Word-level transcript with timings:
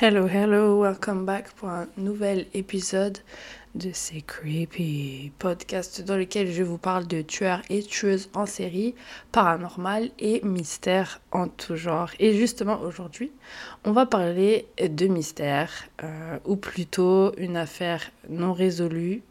Hello, 0.00 0.26
hello, 0.26 0.78
welcome 0.80 1.26
back 1.26 1.50
pour 1.56 1.68
un 1.68 1.88
nouvel 1.98 2.46
épisode 2.54 3.18
de 3.74 3.90
C'est 3.92 4.22
Creepy, 4.22 5.32
podcast 5.38 6.02
dans 6.02 6.16
lequel 6.16 6.50
je 6.52 6.62
vous 6.62 6.78
parle 6.78 7.06
de 7.06 7.22
tueurs 7.22 7.62
et 7.70 7.82
tueuses 7.82 8.30
en 8.34 8.46
série, 8.46 8.94
paranormal 9.32 10.10
et 10.18 10.40
mystère 10.44 11.20
en 11.32 11.48
tout 11.48 11.76
genre. 11.76 12.10
Et 12.18 12.34
justement 12.34 12.80
aujourd'hui, 12.80 13.30
on 13.84 13.92
va 13.92 14.06
parler 14.06 14.66
de 14.78 15.06
mystère, 15.06 15.70
euh, 16.02 16.38
ou 16.44 16.56
plutôt 16.56 17.34
une 17.36 17.56
affaire 17.56 18.10
non 18.28 18.52
résolue 18.52 19.22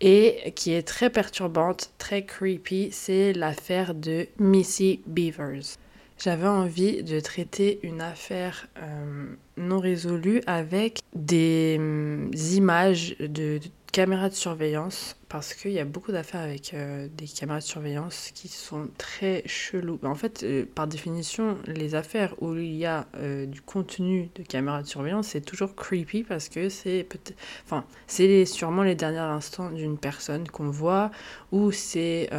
et 0.00 0.52
qui 0.56 0.72
est 0.72 0.86
très 0.86 1.10
perturbante, 1.10 1.92
très 1.98 2.24
creepy, 2.24 2.90
c'est 2.92 3.32
l'affaire 3.32 3.94
de 3.94 4.26
Missy 4.38 5.00
Beavers. 5.06 5.78
J'avais 6.18 6.46
envie 6.46 7.02
de 7.02 7.18
traiter 7.18 7.80
une 7.82 8.00
affaire 8.00 8.68
euh, 8.78 9.26
non 9.56 9.80
résolue 9.80 10.42
avec 10.46 11.00
des 11.14 11.76
hum, 11.78 12.30
images 12.52 13.16
de, 13.18 13.58
caméras 13.90 14.28
de 14.28 14.34
surveillance 14.34 15.16
parce 15.28 15.54
qu'il 15.54 15.72
y 15.72 15.80
a 15.80 15.84
beaucoup 15.84 16.12
d'affaires 16.12 16.40
avec 16.40 16.72
euh, 16.72 17.08
des 17.16 17.26
caméras 17.26 17.58
de 17.58 17.64
surveillance 17.64 18.30
qui 18.32 18.46
sont 18.46 18.88
très 18.96 19.42
chelous. 19.46 19.98
En 20.04 20.14
fait, 20.14 20.44
euh, 20.44 20.64
par 20.72 20.86
définition, 20.86 21.58
les 21.66 21.96
affaires 21.96 22.40
où 22.40 22.54
il 22.54 22.76
y 22.76 22.86
a 22.86 23.06
du 23.46 23.60
contenu 23.60 24.30
de 24.36 24.44
caméras 24.44 24.82
de 24.82 24.86
surveillance, 24.86 25.28
c'est 25.28 25.44
toujours 25.44 25.74
creepy 25.74 26.22
parce 26.22 26.48
que 26.48 26.68
c'est 26.68 27.04
peut-être, 27.08 27.36
enfin, 27.64 27.84
c'est 28.06 28.44
sûrement 28.44 28.84
les 28.84 28.94
derniers 28.94 29.18
instants 29.18 29.70
d'une 29.70 29.98
personne 29.98 30.46
qu'on 30.46 30.70
voit 30.70 31.10
ou 31.50 31.72
c'est 31.72 32.30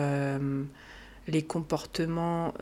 les 1.28 1.42
comportements 1.44 2.54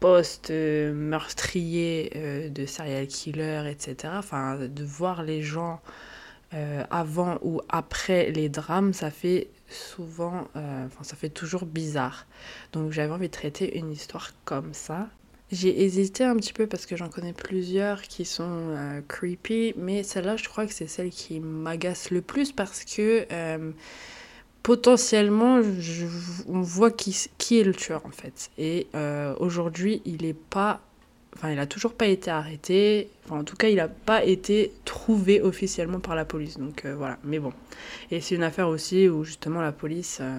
post-meurtriers 0.00 2.12
euh, 2.16 2.48
de 2.48 2.66
serial 2.66 3.06
killers, 3.06 3.70
etc. 3.70 4.14
Enfin, 4.16 4.56
de 4.56 4.84
voir 4.84 5.22
les 5.22 5.42
gens 5.42 5.80
euh, 6.54 6.82
avant 6.90 7.38
ou 7.42 7.60
après 7.68 8.30
les 8.30 8.48
drames, 8.48 8.92
ça 8.92 9.10
fait 9.10 9.48
souvent, 9.68 10.48
euh, 10.56 10.86
ça 11.02 11.16
fait 11.16 11.28
toujours 11.28 11.66
bizarre. 11.66 12.26
Donc 12.72 12.92
j'avais 12.92 13.12
envie 13.12 13.28
de 13.28 13.32
traiter 13.32 13.78
une 13.78 13.92
histoire 13.92 14.32
comme 14.44 14.72
ça. 14.72 15.08
J'ai 15.50 15.82
hésité 15.82 16.24
un 16.24 16.36
petit 16.36 16.52
peu 16.52 16.66
parce 16.66 16.84
que 16.84 16.94
j'en 16.94 17.08
connais 17.08 17.32
plusieurs 17.32 18.02
qui 18.02 18.26
sont 18.26 19.02
creepy, 19.08 19.72
mais 19.78 20.02
celle-là, 20.02 20.36
je 20.36 20.46
crois 20.46 20.66
que 20.66 20.74
c'est 20.74 20.88
celle 20.88 21.08
qui 21.08 21.40
m'agace 21.40 22.10
le 22.10 22.20
plus 22.20 22.52
parce 22.52 22.84
que 22.84 23.26
potentiellement, 24.68 25.62
on 26.46 26.60
voit 26.60 26.90
qui, 26.90 27.58
est 27.58 27.64
le 27.64 27.72
tueur 27.72 28.04
en 28.04 28.10
fait. 28.10 28.50
Et 28.58 28.86
euh, 28.94 29.34
aujourd'hui, 29.40 30.02
il 30.04 30.26
est 30.26 30.36
pas, 30.36 30.82
enfin, 31.34 31.50
il 31.50 31.58
a 31.58 31.64
toujours 31.64 31.94
pas 31.94 32.04
été 32.04 32.30
arrêté. 32.30 33.08
Enfin, 33.24 33.40
en 33.40 33.44
tout 33.44 33.56
cas, 33.56 33.68
il 33.70 33.80
a 33.80 33.88
pas 33.88 34.22
été 34.22 34.70
trouvé 34.84 35.40
officiellement 35.40 36.00
par 36.00 36.14
la 36.14 36.26
police. 36.26 36.58
Donc 36.58 36.84
euh, 36.84 36.94
voilà. 36.94 37.16
Mais 37.24 37.38
bon, 37.38 37.54
et 38.10 38.20
c'est 38.20 38.34
une 38.34 38.42
affaire 38.42 38.68
aussi 38.68 39.08
où 39.08 39.24
justement 39.24 39.62
la 39.62 39.72
police, 39.72 40.18
euh, 40.20 40.38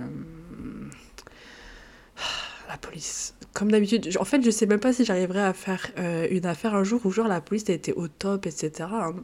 la 2.69 2.78
police. 2.78 3.34
Comme 3.53 3.72
d'habitude, 3.72 4.16
en 4.19 4.25
fait, 4.25 4.44
je 4.44 4.51
sais 4.51 4.68
même 4.68 4.79
pas 4.79 4.94
si 4.94 5.06
j'arriverai 5.06 5.41
à 5.41 5.53
faire 5.53 5.88
une 6.29 6.45
affaire 6.45 6.75
un 6.75 6.84
jour 6.84 7.03
où 7.03 7.09
genre 7.09 7.28
la 7.28 7.41
police 7.41 7.68
a 7.72 7.73
été 7.73 7.94
au 7.94 8.07
top, 8.07 8.45
etc. 8.45 8.72
hein. 8.91 9.16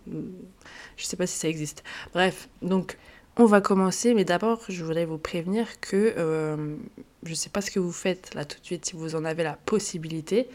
Je 0.97 1.05
sais 1.05 1.15
pas 1.15 1.27
si 1.27 1.37
ça 1.37 1.47
existe. 1.47 1.83
Bref, 2.11 2.49
donc 2.63 2.97
on 3.37 3.45
va 3.45 3.59
commencer, 3.59 4.13
mais 4.13 4.23
d'abord, 4.23 4.61
je 4.69 4.83
voudrais 4.83 5.05
vous 5.05 5.17
prévenir 5.17 5.79
que 5.81 6.13
euh, 6.17 6.75
je 7.23 7.29
ne 7.31 7.35
sais 7.35 7.49
pas 7.49 7.61
ce 7.61 7.69
que 7.69 7.79
vous 7.79 7.91
faites 7.91 8.33
là 8.33 8.45
tout 8.45 8.59
de 8.59 8.65
suite 8.65 8.85
si 8.85 8.95
vous 8.95 9.15
en 9.15 9.25
avez 9.25 9.43
la 9.43 9.57
possibilité, 9.65 10.47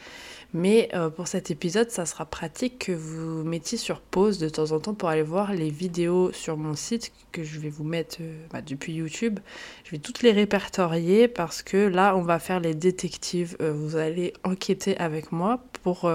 mais 0.54 0.88
euh, 0.94 1.10
pour 1.10 1.28
cet 1.28 1.50
épisode, 1.50 1.90
ça 1.90 2.06
sera 2.06 2.24
pratique 2.24 2.86
que 2.86 2.92
vous 2.92 3.44
mettiez 3.44 3.76
sur 3.76 4.00
pause 4.00 4.38
de 4.38 4.48
temps 4.48 4.72
en 4.72 4.80
temps 4.80 4.94
pour 4.94 5.10
aller 5.10 5.22
voir 5.22 5.52
les 5.52 5.68
vidéos 5.68 6.32
sur 6.32 6.56
mon 6.56 6.74
site 6.74 7.12
que 7.32 7.44
je 7.44 7.60
vais 7.60 7.68
vous 7.68 7.84
mettre 7.84 8.16
euh, 8.22 8.46
bah, 8.50 8.62
depuis 8.62 8.94
YouTube. 8.94 9.40
Je 9.84 9.90
vais 9.90 9.98
toutes 9.98 10.22
les 10.22 10.32
répertorier 10.32 11.28
parce 11.28 11.62
que 11.62 11.76
là, 11.76 12.16
on 12.16 12.22
va 12.22 12.38
faire 12.38 12.60
les 12.60 12.74
détectives. 12.74 13.56
Vous 13.60 13.96
allez 13.96 14.32
enquêter 14.42 14.96
avec 14.96 15.32
moi 15.32 15.62
pour 15.82 16.10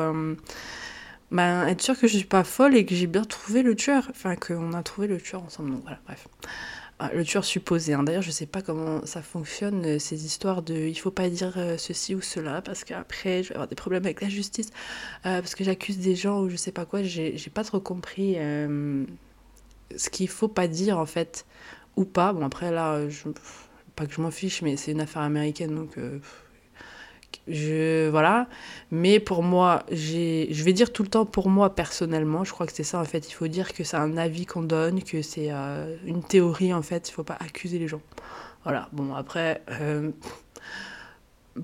ben, 1.35 1.67
être 1.67 1.81
sûr 1.81 1.99
que 1.99 2.07
je 2.07 2.17
suis 2.17 2.25
pas 2.25 2.43
folle 2.43 2.75
et 2.75 2.85
que 2.85 2.95
j'ai 2.95 3.07
bien 3.07 3.23
trouvé 3.23 3.61
le 3.61 3.75
tueur. 3.75 4.07
Enfin, 4.09 4.35
qu'on 4.35 4.73
a 4.73 4.83
trouvé 4.83 5.07
le 5.07 5.19
tueur 5.19 5.43
ensemble. 5.43 5.71
Donc 5.71 5.81
voilà, 5.83 5.99
bref. 6.05 6.27
Ah, 6.97 7.11
le 7.13 7.25
tueur 7.25 7.43
supposé. 7.43 7.93
hein. 7.93 8.03
D'ailleurs, 8.03 8.21
je 8.21 8.31
sais 8.31 8.45
pas 8.45 8.61
comment 8.61 9.05
ça 9.05 9.21
fonctionne, 9.21 9.85
euh, 9.85 9.99
ces 9.99 10.25
histoires 10.25 10.61
de 10.61 10.73
il 10.73 10.95
faut 10.95 11.11
pas 11.11 11.27
dire 11.29 11.53
euh, 11.57 11.77
ceci 11.77 12.15
ou 12.15 12.21
cela, 12.21 12.61
parce 12.61 12.85
qu'après, 12.85 13.43
je 13.43 13.49
vais 13.49 13.55
avoir 13.55 13.67
des 13.67 13.75
problèmes 13.75 14.05
avec 14.05 14.21
la 14.21 14.29
justice, 14.29 14.69
euh, 15.25 15.41
parce 15.41 15.55
que 15.55 15.65
j'accuse 15.65 15.97
des 15.97 16.15
gens 16.15 16.39
ou 16.41 16.49
je 16.49 16.55
sais 16.55 16.71
pas 16.71 16.85
quoi. 16.85 17.03
J'ai 17.03 17.35
pas 17.53 17.65
trop 17.65 17.81
compris 17.81 18.37
ce 19.95 20.09
qu'il 20.09 20.29
faut 20.29 20.47
pas 20.47 20.67
dire, 20.69 20.97
en 20.97 21.05
fait, 21.05 21.45
ou 21.97 22.05
pas. 22.05 22.31
Bon, 22.33 22.45
après, 22.45 22.71
là, 22.71 22.99
pas 23.97 24.05
que 24.05 24.13
je 24.13 24.21
m'en 24.21 24.31
fiche, 24.31 24.61
mais 24.61 24.77
c'est 24.77 24.91
une 24.91 25.01
affaire 25.01 25.21
américaine, 25.23 25.75
donc. 25.75 25.97
Je 27.47 28.09
voilà. 28.09 28.47
Mais 28.91 29.19
pour 29.19 29.43
moi 29.43 29.83
je 29.91 30.63
vais 30.63 30.73
dire 30.73 30.91
tout 30.91 31.03
le 31.03 31.09
temps 31.09 31.25
pour 31.25 31.49
moi 31.49 31.75
personnellement 31.75 32.43
je 32.43 32.51
crois 32.51 32.65
que 32.65 32.73
c'est 32.73 32.83
ça 32.83 32.99
en 32.99 33.05
fait. 33.05 33.29
Il 33.29 33.33
faut 33.33 33.47
dire 33.47 33.73
que 33.73 33.83
c'est 33.83 33.97
un 33.97 34.17
avis 34.17 34.45
qu'on 34.45 34.63
donne 34.63 35.03
que 35.03 35.21
c'est 35.21 35.51
euh, 35.51 35.95
une 36.05 36.23
théorie 36.23 36.73
en 36.73 36.81
fait. 36.81 37.09
Il 37.09 37.11
faut 37.11 37.23
pas 37.23 37.37
accuser 37.39 37.79
les 37.79 37.87
gens. 37.87 38.01
Voilà. 38.63 38.89
Bon 38.93 39.13
après 39.13 39.61
euh, 39.69 40.11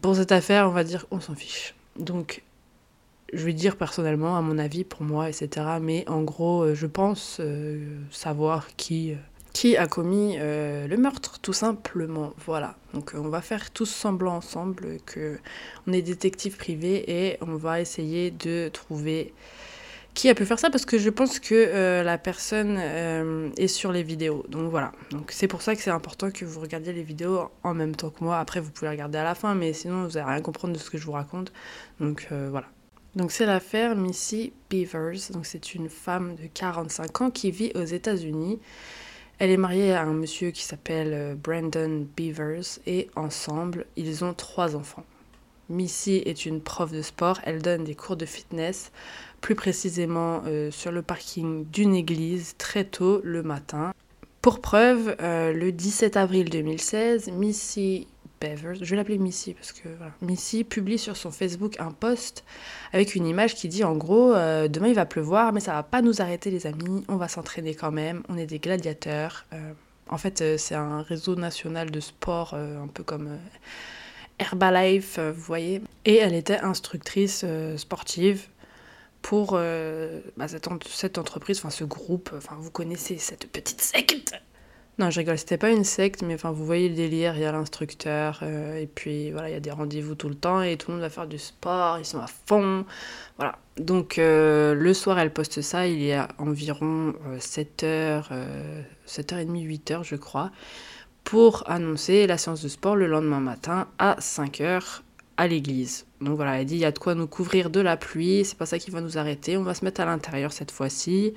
pour 0.01 0.15
cette 0.15 0.31
affaire 0.31 0.67
on 0.67 0.71
va 0.71 0.83
dire 0.83 1.05
on 1.11 1.19
s'en 1.19 1.35
fiche. 1.35 1.75
Donc 1.97 2.43
je 3.33 3.45
vais 3.45 3.53
dire 3.53 3.77
personnellement 3.77 4.37
à 4.37 4.41
mon 4.41 4.57
avis 4.57 4.83
pour 4.83 5.03
moi 5.03 5.29
etc 5.29 5.49
mais 5.81 6.07
en 6.09 6.21
gros 6.21 6.63
euh, 6.63 6.75
je 6.75 6.85
pense 6.85 7.41
savoir 8.11 8.67
qui 8.75 9.15
qui 9.53 9.75
a 9.77 9.87
commis 9.87 10.37
euh, 10.39 10.87
le 10.87 10.97
meurtre, 10.97 11.39
tout 11.39 11.53
simplement. 11.53 12.33
Voilà. 12.45 12.75
Donc 12.93 13.13
on 13.15 13.29
va 13.29 13.41
faire 13.41 13.71
tous 13.71 13.85
semblant 13.85 14.35
ensemble 14.35 14.97
que 15.05 15.37
on 15.87 15.93
est 15.93 16.01
détective 16.01 16.57
privé 16.57 17.03
et 17.09 17.37
on 17.41 17.55
va 17.55 17.81
essayer 17.81 18.31
de 18.31 18.69
trouver 18.69 19.33
qui 20.13 20.27
a 20.27 20.35
pu 20.35 20.45
faire 20.45 20.59
ça 20.59 20.69
parce 20.69 20.83
que 20.83 20.97
je 20.97 21.09
pense 21.09 21.39
que 21.39 21.55
euh, 21.55 22.03
la 22.03 22.17
personne 22.17 22.75
euh, 22.77 23.49
est 23.55 23.67
sur 23.67 23.91
les 23.93 24.03
vidéos. 24.03 24.45
Donc 24.49 24.69
voilà. 24.69 24.91
Donc 25.11 25.31
c'est 25.31 25.47
pour 25.47 25.61
ça 25.61 25.75
que 25.75 25.81
c'est 25.81 25.91
important 25.91 26.31
que 26.31 26.43
vous 26.43 26.59
regardiez 26.59 26.91
les 26.91 27.03
vidéos 27.03 27.49
en 27.63 27.73
même 27.73 27.95
temps 27.95 28.09
que 28.09 28.23
moi. 28.23 28.39
Après 28.39 28.59
vous 28.59 28.71
pouvez 28.71 28.89
regarder 28.89 29.17
à 29.17 29.23
la 29.23 29.35
fin, 29.35 29.55
mais 29.55 29.73
sinon 29.73 30.07
vous 30.07 30.13
n'allez 30.13 30.31
rien 30.31 30.41
comprendre 30.41 30.73
de 30.73 30.79
ce 30.79 30.89
que 30.89 30.97
je 30.97 31.05
vous 31.05 31.13
raconte. 31.13 31.53
Donc 31.99 32.27
voilà. 32.29 32.67
Donc 33.15 33.31
c'est 33.31 33.45
l'affaire 33.45 33.95
Missy 33.95 34.53
Beavers. 34.69 35.31
Donc 35.31 35.45
c'est 35.45 35.75
une 35.75 35.89
femme 35.89 36.35
de 36.35 36.47
45 36.53 37.21
ans 37.21 37.31
qui 37.31 37.51
vit 37.51 37.71
aux 37.75 37.83
États-Unis. 37.83 38.59
Elle 39.41 39.49
est 39.49 39.57
mariée 39.57 39.93
à 39.93 40.03
un 40.03 40.13
monsieur 40.13 40.51
qui 40.51 40.61
s'appelle 40.61 41.13
euh, 41.15 41.33
Brandon 41.33 42.05
Beavers 42.15 42.77
et 42.85 43.09
ensemble, 43.15 43.87
ils 43.95 44.23
ont 44.23 44.35
trois 44.35 44.75
enfants. 44.75 45.03
Missy 45.67 46.21
est 46.27 46.45
une 46.45 46.61
prof 46.61 46.91
de 46.91 47.01
sport, 47.01 47.39
elle 47.43 47.59
donne 47.59 47.83
des 47.83 47.95
cours 47.95 48.17
de 48.17 48.27
fitness, 48.27 48.91
plus 49.41 49.55
précisément 49.55 50.43
euh, 50.45 50.69
sur 50.69 50.91
le 50.91 51.01
parking 51.01 51.65
d'une 51.71 51.95
église 51.95 52.53
très 52.59 52.83
tôt 52.83 53.19
le 53.23 53.41
matin. 53.41 53.93
Pour 54.43 54.61
preuve, 54.61 55.15
euh, 55.21 55.51
le 55.53 55.71
17 55.71 56.17
avril 56.17 56.47
2016, 56.51 57.31
Missy 57.31 58.07
Je 58.43 58.89
vais 58.89 58.95
l'appeler 58.95 59.17
Missy 59.17 59.53
parce 59.53 59.71
que 59.71 59.87
Missy 60.21 60.63
publie 60.63 60.97
sur 60.97 61.15
son 61.15 61.31
Facebook 61.31 61.79
un 61.79 61.91
post 61.91 62.43
avec 62.91 63.15
une 63.15 63.27
image 63.27 63.55
qui 63.55 63.67
dit 63.67 63.83
en 63.83 63.95
gros 63.95 64.33
euh, 64.33 64.67
demain 64.67 64.87
il 64.87 64.95
va 64.95 65.05
pleuvoir 65.05 65.53
mais 65.53 65.59
ça 65.59 65.73
va 65.73 65.83
pas 65.83 66.01
nous 66.01 66.21
arrêter 66.21 66.49
les 66.49 66.65
amis, 66.65 67.03
on 67.07 67.17
va 67.17 67.27
s'entraîner 67.27 67.75
quand 67.75 67.91
même, 67.91 68.23
on 68.29 68.37
est 68.37 68.47
des 68.47 68.59
gladiateurs. 68.59 69.45
en 70.09 70.17
fait, 70.17 70.57
c'est 70.57 70.75
un 70.75 71.01
réseau 71.01 71.35
national 71.35 71.91
de 71.91 71.99
sport 71.99 72.53
un 72.55 72.87
peu 72.87 73.03
comme 73.03 73.37
Herbalife, 74.39 75.19
vous 75.19 75.41
voyez. 75.41 75.81
Et 76.05 76.15
elle 76.17 76.33
était 76.33 76.59
instructrice 76.59 77.45
sportive 77.77 78.47
pour 79.21 79.51
euh, 79.53 80.21
bah, 80.37 80.47
cette, 80.47 80.67
cette, 80.87 81.17
entreprise, 81.17 81.59
enfin 81.59 81.69
ce 81.69 81.83
groupe, 81.83 82.31
enfin 82.35 82.55
vous 82.59 82.71
connaissez 82.71 83.17
cette 83.17 83.47
petite 83.51 83.81
secte. 83.81 84.33
Non, 85.01 85.09
je 85.09 85.17
rigole, 85.17 85.39
c'était 85.39 85.57
pas 85.57 85.71
une 85.71 85.83
secte, 85.83 86.21
mais 86.21 86.35
vous 86.35 86.63
voyez 86.63 86.87
le 86.87 86.93
délire, 86.93 87.33
il 87.35 87.41
y 87.41 87.45
a 87.45 87.51
l'instructeur, 87.51 88.41
euh, 88.43 88.79
et 88.79 88.85
puis 88.85 89.31
voilà, 89.31 89.49
il 89.49 89.53
y 89.53 89.55
a 89.55 89.59
des 89.59 89.71
rendez-vous 89.71 90.13
tout 90.13 90.29
le 90.29 90.35
temps, 90.35 90.61
et 90.61 90.77
tout 90.77 90.91
le 90.91 90.97
monde 90.97 91.01
va 91.01 91.09
faire 91.09 91.25
du 91.25 91.39
sport, 91.39 91.97
ils 91.97 92.05
sont 92.05 92.19
à 92.19 92.27
fond, 92.27 92.85
voilà. 93.37 93.57
Donc 93.77 94.19
euh, 94.19 94.75
le 94.75 94.93
soir, 94.93 95.17
elle 95.17 95.33
poste 95.33 95.63
ça, 95.63 95.87
il 95.87 96.03
y 96.03 96.13
a 96.13 96.27
environ 96.37 97.15
7h, 97.39 98.25
7h30, 99.07 99.47
8h 99.49 100.03
je 100.03 100.15
crois, 100.15 100.51
pour 101.23 101.67
annoncer 101.67 102.27
la 102.27 102.37
séance 102.37 102.61
de 102.61 102.67
sport 102.67 102.95
le 102.95 103.07
lendemain 103.07 103.39
matin 103.39 103.87
à 103.97 104.17
5h 104.19 104.99
à 105.37 105.47
l'église. 105.47 106.05
Donc 106.19 106.35
voilà, 106.35 106.59
elle 106.59 106.67
dit 106.67 106.75
il 106.75 106.81
y 106.81 106.85
a 106.85 106.91
de 106.91 106.99
quoi 106.99 107.15
nous 107.15 107.25
couvrir 107.25 107.71
de 107.71 107.79
la 107.79 107.97
pluie, 107.97 108.45
c'est 108.45 108.57
pas 108.57 108.67
ça 108.67 108.77
qui 108.77 108.91
va 108.91 109.01
nous 109.01 109.17
arrêter, 109.17 109.57
on 109.57 109.63
va 109.63 109.73
se 109.73 109.83
mettre 109.83 110.01
à 110.01 110.05
l'intérieur 110.05 110.53
cette 110.53 110.69
fois-ci. 110.69 111.33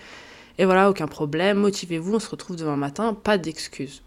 Et 0.59 0.65
voilà, 0.65 0.89
aucun 0.89 1.09
problème, 1.09 1.59
motivez-vous, 1.59 2.15
on 2.15 2.19
se 2.21 2.31
retrouve 2.31 2.57
demain 2.57 2.77
matin, 2.77 3.13
pas 3.15 3.39
d'excuses. 3.39 4.03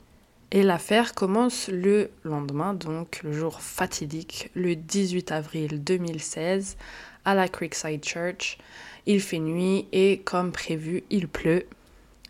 Et 0.52 0.64
l'affaire 0.64 1.14
commence 1.14 1.68
le 1.68 2.10
lendemain, 2.24 2.74
donc 2.74 3.22
le 3.24 3.34
jour 3.34 3.60
fatidique, 3.60 4.50
le 4.56 4.76
18 4.78 5.34
avril 5.34 5.84
2016, 5.84 6.78
à 7.26 7.36
la 7.36 7.50
Creekside 7.50 8.06
Church. 8.06 8.58
Il 9.06 9.20
fait 9.22 9.40
nuit 9.40 9.88
et 9.92 10.20
comme 10.20 10.54
prévu, 10.54 11.04
il 11.10 11.28
pleut. 11.28 11.66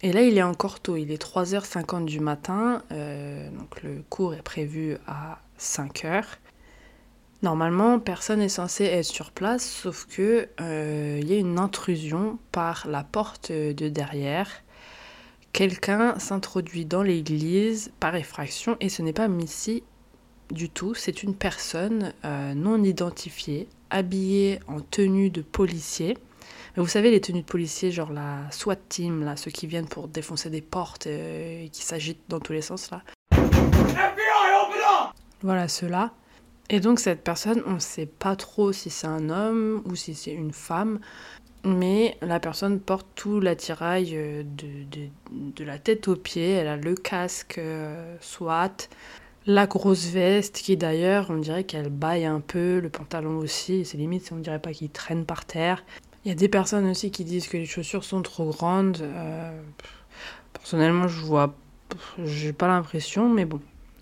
Et 0.01 0.11
là, 0.11 0.21
il 0.21 0.37
est 0.37 0.43
encore 0.43 0.79
tôt, 0.79 0.95
il 0.95 1.11
est 1.11 1.21
3h50 1.21 2.05
du 2.05 2.19
matin, 2.19 2.81
euh, 2.91 3.49
donc 3.51 3.83
le 3.83 4.03
cours 4.09 4.33
est 4.33 4.41
prévu 4.41 4.97
à 5.05 5.39
5h. 5.59 6.23
Normalement, 7.43 7.99
personne 7.99 8.39
n'est 8.39 8.49
censé 8.49 8.85
être 8.85 9.05
sur 9.05 9.31
place, 9.31 9.63
sauf 9.63 10.07
que 10.07 10.47
euh, 10.59 11.19
il 11.21 11.29
y 11.29 11.35
a 11.35 11.37
une 11.37 11.59
intrusion 11.59 12.39
par 12.51 12.87
la 12.87 13.03
porte 13.03 13.51
de 13.51 13.89
derrière. 13.89 14.49
Quelqu'un 15.53 16.17
s'introduit 16.19 16.85
dans 16.85 17.03
l'église 17.03 17.91
par 17.99 18.15
effraction 18.15 18.77
et 18.79 18.89
ce 18.89 19.01
n'est 19.01 19.13
pas 19.13 19.27
Missy 19.27 19.83
du 20.51 20.69
tout, 20.69 20.93
c'est 20.93 21.23
une 21.23 21.35
personne 21.35 22.13
euh, 22.23 22.53
non 22.53 22.83
identifiée, 22.83 23.67
habillée 23.89 24.59
en 24.67 24.79
tenue 24.79 25.29
de 25.29 25.41
policier. 25.41 26.17
vous 26.77 26.87
savez, 26.87 27.11
les 27.11 27.19
tenues 27.19 27.41
de 27.41 27.45
policier, 27.45 27.91
genre 27.91 28.11
la 28.11 28.49
SWAT 28.51 28.77
team, 28.87 29.25
là, 29.25 29.35
ceux 29.35 29.51
qui 29.51 29.67
viennent 29.67 29.87
pour 29.87 30.07
défoncer 30.07 30.49
des 30.49 30.61
portes 30.61 31.07
euh, 31.07 31.65
et 31.65 31.69
qui 31.69 31.83
s'agitent 31.83 32.23
dans 32.29 32.39
tous 32.39 32.53
les 32.53 32.61
sens, 32.61 32.91
là. 32.91 33.01
Voilà, 35.41 35.67
ceux-là. 35.67 36.13
Et 36.69 36.79
donc 36.79 36.99
cette 36.99 37.23
personne, 37.23 37.63
on 37.65 37.75
ne 37.75 37.79
sait 37.79 38.05
pas 38.05 38.35
trop 38.35 38.73
si 38.73 38.89
c'est 38.89 39.07
un 39.07 39.29
homme 39.29 39.81
ou 39.85 39.95
si 39.95 40.13
c'est 40.15 40.33
une 40.33 40.51
femme, 40.51 40.99
mais 41.63 42.17
la 42.21 42.39
personne 42.39 42.79
porte 42.79 43.07
tout 43.15 43.39
l'attirail 43.39 44.11
euh, 44.13 44.43
de, 44.43 45.07
de, 45.31 45.63
la 45.63 45.79
tête 45.79 46.07
aux 46.07 46.15
pieds, 46.15 46.51
elle 46.51 46.67
a 46.67 46.75
le 46.75 46.95
casque 46.95 47.57
euh, 47.57 48.15
SWAT, 48.19 48.89
la 49.45 49.65
grosse 49.65 50.07
veste 50.07 50.57
qui 50.57 50.75
d'ailleurs 50.75 51.27
on 51.29 51.37
dirait 51.37 51.63
qu'elle 51.63 51.89
baille 51.89 52.25
un 52.25 52.41
peu, 52.41 52.79
le 52.79 52.89
pantalon 52.89 53.37
aussi, 53.37 53.85
c'est 53.85 53.97
limite 53.97 54.29
on 54.33 54.37
dirait 54.37 54.59
pas 54.59 54.73
qu'il 54.73 54.89
traîne 54.89 55.25
par 55.25 55.45
terre. 55.45 55.85
Il 56.25 56.29
y 56.29 56.31
a 56.31 56.35
des 56.35 56.49
personnes 56.49 56.89
aussi 56.89 57.11
qui 57.11 57.23
disent 57.23 57.47
que 57.47 57.55
les 57.55 57.65
chaussures 57.65 58.03
sont 58.03 58.21
trop 58.21 58.49
grandes. 58.49 58.99
Euh, 59.01 59.61
personnellement 60.51 61.07
je 61.07 61.21
vois, 61.21 61.55
j'ai 62.25 62.51
pas 62.51 62.67
l'impression, 62.67 63.29
mais 63.29 63.45
bon, 63.45 63.61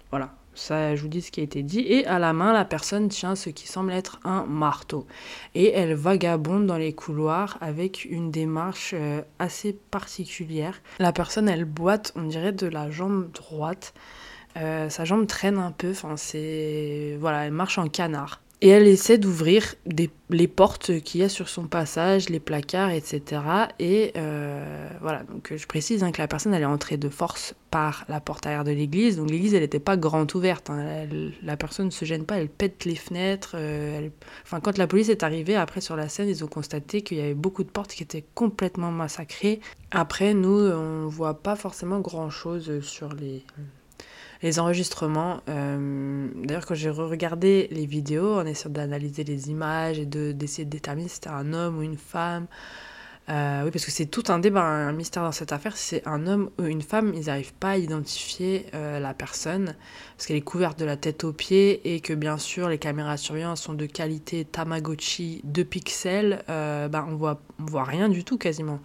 voilà. 0.10 0.34
Je 0.56 1.00
vous 1.02 1.08
dis 1.08 1.22
ce 1.22 1.32
qui 1.32 1.42
a 1.42 1.44
été 1.44 1.64
dit. 1.64 1.80
Et 1.82 2.06
à 2.06 2.20
la 2.20 2.34
main, 2.34 2.54
la 2.54 2.66
personne 2.66 3.10
tient 3.10 3.36
ce 3.36 3.50
qui 3.50 3.68
semble 3.68 3.92
être 3.92 4.20
un 4.24 4.46
marteau. 4.46 5.06
Et 5.54 5.72
elle 5.72 5.94
vagabonde 5.94 6.66
dans 6.66 6.78
les 6.78 6.94
couloirs 6.94 7.58
avec 7.62 8.06
une 8.06 8.32
démarche 8.32 8.94
euh, 8.94 9.22
assez 9.40 9.74
particulière. 9.74 10.82
La 11.00 11.12
personne, 11.12 11.50
elle 11.50 11.66
boite, 11.66 12.14
on 12.16 12.24
dirait, 12.24 12.54
de 12.54 12.68
la 12.68 12.90
jambe 12.90 13.32
droite. 13.32 13.94
Euh, 14.58 14.90
sa 14.90 15.04
jambe 15.06 15.28
traîne 15.28 15.58
un 15.58 15.72
peu. 15.72 15.92
Enfin, 15.92 16.16
c'est. 16.18 17.18
Voilà, 17.20 17.46
elle 17.46 17.52
marche 17.52 17.78
en 17.78 17.88
canard. 17.88 18.42
Et 18.62 18.70
elle 18.70 18.88
essaie 18.88 19.18
d'ouvrir 19.18 19.76
les 20.30 20.48
portes 20.48 21.00
qu'il 21.02 21.22
y 21.22 21.24
a 21.24 21.30
sur 21.30 21.50
son 21.50 21.68
passage, 21.68 22.30
les 22.30 22.40
placards, 22.40 22.92
etc. 22.92 23.42
Et 23.80 24.14
euh, 24.16 24.90
voilà, 25.02 25.24
donc 25.24 25.54
je 25.56 25.68
précise 25.68 26.04
hein, 26.04 26.12
que 26.12 26.22
la 26.22 26.28
personne, 26.28 26.54
elle 26.54 26.62
est 26.62 26.66
entrée 26.66 26.96
de 26.96 27.10
force 27.10 27.54
par 27.70 28.06
la 28.08 28.22
porte 28.22 28.46
arrière 28.46 28.64
de 28.64 28.72
l'église. 28.72 29.18
Donc 29.18 29.30
l'église, 29.30 29.54
elle 29.54 29.62
n'était 29.62 29.80
pas 29.80 29.98
grande 29.98 30.34
ouverte. 30.34 30.70
Hein. 30.70 31.06
la 31.44 31.58
personne 31.58 31.88
ne 31.88 31.92
se 31.92 32.06
gêne 32.06 32.26
pas, 32.26 32.40
elle 32.40 32.48
pète 32.48 32.86
les 32.86 32.96
fenêtres. 32.96 33.56
Euh, 33.56 34.10
enfin, 34.44 34.62
quand 34.62 34.78
la 34.78 34.88
police 34.88 35.10
est 35.10 35.24
arrivée, 35.24 35.58
après 35.58 35.82
sur 35.82 35.98
la 35.98 36.08
scène, 36.08 36.30
ils 36.30 36.44
ont 36.44 36.48
constaté 36.48 37.02
qu'il 37.02 37.18
y 37.18 37.22
avait 37.22 37.34
beaucoup 37.34 37.64
de 37.64 37.70
portes 37.70 37.92
qui 37.92 38.04
étaient 38.04 38.26
complètement 38.36 38.90
massacrées. 38.90 39.60
Après, 39.92 40.34
nous, 40.34 40.60
on 40.72 41.08
voit 41.08 41.42
pas 41.42 41.58
forcément 41.58 42.00
grand-chose 42.00 42.80
sur 42.82 43.14
les 43.14 43.44
les 44.46 44.60
enregistrements. 44.60 45.42
Euh, 45.50 46.28
d'ailleurs, 46.36 46.68
quand 46.68 46.76
j'ai 46.76 46.92
regardé 46.92 47.68
les 47.72 47.88
vidéos 47.88 48.36
en 48.36 48.46
essayant 48.46 48.70
d'analyser 48.70 49.24
les 49.24 49.50
images 49.50 49.98
et 49.98 50.06
d'essayer 50.06 50.66
de, 50.66 50.70
déterminer 50.70 51.10
si 51.10 51.16
c'était 51.16 51.30
un 51.30 51.52
homme 51.52 51.80
ou 51.80 51.82
une 51.82 51.98
femme, 51.98 52.46
euh, 53.28 53.64
oui, 53.66 53.72
parce 53.72 53.84
que 53.86 53.90
c'est 53.90 54.06
tout 54.06 54.26
un 54.28 54.38
débat, 54.38 54.62
un 54.62 54.92
mystère 54.92 55.24
dans 55.24 55.32
cette 55.32 55.52
affaire. 55.52 55.76
Si 55.76 55.88
c'est 55.88 56.08
un 56.08 56.28
homme 56.28 56.52
ou 56.60 56.66
une 56.66 56.84
femme, 56.84 57.12
ils 57.16 57.26
n'arrivent 57.26 57.56
pas 57.56 57.72
à 57.72 57.78
identifier 57.78 58.68
euh, 58.76 59.00
la 59.00 59.16
personne 59.16 59.76
parce 60.16 60.28
qu'elle 60.28 60.38
est 60.38 60.42
couverte 60.42 60.78
de 60.78 60.86
la 60.86 60.96
tête 60.96 61.24
aux 61.24 61.34
pieds 61.34 61.96
et 61.96 62.00
que 62.00 62.14
bien 62.14 62.38
sûr 62.38 62.70
les 62.70 62.78
caméras 62.78 63.16
de 63.16 63.22
surveillance 63.22 63.64
sont 63.64 63.74
de 63.74 63.88
qualité 63.88 64.46
Tamagotchi 64.46 65.42
2 65.44 65.64
pixels. 65.64 66.44
ben, 66.48 67.08
on 67.10 67.16
voit, 67.16 67.42
on 67.60 67.66
voit 67.66 67.84
rien 67.84 68.10
du 68.10 68.24
tout 68.24 68.38
quasiment. 68.38 68.80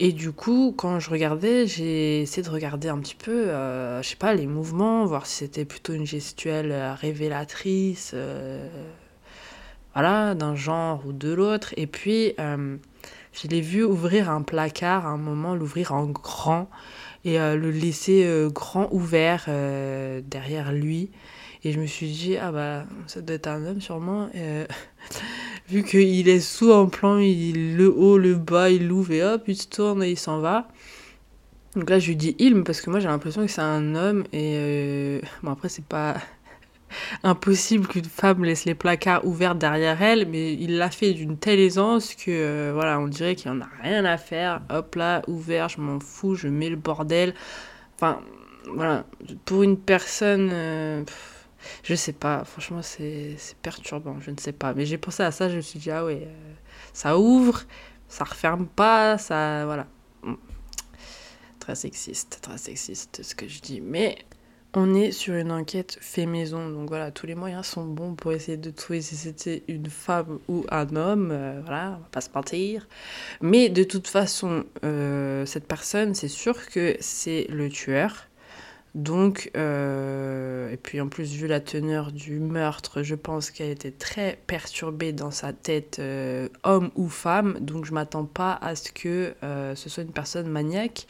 Et 0.00 0.12
du 0.12 0.32
coup, 0.32 0.74
quand 0.76 0.98
je 0.98 1.10
regardais, 1.10 1.66
j'ai 1.66 2.22
essayé 2.22 2.42
de 2.42 2.50
regarder 2.50 2.88
un 2.88 2.98
petit 2.98 3.14
peu, 3.14 3.48
euh, 3.48 4.02
je 4.02 4.08
sais 4.08 4.16
pas, 4.16 4.34
les 4.34 4.46
mouvements, 4.46 5.04
voir 5.04 5.26
si 5.26 5.36
c'était 5.36 5.64
plutôt 5.64 5.92
une 5.92 6.06
gestuelle 6.06 6.72
euh, 6.72 6.94
révélatrice, 6.94 8.12
euh, 8.14 8.68
voilà, 9.94 10.34
d'un 10.34 10.56
genre 10.56 11.06
ou 11.06 11.12
de 11.12 11.32
l'autre. 11.32 11.74
Et 11.76 11.86
puis, 11.86 12.34
je 12.38 13.48
l'ai 13.48 13.60
vu 13.60 13.84
ouvrir 13.84 14.30
un 14.30 14.42
placard 14.42 15.06
à 15.06 15.10
un 15.10 15.18
moment, 15.18 15.54
l'ouvrir 15.54 15.92
en 15.92 16.06
grand 16.06 16.68
et 17.24 17.38
le 17.38 17.70
laisser 17.70 18.26
grand 18.50 18.88
ouvert 18.90 19.44
derrière 20.24 20.72
lui. 20.72 21.10
Et 21.62 21.72
je 21.72 21.78
me 21.78 21.86
suis 21.86 22.10
dit, 22.10 22.36
ah 22.38 22.50
bah, 22.50 22.86
ça 23.06 23.20
doit 23.20 23.36
être 23.36 23.48
un 23.48 23.66
homme 23.66 23.80
sûrement. 23.82 24.30
vu 25.68 25.82
qu'il 25.82 26.28
est 26.28 26.40
sous 26.40 26.72
en 26.72 26.86
plan, 26.86 27.18
il 27.18 27.76
le 27.76 27.88
haut, 27.88 28.18
le 28.18 28.34
bas, 28.34 28.70
il 28.70 28.88
l'ouvre 28.88 29.12
et 29.12 29.22
hop, 29.22 29.44
il 29.46 29.56
se 29.56 29.68
tourne 29.68 30.02
et 30.02 30.10
il 30.10 30.18
s'en 30.18 30.38
va. 30.38 30.68
Donc 31.74 31.88
là, 31.88 31.98
je 31.98 32.08
lui 32.08 32.16
dis 32.16 32.36
il, 32.38 32.62
parce 32.64 32.80
que 32.82 32.90
moi 32.90 33.00
j'ai 33.00 33.08
l'impression 33.08 33.42
que 33.46 33.50
c'est 33.50 33.62
un 33.62 33.94
homme 33.94 34.24
et 34.32 34.56
euh, 34.56 35.20
bon 35.42 35.52
après 35.52 35.70
c'est 35.70 35.84
pas 35.84 36.16
impossible 37.22 37.86
qu'une 37.86 38.04
femme 38.04 38.44
laisse 38.44 38.66
les 38.66 38.74
placards 38.74 39.24
ouverts 39.24 39.54
derrière 39.54 40.02
elle, 40.02 40.28
mais 40.28 40.52
il 40.52 40.76
l'a 40.76 40.90
fait 40.90 41.14
d'une 41.14 41.38
telle 41.38 41.60
aisance 41.60 42.14
que 42.14 42.30
euh, 42.30 42.72
voilà, 42.74 43.00
on 43.00 43.08
dirait 43.08 43.36
qu'il 43.36 43.50
en 43.50 43.60
a 43.62 43.68
rien 43.82 44.04
à 44.04 44.18
faire. 44.18 44.60
Hop 44.70 44.94
là, 44.96 45.22
ouvert, 45.28 45.70
je 45.70 45.80
m'en 45.80 45.98
fous, 45.98 46.34
je 46.34 46.48
mets 46.48 46.68
le 46.68 46.76
bordel. 46.76 47.34
Enfin 47.96 48.20
voilà, 48.74 49.04
pour 49.46 49.62
une 49.62 49.78
personne. 49.78 50.50
Euh, 50.52 51.04
je 51.82 51.94
sais 51.94 52.12
pas, 52.12 52.44
franchement, 52.44 52.82
c'est 52.82 53.36
perturbant, 53.62 54.20
je 54.20 54.30
ne 54.30 54.38
sais 54.38 54.52
pas. 54.52 54.74
Mais 54.74 54.86
j'ai 54.86 54.98
pensé 54.98 55.22
à 55.22 55.30
ça, 55.30 55.48
je 55.48 55.56
me 55.56 55.60
suis 55.60 55.78
dit, 55.78 55.90
ah 55.90 56.04
ouais, 56.04 56.22
euh, 56.26 56.52
ça 56.92 57.18
ouvre, 57.18 57.62
ça 58.08 58.24
referme 58.24 58.66
pas, 58.66 59.18
ça. 59.18 59.64
Voilà. 59.64 59.86
Mm. 60.22 60.34
Très 61.60 61.74
sexiste, 61.74 62.40
très 62.42 62.58
sexiste 62.58 63.22
ce 63.22 63.34
que 63.34 63.46
je 63.48 63.60
dis. 63.60 63.80
Mais 63.80 64.18
on 64.74 64.94
est 64.94 65.12
sur 65.12 65.34
une 65.34 65.52
enquête 65.52 65.98
fait 66.00 66.24
maison, 66.24 66.70
donc 66.70 66.88
voilà, 66.88 67.10
tous 67.10 67.26
les 67.26 67.34
moyens 67.34 67.66
sont 67.66 67.84
bons 67.84 68.14
pour 68.14 68.32
essayer 68.32 68.56
de 68.56 68.70
trouver 68.70 69.02
si 69.02 69.16
c'était 69.16 69.62
une 69.68 69.86
femme 69.86 70.38
ou 70.48 70.64
un 70.70 70.96
homme, 70.96 71.28
euh, 71.30 71.60
voilà, 71.62 71.96
on 71.98 72.00
va 72.00 72.08
pas 72.10 72.22
se 72.22 72.30
mentir. 72.34 72.88
Mais 73.42 73.68
de 73.68 73.84
toute 73.84 74.08
façon, 74.08 74.64
euh, 74.84 75.44
cette 75.44 75.66
personne, 75.66 76.14
c'est 76.14 76.28
sûr 76.28 76.68
que 76.68 76.96
c'est 77.00 77.46
le 77.50 77.68
tueur. 77.68 78.28
Donc, 78.94 79.50
euh, 79.56 80.70
et 80.70 80.76
puis 80.76 81.00
en 81.00 81.08
plus, 81.08 81.32
vu 81.32 81.46
la 81.46 81.60
teneur 81.60 82.12
du 82.12 82.38
meurtre, 82.38 83.02
je 83.02 83.14
pense 83.14 83.50
qu'elle 83.50 83.70
était 83.70 83.90
très 83.90 84.38
perturbée 84.46 85.12
dans 85.12 85.30
sa 85.30 85.54
tête, 85.54 85.98
euh, 85.98 86.48
homme 86.62 86.90
ou 86.94 87.08
femme. 87.08 87.58
Donc, 87.60 87.86
je 87.86 87.94
m'attends 87.94 88.26
pas 88.26 88.52
à 88.60 88.74
ce 88.76 88.92
que 88.92 89.34
euh, 89.42 89.74
ce 89.74 89.88
soit 89.88 90.02
une 90.02 90.12
personne 90.12 90.48
maniaque 90.48 91.06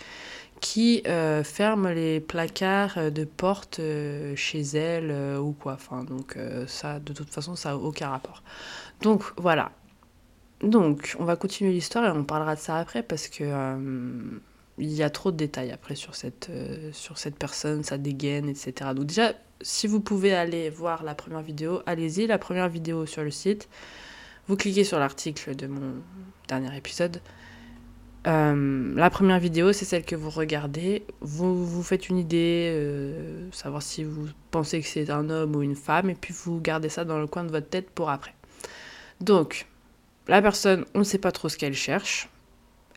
qui 0.61 1.03
ferme 1.43 1.89
les 1.91 2.21
placards 2.21 3.11
de 3.11 3.25
porte 3.25 3.81
chez 4.37 4.61
elle 4.61 5.37
ou 5.41 5.51
quoi. 5.51 5.73
Enfin, 5.73 6.05
donc, 6.05 6.39
ça, 6.69 7.01
de 7.01 7.13
toute 7.13 7.31
façon, 7.31 7.57
ça 7.57 7.71
n'a 7.71 7.77
aucun 7.77 8.11
rapport. 8.11 8.45
Donc, 9.01 9.25
voilà. 9.37 9.73
Donc, 10.63 11.17
on 11.19 11.25
va 11.25 11.35
continuer 11.35 11.73
l'histoire 11.73 12.05
et 12.05 12.17
on 12.17 12.23
parlera 12.23 12.55
de 12.55 12.61
ça 12.61 12.77
après 12.77 13.03
parce 13.03 13.27
que 13.27 13.43
il 14.79 14.93
y 14.93 15.03
a 15.03 15.11
trop 15.11 15.31
de 15.31 15.37
détails 15.37 15.71
après 15.71 15.95
sur 15.95 16.15
cette, 16.15 16.49
euh, 16.51 16.91
sur 16.93 17.19
cette 17.19 17.37
personne, 17.37 17.85
sa 17.85 17.99
dégaine, 17.99 18.49
etc. 18.49 18.91
Donc 18.95 19.07
déjà, 19.07 19.33
si 19.61 19.87
vous 19.87 20.01
pouvez 20.01 20.35
aller 20.35 20.71
voir 20.71 21.03
la 21.05 21.15
première 21.15 21.43
vidéo, 21.43 21.83
allez-y, 21.87 22.27
la 22.27 22.39
première 22.39 22.69
vidéo 22.69 23.07
sur 23.07 23.23
le 23.23 23.31
site. 23.31 23.69
Vous 24.49 24.57
cliquez 24.57 24.85
sur 24.85 24.99
l'article 24.99 25.55
de 25.55 25.67
mon 25.67 26.03
dernier 26.49 26.77
épisode. 26.77 27.21
Euh, 28.27 28.95
la 28.95 29.11
première 29.11 29.39
vidéo, 29.39 29.73
c'est 29.73 29.85
celle 29.85 30.05
que 30.05 30.17
vous 30.17 30.31
regardez. 30.31 31.05
Vous 31.21 31.67
vous 31.67 31.83
faites 31.83 32.09
une 32.09 32.19
idée, 32.19 32.71
euh, 32.73 33.49
savoir 33.53 33.83
si 33.83 34.05
vous 34.05 34.29
pensez 34.51 34.81
que 34.81 34.87
c'est 34.87 35.11
un 35.11 35.29
homme 35.29 35.57
ou 35.57 35.63
une 35.63 35.75
femme, 35.77 36.11
et 36.11 36.15
puis 36.15 36.33
vous 36.33 36.61
gardez 36.61 36.89
ça 36.89 37.05
dans 37.05 37.19
le 37.19 37.27
coin 37.27 37.45
de 37.45 37.51
votre 37.51 37.69
tête 37.69 37.91
pour 37.91 38.11
après. 38.11 38.35
Donc, 39.21 39.67
la 40.29 40.41
personne, 40.41 40.85
on 40.95 41.01
ne 41.01 41.05
sait 41.05 41.19
pas 41.19 41.33
trop 41.33 41.49
ce 41.49 41.57
qu'elle 41.57 41.75
cherche. 41.75 42.29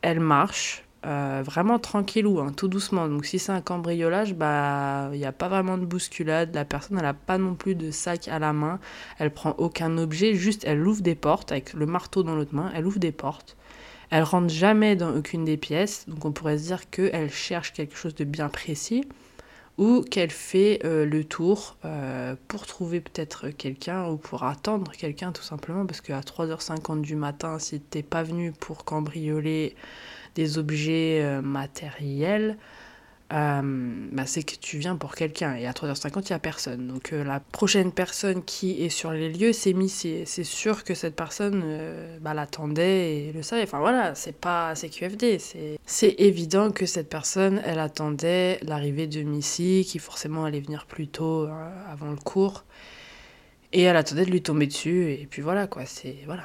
Elle 0.02 0.20
marche, 0.20 0.85
euh, 1.06 1.44
vraiment 1.46 1.78
tranquillou, 1.80 2.40
hein, 2.40 2.52
tout 2.56 2.68
doucement. 2.68 3.08
Donc 3.08 3.26
si 3.26 3.38
c'est 3.38 3.52
un 3.52 3.62
cambriolage, 3.62 4.34
bah 4.34 5.10
il 5.14 5.20
n'y 5.20 5.26
a 5.26 5.32
pas 5.32 5.48
vraiment 5.48 5.78
de 5.78 5.86
bousculade. 5.86 6.54
La 6.56 6.66
personne, 6.66 6.98
elle 6.98 7.04
n'a 7.04 7.14
pas 7.14 7.38
non 7.38 7.56
plus 7.56 7.76
de 7.76 7.92
sac 7.92 8.28
à 8.28 8.40
la 8.40 8.54
main. 8.54 8.80
Elle 9.20 9.32
prend 9.32 9.56
aucun 9.58 9.98
objet, 9.98 10.34
juste 10.34 10.64
elle 10.66 10.86
ouvre 10.86 11.02
des 11.02 11.16
portes 11.16 11.52
avec 11.52 11.74
le 11.74 11.86
marteau 11.86 12.24
dans 12.24 12.36
l'autre 12.36 12.56
main. 12.56 12.72
Elle 12.76 12.88
ouvre 12.88 13.00
des 13.00 13.12
portes. 13.12 13.56
Elle 14.10 14.24
rentre 14.24 14.50
jamais 14.50 14.96
dans 14.96 15.16
aucune 15.16 15.46
des 15.46 15.58
pièces. 15.58 16.06
Donc 16.08 16.26
on 16.26 16.32
pourrait 16.32 16.58
se 16.58 16.64
dire 16.64 16.90
qu'elle 16.90 17.32
cherche 17.32 17.74
quelque 17.74 17.96
chose 17.96 18.16
de 18.16 18.24
bien 18.24 18.50
précis 18.50 19.04
ou 19.78 20.02
qu'elle 20.02 20.32
fait 20.32 20.80
euh, 20.86 21.06
le 21.06 21.24
tour 21.24 21.78
euh, 21.86 22.36
pour 22.48 22.66
trouver 22.66 23.02
peut-être 23.02 23.50
quelqu'un 23.50 24.08
ou 24.08 24.18
pour 24.18 24.44
attendre 24.44 24.92
quelqu'un 24.94 25.32
tout 25.32 25.44
simplement 25.44 25.86
parce 25.86 26.02
qu'à 26.02 26.22
3h50 26.22 27.02
du 27.02 27.16
matin 27.16 27.60
si 27.60 27.82
t'es 27.82 28.04
pas 28.04 28.24
venu 28.24 28.54
pour 28.54 28.86
cambrioler 28.86 29.76
des 30.36 30.58
objets 30.58 31.22
euh, 31.24 31.42
matériels, 31.42 32.58
euh, 33.34 33.62
bah, 34.12 34.28
c'est 34.28 34.44
que 34.44 34.56
tu 34.56 34.78
viens 34.78 34.96
pour 34.96 35.16
quelqu'un 35.16 35.56
et 35.56 35.66
à 35.66 35.72
3h50 35.72 36.26
il 36.26 36.32
n'y 36.32 36.34
a 36.34 36.40
personne. 36.40 36.88
Donc 36.88 37.12
euh, 37.12 37.24
la 37.24 37.40
prochaine 37.40 37.92
personne 37.92 38.44
qui 38.44 38.84
est 38.84 38.90
sur 38.90 39.12
les 39.12 39.30
lieux 39.30 39.52
c'est 39.52 39.74
Missy. 39.74 40.24
C'est 40.26 40.44
sûr 40.44 40.84
que 40.84 40.94
cette 40.94 41.16
personne 41.16 41.64
bah, 42.22 42.36
l'attendait 42.36 43.16
et 43.16 43.32
le 43.34 43.42
savait. 43.42 43.64
Enfin 43.64 43.80
voilà, 43.80 44.14
c'est 44.14 44.36
pas 44.36 44.74
QFD. 44.76 45.40
C'est 45.86 46.16
évident 46.20 46.70
que 46.70 46.86
cette 46.86 47.10
personne 47.10 47.62
elle 47.66 47.80
attendait 47.80 48.60
l'arrivée 48.62 49.08
de 49.08 49.24
Missy 49.24 49.88
qui 49.90 49.98
forcément 49.98 50.46
allait 50.46 50.62
venir 50.62 50.86
plus 50.86 51.08
tôt 51.08 51.48
avant 51.92 52.12
le 52.12 52.18
cours. 52.18 52.64
Et 53.74 53.82
elle 53.82 53.98
attendait 53.98 54.26
de 54.26 54.32
lui 54.32 54.44
tomber 54.44 54.68
dessus 54.68 55.12
et 55.12 55.28
puis 55.30 55.42
voilà 55.42 55.66
quoi, 55.66 55.86
c'est 55.86 56.18
voilà. 56.28 56.44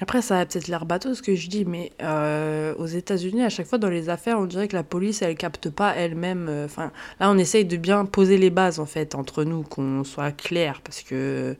Après, 0.00 0.22
ça 0.22 0.38
a 0.38 0.46
peut-être 0.46 0.68
l'air 0.68 0.86
bateau 0.86 1.14
ce 1.14 1.22
que 1.22 1.34
je 1.34 1.48
dis, 1.48 1.64
mais 1.64 1.92
euh, 2.02 2.72
aux 2.76 2.86
États-Unis, 2.86 3.42
à 3.42 3.48
chaque 3.48 3.66
fois 3.66 3.78
dans 3.78 3.88
les 3.88 4.08
affaires, 4.10 4.38
on 4.38 4.46
dirait 4.46 4.68
que 4.68 4.76
la 4.76 4.84
police, 4.84 5.22
elle 5.22 5.34
capte 5.36 5.70
pas 5.70 5.94
elle-même. 5.96 6.46
Euh, 6.48 6.66
enfin, 6.66 6.92
là, 7.18 7.30
on 7.30 7.36
essaye 7.36 7.64
de 7.64 7.76
bien 7.76 8.04
poser 8.04 8.38
les 8.38 8.50
bases 8.50 8.78
en 8.78 8.86
fait 8.86 9.16
entre 9.16 9.42
nous, 9.42 9.62
qu'on 9.64 10.04
soit 10.04 10.30
clair, 10.30 10.80
parce 10.84 11.02
que 11.02 11.56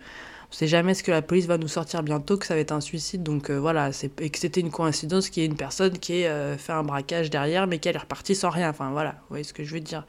on 0.50 0.54
sait 0.54 0.68
jamais 0.68 0.95
ce 0.95 1.02
que 1.02 1.11
la 1.11 1.21
police 1.21 1.47
va 1.47 1.59
nous 1.59 1.68
sortir 1.68 2.02
bientôt, 2.04 2.38
que 2.38 2.47
ça 2.47 2.54
va 2.54 2.61
être 2.61 2.73
un 2.73 2.80
suicide. 2.80 3.25
Donc 3.25 3.50
euh, 3.50 3.59
voilà, 3.59 3.90
et 4.21 4.30
que 4.30 4.38
c'était 4.38 4.61
une 4.61 4.71
coïncidence 4.71 5.30
qu'il 5.30 5.42
y 5.42 5.47
ait 5.47 5.49
une 5.49 5.57
personne 5.57 5.99
qui 5.99 6.23
ait 6.23 6.57
fait 6.59 6.73
un 6.73 6.85
braquage 6.85 7.30
derrière, 7.30 7.66
mais 7.66 7.78
qu'elle 7.78 7.97
est 7.97 7.99
repartie 7.99 8.37
sans 8.37 8.50
rien. 8.50 8.71
Enfin 8.71 8.90
voilà, 8.92 9.11
vous 9.23 9.30
voyez 9.30 9.45
ce 9.45 9.52
que 9.52 9.64
je 9.64 9.75
veux 9.75 9.80
dire. 9.80 10.07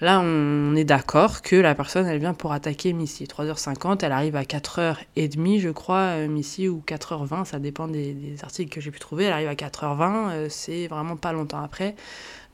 Là, 0.00 0.20
on 0.20 0.76
est 0.76 0.84
d'accord 0.84 1.40
que 1.40 1.56
la 1.56 1.74
personne, 1.74 2.06
elle 2.06 2.18
vient 2.18 2.34
pour 2.34 2.52
attaquer 2.52 2.92
Missy. 2.92 3.24
3h50, 3.24 4.04
elle 4.04 4.12
arrive 4.12 4.36
à 4.36 4.42
4h30, 4.42 5.58
je 5.58 5.70
crois, 5.70 6.18
euh, 6.18 6.28
Missy, 6.28 6.68
ou 6.68 6.82
4h20, 6.86 7.46
ça 7.46 7.58
dépend 7.58 7.88
des, 7.88 8.36
articles 8.42 8.74
que 8.74 8.82
j'ai 8.82 8.90
pu 8.90 9.00
trouver. 9.00 9.24
Elle 9.24 9.32
arrive 9.32 9.48
à 9.48 9.54
4h20, 9.54 10.30
euh, 10.32 10.46
c'est 10.50 10.86
vraiment 10.86 11.16
pas 11.16 11.32
longtemps 11.32 11.62
après. 11.62 11.96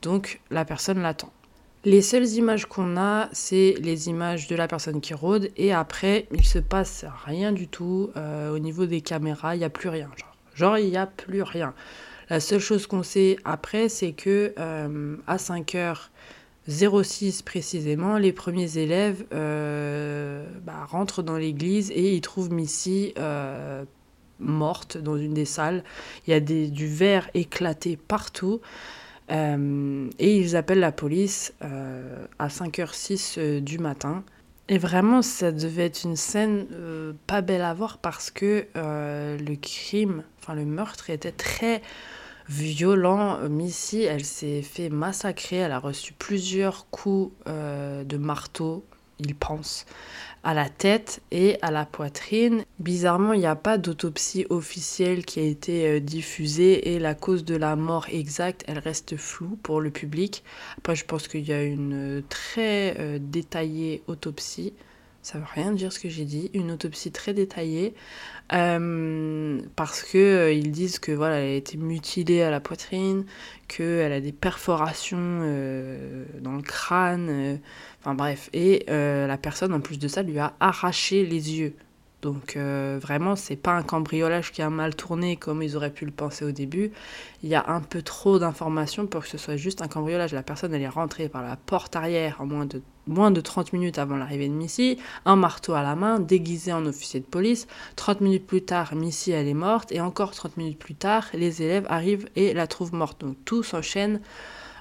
Donc, 0.01 0.39
la 0.51 0.63
personne 0.63 1.01
l'attend. 1.01 1.33
Les 1.83 2.01
seules 2.01 2.29
images 2.29 2.65
qu'on 2.65 2.95
a, 2.95 3.27
c'est 3.33 3.75
les 3.81 4.07
images 4.07 4.47
de 4.47 4.55
la 4.55 4.69
personne 4.69 5.01
qui 5.01 5.13
rôde, 5.13 5.49
et 5.57 5.73
après, 5.73 6.27
il 6.31 6.45
se 6.45 6.59
passe 6.59 7.03
rien 7.25 7.51
du 7.51 7.67
tout. 7.67 8.09
Euh, 8.15 8.55
au 8.55 8.59
niveau 8.59 8.85
des 8.85 9.01
caméras, 9.01 9.57
il 9.57 9.59
n'y 9.59 9.65
a 9.65 9.69
plus 9.69 9.89
rien. 9.89 10.09
Genre, 10.55 10.77
il 10.77 10.89
n'y 10.89 10.97
a 10.97 11.07
plus 11.07 11.41
rien. 11.41 11.73
La 12.29 12.39
seule 12.39 12.61
chose 12.61 12.87
qu'on 12.87 13.03
sait 13.03 13.35
après, 13.43 13.89
c'est 13.89 14.13
que 14.13 14.53
à 15.27 15.37
5 15.37 15.73
h 15.73 15.97
06 16.67 17.41
précisément, 17.41 18.17
les 18.17 18.31
premiers 18.31 18.77
élèves 18.77 19.25
euh, 19.33 20.45
bah, 20.63 20.85
rentrent 20.87 21.21
dans 21.21 21.37
l'église 21.37 21.91
et 21.91 22.15
ils 22.15 22.21
trouvent 22.21 22.53
Missy 22.53 23.13
euh, 23.17 23.83
morte 24.39 24.97
dans 24.97 25.17
une 25.17 25.33
des 25.33 25.45
salles. 25.45 25.83
Il 26.25 26.31
y 26.31 26.33
a 26.33 26.39
du 26.39 26.87
verre 26.87 27.29
éclaté 27.33 27.97
partout. 27.97 28.61
Euh, 29.31 30.09
et 30.19 30.37
ils 30.37 30.55
appellent 30.55 30.81
la 30.81 30.91
police 30.91 31.53
à 32.39 32.47
5h06 32.47 33.61
du 33.61 33.79
matin. 33.79 34.23
Et 34.69 34.77
vraiment, 34.77 35.21
ça 35.21 35.51
devait 35.51 35.85
être 35.85 36.03
une 36.03 36.15
scène 36.15 36.67
pas 37.27 37.41
belle 37.41 37.61
à 37.61 37.73
voir 37.73 37.97
parce 37.97 38.31
que 38.31 38.65
le 38.75 39.55
crime, 39.55 40.23
enfin 40.41 40.55
le 40.55 40.65
meurtre 40.65 41.09
était 41.09 41.31
très 41.31 41.81
violent. 42.49 43.39
Missy, 43.49 44.01
elle 44.01 44.25
s'est 44.25 44.61
fait 44.61 44.89
massacrer. 44.89 45.57
Elle 45.57 45.71
a 45.71 45.79
reçu 45.79 46.13
plusieurs 46.13 46.89
coups 46.89 47.33
euh, 47.47 48.03
de 48.03 48.17
marteau, 48.17 48.83
il 49.19 49.35
pense, 49.35 49.85
à 50.43 50.53
la 50.53 50.69
tête 50.69 51.21
et 51.31 51.57
à 51.61 51.71
la 51.71 51.85
poitrine. 51.85 52.63
Bizarrement, 52.79 53.33
il 53.33 53.39
n'y 53.39 53.45
a 53.45 53.55
pas 53.55 53.77
d'autopsie 53.77 54.45
officielle 54.49 55.25
qui 55.25 55.39
a 55.39 55.43
été 55.43 55.87
euh, 55.87 55.99
diffusée 55.99 56.93
et 56.93 56.99
la 56.99 57.15
cause 57.15 57.45
de 57.45 57.55
la 57.55 57.75
mort 57.75 58.07
exacte, 58.11 58.63
elle 58.67 58.79
reste 58.79 59.17
floue 59.17 59.57
pour 59.63 59.81
le 59.81 59.91
public. 59.91 60.43
Après, 60.77 60.95
je 60.95 61.05
pense 61.05 61.27
qu'il 61.27 61.47
y 61.47 61.53
a 61.53 61.63
une 61.63 62.23
très 62.27 62.97
euh, 62.99 63.19
détaillée 63.21 64.03
autopsie 64.07 64.73
ça 65.23 65.39
veut 65.39 65.45
rien 65.53 65.71
dire 65.71 65.91
ce 65.91 65.99
que 65.99 66.09
j'ai 66.09 66.25
dit, 66.25 66.51
une 66.53 66.69
autopsie 66.71 67.11
très 67.11 67.33
détaillée, 67.33 67.95
euh, 68.51 69.61
parce 69.77 70.03
que 70.03 70.17
euh, 70.17 70.51
ils 70.51 70.71
disent 70.71 70.99
que 70.99 71.13
voilà, 71.13 71.37
elle 71.37 71.51
a 71.51 71.55
été 71.55 71.77
mutilée 71.77 72.41
à 72.43 72.51
la 72.51 72.59
poitrine, 72.59 73.25
qu'elle 73.69 74.11
a 74.11 74.19
des 74.19 74.33
perforations 74.33 75.17
euh, 75.19 76.25
dans 76.41 76.51
le 76.51 76.61
crâne, 76.61 77.59
enfin 78.01 78.13
bref, 78.13 78.49
et 78.51 78.83
la 78.87 79.37
personne 79.37 79.73
en 79.73 79.79
plus 79.79 79.97
de 79.97 80.09
ça 80.09 80.23
lui 80.23 80.37
a 80.39 80.53
arraché 80.59 81.25
les 81.25 81.53
yeux. 81.53 81.73
Donc 82.23 82.55
euh, 82.55 82.97
vraiment, 83.01 83.35
c'est 83.35 83.57
pas 83.57 83.73
un 83.73 83.83
cambriolage 83.83 84.53
qui 84.53 84.61
a 84.61 84.69
mal 84.69 84.95
tourné 84.95 85.35
comme 85.35 85.61
ils 85.61 85.75
auraient 85.75 85.91
pu 85.91 86.05
le 86.05 86.11
penser 86.11 86.45
au 86.45 86.51
début. 86.51 86.91
Il 87.43 87.49
y 87.49 87.55
a 87.55 87.65
un 87.67 87.81
peu 87.81 88.01
trop 88.01 88.39
d'informations 88.39 89.07
pour 89.07 89.23
que 89.23 89.27
ce 89.27 89.37
soit 89.37 89.57
juste 89.57 89.81
un 89.81 89.89
cambriolage. 89.89 90.31
La 90.33 90.41
personne, 90.41 90.73
est 90.73 90.87
rentrée 90.87 91.27
par 91.27 91.43
la 91.43 91.57
porte 91.57 91.97
arrière 91.97 92.37
en 92.39 92.45
moins 92.45 92.65
de, 92.65 92.81
moins 93.07 93.29
de 93.29 93.41
30 93.41 93.73
minutes 93.73 93.97
avant 93.97 94.15
l'arrivée 94.15 94.47
de 94.47 94.53
Missy, 94.53 94.97
un 95.25 95.35
marteau 95.35 95.73
à 95.73 95.83
la 95.83 95.95
main, 95.95 96.21
déguisée 96.21 96.71
en 96.71 96.85
officier 96.85 97.19
de 97.19 97.25
police. 97.25 97.67
30 97.97 98.21
minutes 98.21 98.47
plus 98.47 98.63
tard, 98.63 98.95
Missy, 98.95 99.31
elle 99.31 99.49
est 99.49 99.53
morte. 99.53 99.91
Et 99.91 99.99
encore 99.99 100.31
30 100.31 100.55
minutes 100.55 100.79
plus 100.79 100.95
tard, 100.95 101.27
les 101.33 101.61
élèves 101.61 101.85
arrivent 101.89 102.29
et 102.37 102.53
la 102.53 102.67
trouvent 102.67 102.93
morte. 102.93 103.19
Donc 103.19 103.35
tout 103.43 103.63
s'enchaîne 103.63 104.21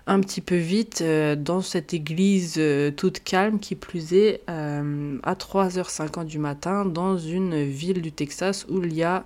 un 0.06 0.20
petit 0.20 0.40
peu 0.40 0.56
vite 0.56 1.00
euh, 1.00 1.36
dans 1.36 1.60
cette 1.60 1.94
église 1.94 2.56
euh, 2.58 2.90
toute 2.90 3.20
calme 3.20 3.58
qui 3.58 3.74
plus 3.74 4.14
est 4.14 4.42
euh, 4.48 5.18
à 5.22 5.34
3h50 5.34 6.24
du 6.24 6.38
matin 6.38 6.84
dans 6.84 7.16
une 7.18 7.62
ville 7.62 8.02
du 8.02 8.12
Texas 8.12 8.66
où 8.68 8.82
il 8.82 8.92
n'y 8.92 9.04
a 9.04 9.24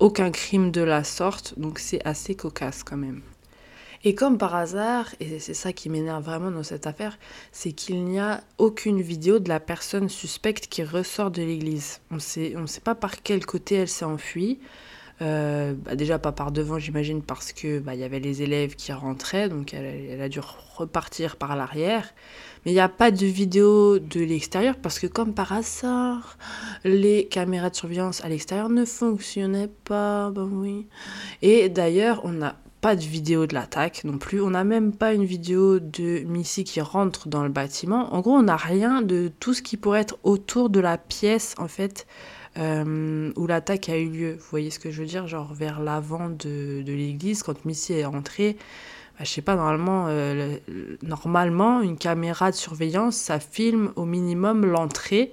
aucun 0.00 0.30
crime 0.30 0.70
de 0.70 0.80
la 0.80 1.04
sorte 1.04 1.58
donc 1.58 1.78
c'est 1.78 2.04
assez 2.04 2.34
cocasse 2.34 2.82
quand 2.82 2.96
même. 2.96 3.22
Et 4.06 4.14
comme 4.14 4.36
par 4.36 4.54
hasard, 4.54 5.14
et 5.18 5.38
c'est 5.38 5.54
ça 5.54 5.72
qui 5.72 5.88
m'énerve 5.88 6.22
vraiment 6.22 6.50
dans 6.50 6.62
cette 6.62 6.86
affaire, 6.86 7.18
c'est 7.52 7.72
qu'il 7.72 8.04
n'y 8.04 8.18
a 8.18 8.42
aucune 8.58 9.00
vidéo 9.00 9.38
de 9.38 9.48
la 9.48 9.60
personne 9.60 10.10
suspecte 10.10 10.66
qui 10.66 10.84
ressort 10.84 11.30
de 11.30 11.40
l'église. 11.40 12.02
On 12.10 12.18
sait, 12.18 12.52
on 12.54 12.62
ne 12.62 12.66
sait 12.66 12.82
pas 12.82 12.94
par 12.94 13.22
quel 13.22 13.46
côté 13.46 13.76
elle 13.76 13.88
s'est 13.88 14.04
enfuie. 14.04 14.58
Euh, 15.22 15.74
bah 15.76 15.94
déjà 15.94 16.18
pas 16.18 16.32
par 16.32 16.50
devant, 16.50 16.78
j'imagine, 16.78 17.22
parce 17.22 17.52
que 17.52 17.78
bah, 17.78 17.94
y 17.94 18.02
avait 18.02 18.18
les 18.18 18.42
élèves 18.42 18.74
qui 18.74 18.92
rentraient, 18.92 19.48
donc 19.48 19.72
elle, 19.72 20.20
a 20.20 20.28
dû 20.28 20.40
repartir 20.76 21.36
par 21.36 21.56
l'arrière. 21.56 22.12
Mais 22.64 22.72
il 22.72 22.74
n'y 22.74 22.80
a 22.80 22.88
pas 22.88 23.10
de 23.10 23.26
vidéo 23.26 23.98
de 23.98 24.20
l'extérieur 24.20 24.76
parce 24.76 24.98
que 24.98 25.06
comme 25.06 25.34
par 25.34 25.52
hasard, 25.52 26.38
les 26.82 27.26
caméras 27.26 27.70
de 27.70 27.76
surveillance 27.76 28.24
à 28.24 28.28
l'extérieur 28.28 28.70
ne 28.70 28.84
fonctionnaient 28.84 29.70
pas. 29.84 30.30
Ben 30.30 30.48
oui. 30.50 30.86
Et 31.42 31.68
d'ailleurs, 31.68 32.22
on 32.24 32.32
n'a 32.32 32.56
pas 32.80 32.96
de 32.96 33.02
vidéo 33.02 33.46
de 33.46 33.54
l'attaque 33.54 34.04
non 34.04 34.18
plus. 34.18 34.42
On 34.42 34.50
n'a 34.50 34.62
même 34.64 34.92
pas 34.92 35.14
une 35.14 35.24
vidéo 35.24 35.78
de 35.78 36.20
Missy 36.26 36.64
qui 36.64 36.80
rentre 36.80 37.28
dans 37.28 37.42
le 37.42 37.48
bâtiment. 37.48 38.12
En 38.12 38.20
gros, 38.20 38.32
on 38.32 38.42
n'a 38.42 38.56
rien 38.56 39.00
de 39.00 39.30
tout 39.40 39.54
ce 39.54 39.62
qui 39.62 39.76
pourrait 39.76 40.00
être 40.00 40.18
autour 40.22 40.68
de 40.68 40.80
la 40.80 40.98
pièce, 40.98 41.54
en 41.58 41.68
fait, 41.68 42.06
euh, 42.58 43.32
où 43.36 43.46
l'attaque 43.46 43.88
a 43.88 43.96
eu 43.98 44.08
lieu. 44.08 44.32
Vous 44.34 44.46
voyez 44.50 44.70
ce 44.70 44.78
que 44.78 44.90
je 44.90 45.00
veux 45.00 45.06
dire 45.06 45.26
Genre 45.26 45.52
vers 45.54 45.80
l'avant 45.80 46.28
de, 46.28 46.82
l'église, 46.86 47.42
quand 47.42 47.64
Missy 47.64 47.94
est 47.94 48.04
rentrée. 48.04 48.56
Bah, 49.18 49.24
je 49.24 49.30
sais 49.30 49.42
pas, 49.42 49.56
normalement, 49.56 50.06
euh, 50.08 50.58
le- 50.68 50.98
normalement, 51.02 51.80
une 51.80 51.96
caméra 51.96 52.50
de 52.50 52.56
surveillance, 52.56 53.16
ça 53.16 53.38
filme 53.40 53.92
au 53.96 54.04
minimum 54.04 54.66
l'entrée 54.66 55.32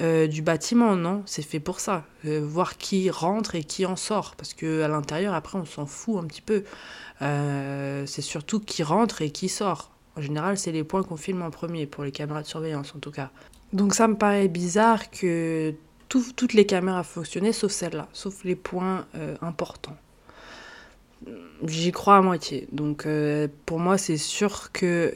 euh, 0.00 0.26
du 0.26 0.42
bâtiment, 0.42 0.96
non? 0.96 1.22
C'est 1.26 1.42
fait 1.42 1.60
pour 1.60 1.78
ça. 1.80 2.04
Voir 2.24 2.78
qui 2.78 3.10
rentre 3.10 3.54
et 3.54 3.62
qui 3.64 3.86
en 3.86 3.96
sort. 3.96 4.34
Parce 4.36 4.54
que 4.54 4.82
à 4.82 4.88
l'intérieur, 4.88 5.34
après, 5.34 5.58
on 5.58 5.64
s'en 5.64 5.86
fout 5.86 6.22
un 6.22 6.26
petit 6.26 6.42
peu. 6.42 6.64
C'est 7.20 8.22
surtout 8.22 8.58
qui 8.58 8.82
rentre 8.82 9.22
et 9.22 9.30
qui 9.30 9.48
sort. 9.48 9.92
En 10.16 10.20
général, 10.20 10.58
c'est 10.58 10.72
les 10.72 10.84
points 10.84 11.02
qu'on 11.02 11.16
filme 11.16 11.42
en 11.42 11.50
premier, 11.50 11.86
pour 11.86 12.04
les 12.04 12.12
caméras 12.12 12.42
de 12.42 12.46
surveillance 12.46 12.94
en 12.94 12.98
tout 12.98 13.10
cas. 13.10 13.30
Donc 13.72 13.94
ça 13.94 14.08
me 14.08 14.16
paraît 14.16 14.48
bizarre 14.48 15.10
que 15.10 15.74
tout- 16.12 16.32
toutes 16.36 16.52
les 16.52 16.66
caméras 16.66 17.04
fonctionnaient, 17.04 17.54
sauf 17.54 17.72
celle-là, 17.72 18.06
sauf 18.12 18.44
les 18.44 18.54
points 18.54 19.06
euh, 19.14 19.34
importants. 19.40 19.96
J'y 21.66 21.90
crois 21.90 22.16
à 22.16 22.20
moitié. 22.20 22.68
Donc 22.70 23.06
euh, 23.06 23.48
pour 23.64 23.78
moi, 23.78 23.96
c'est 23.96 24.18
sûr 24.18 24.72
que 24.72 25.14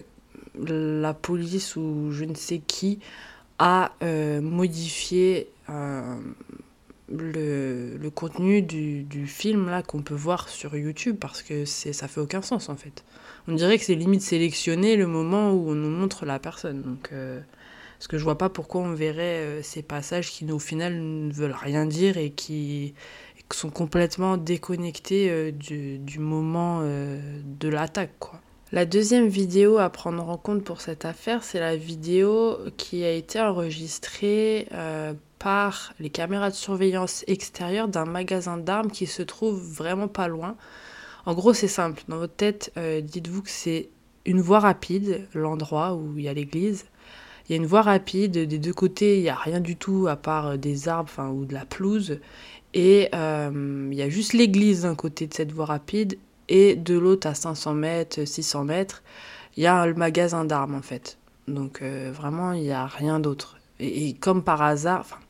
la 0.58 1.12
police 1.12 1.76
ou 1.76 2.12
je 2.12 2.24
ne 2.24 2.34
sais 2.34 2.62
qui 2.66 3.00
a 3.58 3.92
euh, 4.02 4.40
modifié 4.40 5.48
le, 7.12 8.08
contenu 8.14 8.62
du, 8.62 9.26
film 9.26 9.68
là 9.68 9.82
qu'on 9.82 10.00
peut 10.00 10.14
voir 10.14 10.48
sur 10.48 10.74
YouTube 10.76 11.16
parce 11.20 11.42
que 11.42 11.66
c'est 11.66 11.92
ça 11.92 12.08
fait 12.08 12.22
aucun 12.22 12.40
sens 12.40 12.70
en 12.70 12.76
fait. 12.76 13.04
On 13.48 13.52
dirait 13.52 13.76
que 13.76 13.84
c'est 13.84 13.96
limite 13.96 14.22
sélectionner 14.22 14.96
le 14.96 15.06
moment 15.06 15.52
où 15.52 15.72
on 15.72 15.74
nous 15.74 15.90
montre 15.90 16.24
la 16.24 16.38
personne. 16.38 16.80
Donc 16.80 17.10
parce 17.98 18.08
que 18.08 18.18
je 18.18 18.24
vois 18.24 18.38
pas 18.38 18.48
pourquoi 18.48 18.82
on 18.82 18.92
verrait 18.92 19.40
euh, 19.40 19.62
ces 19.62 19.82
passages 19.82 20.30
qui 20.30 20.50
au 20.50 20.58
final 20.58 20.94
ne 20.94 21.32
veulent 21.32 21.56
rien 21.58 21.86
dire 21.86 22.18
et 22.18 22.30
qui, 22.30 22.94
sont 23.52 23.70
complètement 23.70 24.36
déconnectés 24.36 25.30
euh, 25.30 25.52
du, 25.52 26.18
moment 26.18 26.80
euh, 26.82 27.20
de 27.44 27.68
l'attaque 27.68 28.18
quoi. 28.18 28.40
La 28.72 28.84
deuxième 28.84 29.28
vidéo 29.28 29.78
à 29.78 29.88
prendre 29.88 30.28
en 30.28 30.36
compte 30.36 30.64
pour 30.64 30.80
cette 30.80 31.04
affaire, 31.04 31.44
c'est 31.44 31.60
la 31.60 31.76
vidéo 31.76 32.58
qui 32.76 33.04
a 33.04 33.12
été 33.12 33.40
enregistrée 33.40 34.66
par 35.38 35.94
les 36.00 36.10
caméras 36.10 36.50
de 36.50 36.56
surveillance 36.56 37.22
extérieures 37.28 37.86
d'un 37.86 38.06
magasin 38.06 38.56
d'armes 38.56 38.90
qui 38.90 39.06
se 39.06 39.22
trouve 39.22 39.56
vraiment 39.56 40.08
pas 40.08 40.26
loin. 40.26 40.56
En 41.26 41.34
gros, 41.34 41.54
c'est 41.54 41.68
simple. 41.68 42.02
Dans 42.08 42.18
votre 42.18 42.34
tête, 42.34 42.72
dites-vous 42.76 43.42
que 43.42 43.50
c'est 43.50 43.88
une 44.24 44.40
voie 44.40 44.58
rapide, 44.58 45.28
l'endroit 45.32 45.94
où 45.94 46.18
il 46.18 46.24
y 46.24 46.28
a 46.28 46.34
l'église. 46.34 46.86
Il 47.48 47.52
y 47.52 47.54
a 47.54 47.56
une 47.56 47.66
voie 47.66 47.82
rapide, 47.82 48.32
des 48.32 48.58
deux 48.58 48.72
côtés, 48.72 49.18
il 49.18 49.22
n'y 49.22 49.28
a 49.28 49.36
rien 49.36 49.60
du 49.60 49.76
tout 49.76 50.06
à 50.08 50.16
part 50.16 50.46
euh, 50.46 50.56
des 50.56 50.88
arbres 50.88 51.08
enfin, 51.10 51.28
ou 51.28 51.44
de 51.44 51.54
la 51.54 51.64
pelouse. 51.64 52.18
Et 52.74 53.08
euh, 53.14 53.88
il 53.90 53.96
y 53.96 54.02
a 54.02 54.08
juste 54.08 54.32
l'église 54.32 54.82
d'un 54.82 54.94
côté 54.94 55.26
de 55.26 55.34
cette 55.34 55.52
voie 55.52 55.66
rapide 55.66 56.18
et 56.48 56.76
de 56.76 56.98
l'autre 56.98 57.26
à 57.26 57.34
500 57.34 57.74
mètres, 57.74 58.24
600 58.24 58.64
mètres, 58.64 59.02
il 59.56 59.62
y 59.62 59.66
a 59.66 59.86
le 59.86 59.94
magasin 59.94 60.44
d'armes 60.44 60.74
en 60.74 60.82
fait. 60.82 61.18
Donc 61.48 61.80
euh, 61.82 62.10
vraiment, 62.12 62.52
il 62.52 62.62
n'y 62.62 62.72
a 62.72 62.86
rien 62.86 63.20
d'autre. 63.20 63.56
Et, 63.78 64.14
comme 64.14 64.42
par 64.42 64.62
hasard, 64.62 65.20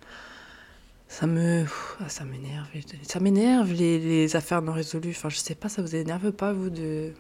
ça 1.09 1.27
me, 1.27 1.65
ah, 2.01 2.09
ça 2.09 2.25
m'énerve, 2.25 2.67
ça 3.03 3.21
m'énerve 3.21 3.73
les, 3.73 3.99
les 3.99 4.37
affaires 4.37 4.63
non 4.63 4.73
résolues. 4.73 5.11
Enfin, 5.11 5.29
je 5.29 5.37
sais 5.37 5.55
pas, 5.55 5.69
ça 5.69 5.83
vous 5.83 5.97
énerve 5.97 6.33
pas 6.33 6.53
vous 6.53 6.71
de, 6.71 7.13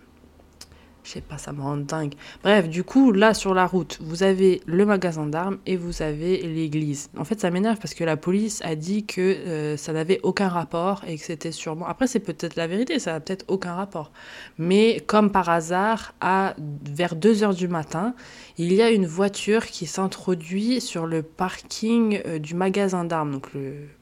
je 1.06 1.12
sais 1.12 1.20
pas, 1.20 1.38
ça 1.38 1.52
me 1.52 1.62
rend 1.62 1.76
dingue. 1.76 2.14
Bref, 2.42 2.68
du 2.68 2.82
coup, 2.82 3.12
là 3.12 3.32
sur 3.32 3.54
la 3.54 3.66
route, 3.66 3.98
vous 4.02 4.24
avez 4.24 4.60
le 4.66 4.84
magasin 4.84 5.26
d'armes 5.26 5.58
et 5.64 5.76
vous 5.76 6.02
avez 6.02 6.42
l'église. 6.42 7.10
En 7.16 7.24
fait, 7.24 7.40
ça 7.40 7.50
m'énerve 7.50 7.78
parce 7.78 7.94
que 7.94 8.02
la 8.02 8.16
police 8.16 8.60
a 8.64 8.74
dit 8.74 9.06
que 9.06 9.20
euh, 9.20 9.76
ça 9.76 9.92
n'avait 9.92 10.18
aucun 10.24 10.48
rapport 10.48 11.04
et 11.06 11.16
que 11.16 11.22
c'était 11.24 11.52
sûrement. 11.52 11.86
Après, 11.86 12.08
c'est 12.08 12.18
peut-être 12.18 12.56
la 12.56 12.66
vérité, 12.66 12.98
ça 12.98 13.12
n'a 13.12 13.20
peut-être 13.20 13.44
aucun 13.46 13.74
rapport. 13.74 14.10
Mais 14.58 14.98
comme 15.06 15.30
par 15.30 15.48
hasard, 15.48 16.12
à 16.20 16.56
vers 16.84 17.14
2 17.14 17.44
heures 17.44 17.54
du 17.54 17.68
matin, 17.68 18.14
il 18.58 18.72
y 18.72 18.82
a 18.82 18.90
une 18.90 19.06
voiture 19.06 19.66
qui 19.66 19.86
s'introduit 19.86 20.80
sur 20.80 21.06
le 21.06 21.22
parking 21.22 22.20
euh, 22.26 22.40
du 22.40 22.54
magasin 22.54 23.04
d'armes. 23.04 23.40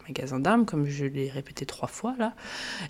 Magasin 0.07 0.41
d'armes, 0.41 0.67
comme 0.67 0.87
je 0.87 1.05
l'ai 1.05 1.31
répété 1.31 1.67
trois 1.67 1.89
fois 1.89 2.15
là, 2.19 2.35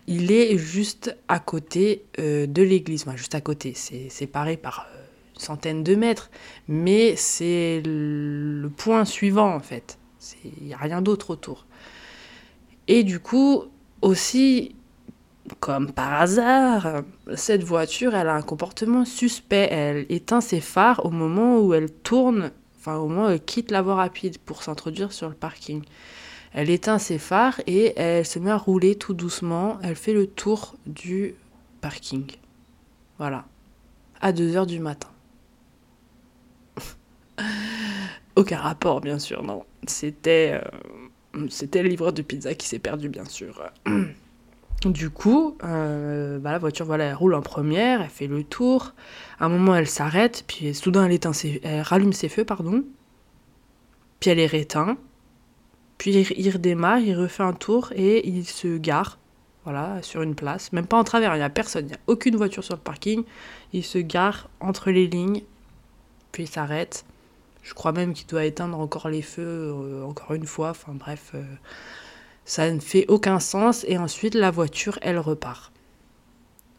il 0.07 0.33
est 0.33 0.59
juste 0.59 1.17
à 1.29 1.39
côté 1.39 2.05
euh, 2.19 2.47
de 2.47 2.63
l'église. 2.63 3.03
Enfin, 3.03 3.17
juste 3.17 3.35
à 3.35 3.41
côté, 3.41 3.73
c'est 3.75 4.09
séparé 4.09 4.57
par 4.57 4.87
euh, 4.95 5.01
une 5.35 5.41
centaine 5.41 5.83
de 5.83 5.95
mètres. 5.95 6.31
Mais 6.69 7.17
c'est 7.17 7.83
le 7.85 8.69
point 8.69 9.05
suivant 9.05 9.55
en 9.55 9.61
fait. 9.61 9.99
Il 10.45 10.67
n'y 10.67 10.75
a 10.75 10.79
rien 10.79 11.03
d'autre 11.03 11.31
autour. 11.31 11.67
Et 12.89 13.03
du 13.03 13.21
coup, 13.21 13.65
aussi, 14.03 14.75
comme 15.61 15.93
par 15.93 16.21
hasard, 16.21 17.03
cette 17.35 17.63
voiture, 17.63 18.15
elle 18.15 18.29
a 18.29 18.35
un 18.35 18.43
comportement 18.43 19.05
suspect. 19.05 19.69
Elle 19.71 20.07
éteint 20.09 20.41
ses 20.41 20.61
phares 20.61 21.05
au 21.05 21.11
moment 21.11 21.59
où 21.61 21.75
elle 21.75 21.91
tourne, 21.91 22.51
enfin 22.79 22.97
au 22.97 23.09
moment 23.09 23.27
où 23.27 23.31
elle 23.31 23.45
quitte 23.45 23.71
la 23.71 23.83
voie 23.83 23.97
rapide 23.97 24.39
pour 24.39 24.63
s'introduire 24.63 25.13
sur 25.13 25.29
le 25.29 25.35
parking. 25.35 25.83
Elle 26.55 26.71
éteint 26.71 26.99
ses 26.99 27.19
phares 27.19 27.61
et 27.67 27.93
elle 27.99 28.25
se 28.25 28.39
met 28.39 28.51
à 28.51 28.57
rouler 28.57 28.95
tout 28.95 29.13
doucement. 29.13 29.79
Elle 29.83 29.97
fait 29.97 30.13
le 30.15 30.27
tour 30.29 30.77
du 30.87 31.35
parking. 31.81 32.25
Voilà. 33.19 33.45
À 34.21 34.33
2 34.33 34.57
heures 34.57 34.67
du 34.67 34.79
matin. 34.79 35.09
Aucun 38.37 38.59
rapport, 38.59 39.01
bien 39.01 39.19
sûr, 39.19 39.43
non. 39.43 39.65
C'était, 39.87 40.61
euh, 41.35 41.47
c'était 41.51 41.83
le 41.83 41.89
livreur 41.89 42.13
de 42.13 42.23
pizza 42.23 42.55
qui 42.55 42.67
s'est 42.67 42.79
perdu, 42.79 43.09
bien 43.09 43.25
sûr. 43.27 43.63
Du 44.85 45.09
coup, 45.09 45.57
euh, 45.65 46.39
bah, 46.39 46.53
la 46.53 46.59
voiture, 46.59 46.85
voilà, 46.85 47.05
elle 47.05 47.15
roule 47.15 47.33
en 47.35 47.41
première, 47.41 48.03
elle 48.03 48.11
fait 48.11 48.27
le 48.27 48.45
tour. 48.45 48.93
À 49.41 49.47
un 49.47 49.49
moment, 49.49 49.75
elle 49.75 49.89
s'arrête, 49.89 50.45
puis 50.47 50.75
soudain, 50.75 51.07
elle, 51.07 51.13
éteint 51.13 51.33
ses- 51.33 51.63
elle 51.65 51.81
rallume 51.81 52.13
ses 52.13 52.29
feux, 52.29 52.45
pardon. 52.45 52.85
Puis 54.21 54.29
elle 54.29 54.37
les 54.37 54.47
réteint. 54.47 54.99
Puis 55.99 56.13
il, 56.13 56.51
redémarre, 56.51 56.99
il 56.99 57.15
refait 57.15 57.43
un 57.43 57.53
tour 57.53 57.93
et 57.95 58.27
il 58.27 58.47
se 58.47 58.77
gare, 58.79 59.19
voilà, 59.65 60.03
sur 60.03 60.23
une 60.23 60.35
place. 60.35 60.73
Même 60.73 60.87
pas 60.87 60.97
en 60.97 61.05
travers, 61.05 61.35
il 61.35 61.39
n'y 61.39 61.45
a 61.45 61.51
personne, 61.51 61.87
il 61.87 61.89
n'y 61.89 61.95
a 61.95 62.01
aucune 62.07 62.37
voiture 62.37 62.65
sur 62.65 62.75
le 62.75 62.81
parking. 62.81 63.25
Il 63.73 63.85
se 63.85 63.99
gare 63.99 64.49
entre 64.61 64.91
les 64.91 65.07
lignes, 65.07 65.43
puis 66.33 66.45
il 66.45 66.49
s'arrête. 66.49 67.05
Je 67.63 67.73
crois 67.73 67.93
même 67.93 68.13
qu'il 68.13 68.27
doit 68.27 68.45
éteindre 68.45 68.79
encore 68.79 69.09
les 69.09 69.23
feux, 69.23 69.43
euh, 69.43 70.05
encore 70.05 70.35
une 70.35 70.47
fois. 70.47 70.71
Enfin 70.71 70.93
bref, 70.93 71.31
euh, 71.35 71.43
ça 72.45 72.71
ne 72.71 72.81
fait 72.81 73.07
aucun 73.09 73.41
sens. 73.41 73.85
Et 73.89 73.97
ensuite, 73.97 74.35
la 74.35 74.51
voiture, 74.51 74.99
elle 75.01 75.19
repart. 75.19 75.73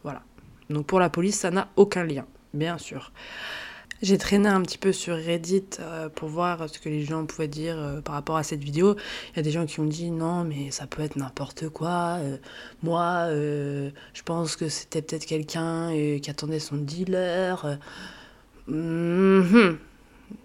Voilà. 0.03 0.21
Donc 0.69 0.85
pour 0.85 0.99
la 0.99 1.09
police, 1.09 1.39
ça 1.39 1.49
n'a 1.49 1.69
aucun 1.75 2.03
lien, 2.03 2.25
bien 2.53 2.77
sûr. 2.77 3.11
J'ai 4.01 4.17
traîné 4.17 4.49
un 4.49 4.61
petit 4.61 4.77
peu 4.77 4.91
sur 4.91 5.15
Reddit 5.15 5.63
euh, 5.79 6.09
pour 6.09 6.27
voir 6.27 6.69
ce 6.69 6.79
que 6.79 6.89
les 6.89 7.03
gens 7.03 7.25
pouvaient 7.25 7.47
dire 7.47 7.75
euh, 7.77 8.01
par 8.01 8.15
rapport 8.15 8.35
à 8.35 8.43
cette 8.43 8.63
vidéo. 8.63 8.95
Il 9.33 9.37
y 9.37 9.39
a 9.39 9.41
des 9.41 9.51
gens 9.51 9.65
qui 9.65 9.79
ont 9.79 9.85
dit 9.85 10.11
non, 10.11 10.43
mais 10.43 10.69
ça 10.71 10.85
peut 10.85 11.01
être 11.01 11.15
n'importe 11.15 11.69
quoi. 11.69 12.17
Euh, 12.19 12.37
moi, 12.83 13.27
je 13.29 14.23
pense 14.23 14.57
que 14.57 14.67
c'était 14.67 15.01
peut-être 15.01 15.25
quelqu'un 15.25 15.91
qui 16.21 16.29
attendait 16.29 16.59
son 16.59 16.75
dealer. 16.75 17.79
Mhm. 18.67 19.77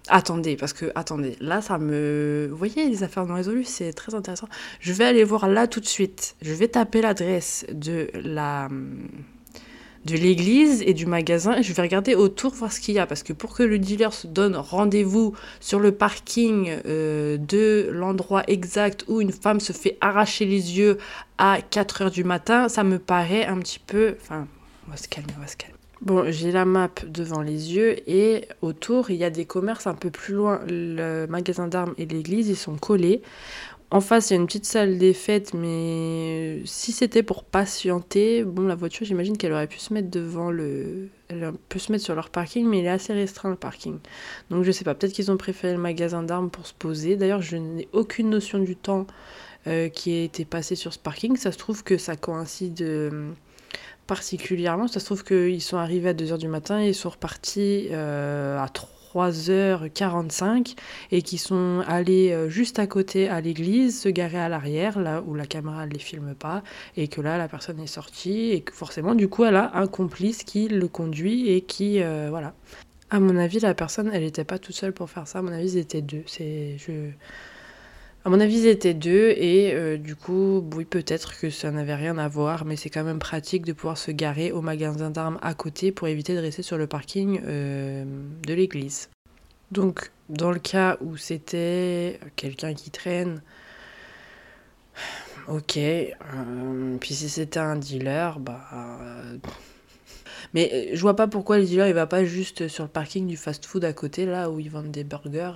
Attendez, 0.09 0.57
parce 0.57 0.73
que, 0.73 0.93
attendez, 0.95 1.37
là, 1.41 1.61
ça 1.63 1.79
me... 1.79 2.49
Vous 2.51 2.57
voyez, 2.57 2.89
les 2.89 3.03
affaires 3.03 3.27
non 3.27 3.35
résolues, 3.35 3.65
c'est 3.65 3.93
très 3.93 4.15
intéressant. 4.15 4.49
Je 4.81 4.93
vais 4.93 5.05
aller 5.05 5.25
voir 5.25 5.49
là 5.49 5.67
tout 5.67 5.81
de 5.81 5.87
suite. 5.87 6.37
Je 6.43 6.53
vais 6.53 6.69
taper 6.69 7.03
l'adresse 7.03 7.67
de 7.73 8.11
la 8.15 8.69
de 10.05 10.17
l'église 10.17 10.83
et 10.83 10.95
du 10.95 11.07
magasin 11.07 11.61
je 11.61 11.73
vais 11.73 11.83
regarder 11.83 12.15
autour 12.15 12.53
voir 12.55 12.73
ce 12.73 12.81
qu'il 12.81 12.95
y 12.95 12.99
a 12.99 13.07
parce 13.07 13.23
que 13.23 13.33
pour 13.33 13.55
que 13.55 13.63
le 13.63 13.79
dealer 13.79 14.13
se 14.13 14.27
donne 14.27 14.57
rendez-vous 14.57 15.35
sur 15.61 15.79
le 15.79 15.93
parking 15.93 16.79
euh, 16.87 17.37
de 17.37 17.89
l'endroit 17.93 18.43
exact 18.47 19.05
où 19.09 19.21
une 19.21 19.33
femme 19.33 19.61
se 19.61 19.73
fait 19.73 19.99
arracher 20.01 20.47
les 20.47 20.79
yeux 20.79 20.99
à 21.39 21.59
4 21.63 22.03
heures 22.03 22.11
du 22.11 22.25
matin, 22.25 22.69
ça 22.69 22.85
me 22.85 22.99
paraît 22.99 23.47
un 23.47 23.59
petit 23.59 23.79
peu... 23.79 24.17
Enfin, 24.21 24.47
on 24.87 24.91
va 24.91 24.97
se 24.97 25.09
calmer, 25.09 25.33
on 25.39 25.41
va 25.41 25.47
se 25.47 25.57
calmer. 25.57 25.75
Bon, 26.03 26.31
j'ai 26.31 26.51
la 26.51 26.65
map 26.65 26.91
devant 27.07 27.43
les 27.43 27.75
yeux 27.75 27.97
et 28.09 28.49
autour, 28.63 29.11
il 29.11 29.17
y 29.17 29.25
a 29.25 29.29
des 29.29 29.45
commerces 29.45 29.87
un 29.87 29.95
peu 29.95 30.11
plus 30.11 30.33
loin. 30.33 30.61
Le 30.67 31.27
magasin 31.27 31.69
d'armes 31.69 31.93
et 31.99 32.07
l'église, 32.07 32.49
ils 32.49 32.57
sont 32.57 32.77
collés. 32.77 33.21
En 33.93 34.01
face, 34.01 34.31
il 34.31 34.35
y 34.35 34.37
a 34.37 34.41
une 34.41 34.47
petite 34.47 34.67
salle 34.67 34.99
des 34.99 35.13
fêtes, 35.13 35.53
mais 35.53 36.63
si 36.65 36.93
c'était 36.93 37.25
pour 37.25 37.43
patienter, 37.43 38.45
bon, 38.45 38.63
la 38.63 38.77
voiture, 38.77 39.05
j'imagine 39.05 39.37
qu'elle 39.37 39.53
aurait 39.53 39.67
pu 39.67 39.81
se 39.81 39.93
mettre 39.93 40.11
devant 40.11 40.53
le. 40.53 41.09
Elle 41.29 41.53
peut 41.69 41.81
se 41.81 41.91
mettre 41.91 42.05
sur 42.05 42.15
leur 42.15 42.31
parking, 42.31 42.67
mais 42.69 42.81
il 42.81 42.85
est 42.85 42.89
assez 42.89 43.13
restreint 43.13 43.51
le 43.51 43.57
parking. 43.57 43.99
Donc 44.51 44.63
je 44.63 44.71
sais 44.71 44.85
pas, 44.85 44.95
peut-être 44.95 45.13
qu'ils 45.13 45.33
ont 45.33 45.37
préféré 45.37 45.73
le 45.73 45.81
magasin 45.81 46.23
d'armes 46.23 46.51
pour 46.51 46.67
se 46.69 46.75
poser. 46.75 47.17
D'ailleurs, 47.17 47.43
je 47.43 47.57
n'ai 47.57 47.89
aucune 47.93 48.31
notion 48.31 48.61
du 48.61 48.77
temps 48.77 49.09
euh, 49.67 49.89
qui 49.89 50.13
a 50.15 50.23
été 50.23 50.45
passé 50.45 50.77
sur 50.77 50.93
ce 50.93 50.99
parking. 51.01 51.37
Ça 51.37 51.51
se 51.51 51.59
trouve 51.59 51.83
que 51.83 51.99
ça 51.99 52.15
coïncide. 52.15 52.83
euh, 52.83 53.33
particulièrement. 54.11 54.89
Ça 54.89 54.99
se 54.99 55.05
trouve 55.05 55.23
qu'ils 55.23 55.63
sont 55.63 55.77
arrivés 55.77 56.09
à 56.09 56.15
2h 56.15 56.37
du 56.37 56.49
matin 56.49 56.81
et 56.83 56.89
ils 56.89 56.95
sont 56.97 57.11
repartis 57.11 57.89
euh, 57.93 58.59
à 58.59 58.69
3h45 59.15 60.77
et 61.11 61.23
qui 61.23 61.39
sont 61.39 61.83
allés 61.87 62.33
euh, 62.33 62.49
juste 62.49 62.79
à 62.79 62.87
côté 62.87 63.29
à 63.29 63.41
l'église, 63.41 64.01
se 64.01 64.09
garer 64.09 64.39
à 64.39 64.49
l'arrière, 64.49 64.99
là 65.01 65.23
où 65.27 65.35
la 65.35 65.47
caméra 65.47 65.87
ne 65.87 65.93
les 65.93 65.99
filme 65.99 66.35
pas, 66.35 66.63
et 66.97 67.09
que 67.09 67.21
là 67.21 67.39
la 67.39 67.49
personne 67.49 67.81
est 67.81 67.87
sortie 67.87 68.51
et 68.51 68.61
que 68.63 68.73
forcément 68.73 69.15
du 69.15 69.29
coup 69.29 69.45
elle 69.45 69.57
a 69.57 69.77
un 69.77 69.87
complice 69.87 70.45
qui 70.45 70.69
le 70.69 70.89
conduit 70.89 71.51
et 71.51 71.61
qui 71.63 72.03
euh, 72.03 72.29
voilà. 72.31 72.55
À 73.13 73.19
mon 73.19 73.37
avis, 73.37 73.59
la 73.59 73.75
personne, 73.75 74.09
elle 74.13 74.23
n'était 74.23 74.45
pas 74.45 74.61
toute 74.61 74.77
seule 74.77 74.93
pour 74.93 75.11
faire 75.11 75.27
ça. 75.27 75.41
À 75.41 75.43
mon 75.43 75.51
avis, 75.51 75.73
ils 75.73 75.79
étaient 75.79 76.01
deux. 76.01 76.23
C'est 76.27 76.77
je 76.79 77.11
à 78.23 78.29
mon 78.29 78.39
avis, 78.39 78.59
ils 78.59 78.67
étaient 78.67 78.93
deux 78.93 79.31
et 79.31 79.73
euh, 79.73 79.97
du 79.97 80.15
coup, 80.15 80.63
oui, 80.75 80.85
peut-être 80.85 81.39
que 81.39 81.49
ça 81.49 81.71
n'avait 81.71 81.95
rien 81.95 82.19
à 82.19 82.29
voir, 82.29 82.67
mais 82.67 82.77
c'est 82.77 82.91
quand 82.91 83.05
même 83.05 83.19
pratique 83.19 83.65
de 83.65 83.73
pouvoir 83.73 83.97
se 83.97 84.11
garer 84.11 84.53
au 84.53 84.61
magasin 84.61 85.09
d'armes 85.09 85.39
à 85.41 85.55
côté 85.55 85.91
pour 85.91 86.07
éviter 86.07 86.35
de 86.35 86.41
rester 86.41 86.63
sur 86.63 86.77
le 86.77 86.87
parking 86.87 87.41
euh, 87.45 88.05
de 88.47 88.55
l'église. 88.55 89.09
Donc, 89.73 90.11
dans 90.29 90.51
le 90.51 90.59
cas 90.59 90.99
où 91.01 91.17
c'était 91.17 92.21
quelqu'un 92.37 92.75
qui 92.75 92.91
traîne, 92.91 93.41
ok. 95.49 95.79
euh, 95.79 96.97
puis 97.01 97.15
si 97.15 97.31
c'était 97.31 97.61
un 97.61 97.77
dealer, 97.77 98.39
bah. 98.39 98.61
mais 100.53 100.91
je 100.93 101.01
vois 101.01 101.17
pas 101.17 101.27
pourquoi 101.27 101.57
le 101.59 101.65
dealer 101.65 101.89
il 101.89 101.95
va 101.95 102.07
pas 102.07 102.25
juste 102.25 102.69
sur 102.69 102.85
le 102.85 102.91
parking 102.91 103.27
du 103.27 103.39
fast-food 103.39 103.83
à 103.83 103.95
côté, 103.95 104.27
là 104.27 104.51
où 104.51 104.61
ils 104.61 104.71
vendent 104.71 104.91
des 104.91 105.05
burgers. 105.05 105.53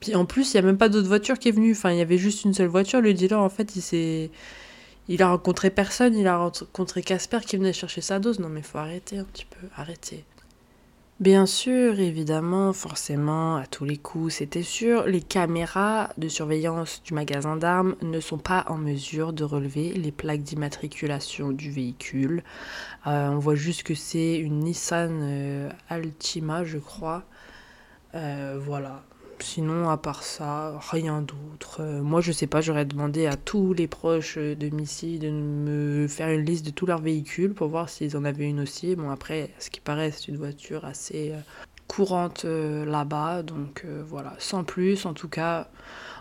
Puis 0.00 0.16
en 0.16 0.24
plus, 0.24 0.52
il 0.52 0.56
n'y 0.56 0.64
a 0.64 0.66
même 0.66 0.78
pas 0.78 0.88
d'autre 0.88 1.06
voiture 1.06 1.38
qui 1.38 1.48
est 1.48 1.52
venue. 1.52 1.72
Enfin, 1.72 1.92
il 1.92 1.98
y 1.98 2.00
avait 2.00 2.18
juste 2.18 2.44
une 2.44 2.54
seule 2.54 2.66
voiture. 2.68 3.00
Le 3.00 3.14
dealer, 3.14 3.40
en 3.40 3.48
fait, 3.48 3.76
il 3.76 3.82
s'est. 3.82 4.30
Il 5.08 5.22
a 5.22 5.28
rencontré 5.28 5.70
personne. 5.70 6.16
Il 6.16 6.26
a 6.26 6.38
rencontré 6.38 7.02
Casper 7.02 7.38
qui 7.46 7.56
venait 7.56 7.72
chercher 7.72 8.00
sa 8.00 8.18
dose. 8.18 8.40
Non, 8.40 8.48
mais 8.48 8.62
faut 8.62 8.78
arrêter 8.78 9.18
un 9.18 9.24
petit 9.24 9.46
peu. 9.46 9.68
Arrêtez. 9.76 10.24
Bien 11.20 11.46
sûr, 11.46 12.00
évidemment, 12.00 12.72
forcément, 12.72 13.54
à 13.54 13.66
tous 13.66 13.84
les 13.84 13.96
coups, 13.96 14.34
c'était 14.34 14.64
sûr, 14.64 15.04
les 15.04 15.20
caméras 15.20 16.10
de 16.18 16.26
surveillance 16.26 17.00
du 17.04 17.14
magasin 17.14 17.56
d'armes 17.56 17.94
ne 18.02 18.18
sont 18.18 18.38
pas 18.38 18.64
en 18.66 18.76
mesure 18.76 19.32
de 19.32 19.44
relever 19.44 19.92
les 19.92 20.10
plaques 20.10 20.42
d'immatriculation 20.42 21.52
du 21.52 21.70
véhicule. 21.70 22.42
Euh, 23.06 23.28
on 23.28 23.38
voit 23.38 23.54
juste 23.54 23.84
que 23.84 23.94
c'est 23.94 24.36
une 24.36 24.60
Nissan 24.64 25.20
euh, 25.22 25.70
Altima, 25.88 26.64
je 26.64 26.78
crois. 26.78 27.22
Euh, 28.14 28.58
voilà. 28.60 29.02
Sinon, 29.38 29.90
à 29.90 29.96
part 29.96 30.22
ça, 30.22 30.78
rien 30.90 31.20
d'autre. 31.20 31.80
Euh, 31.80 32.00
moi, 32.00 32.20
je 32.20 32.30
sais 32.30 32.46
pas, 32.46 32.60
j'aurais 32.60 32.84
demandé 32.84 33.26
à 33.26 33.36
tous 33.36 33.72
les 33.72 33.88
proches 33.88 34.38
de 34.38 34.68
Missy 34.68 35.18
de 35.18 35.30
me 35.30 36.06
faire 36.06 36.28
une 36.28 36.44
liste 36.44 36.64
de 36.64 36.70
tous 36.70 36.86
leurs 36.86 37.00
véhicules 37.00 37.52
pour 37.52 37.68
voir 37.68 37.88
s'ils 37.88 38.16
en 38.16 38.24
avaient 38.24 38.48
une 38.48 38.60
aussi. 38.60 38.94
Bon, 38.94 39.10
après, 39.10 39.50
ce 39.58 39.70
qui 39.70 39.80
paraît, 39.80 40.12
c'est 40.12 40.28
une 40.28 40.36
voiture 40.36 40.84
assez 40.84 41.32
euh, 41.32 41.38
courante 41.88 42.44
là-bas. 42.44 43.42
Donc 43.42 43.84
voilà, 44.06 44.34
sans 44.38 44.62
plus. 44.62 45.06
En 45.06 45.12
tout 45.12 45.28
cas, 45.28 45.68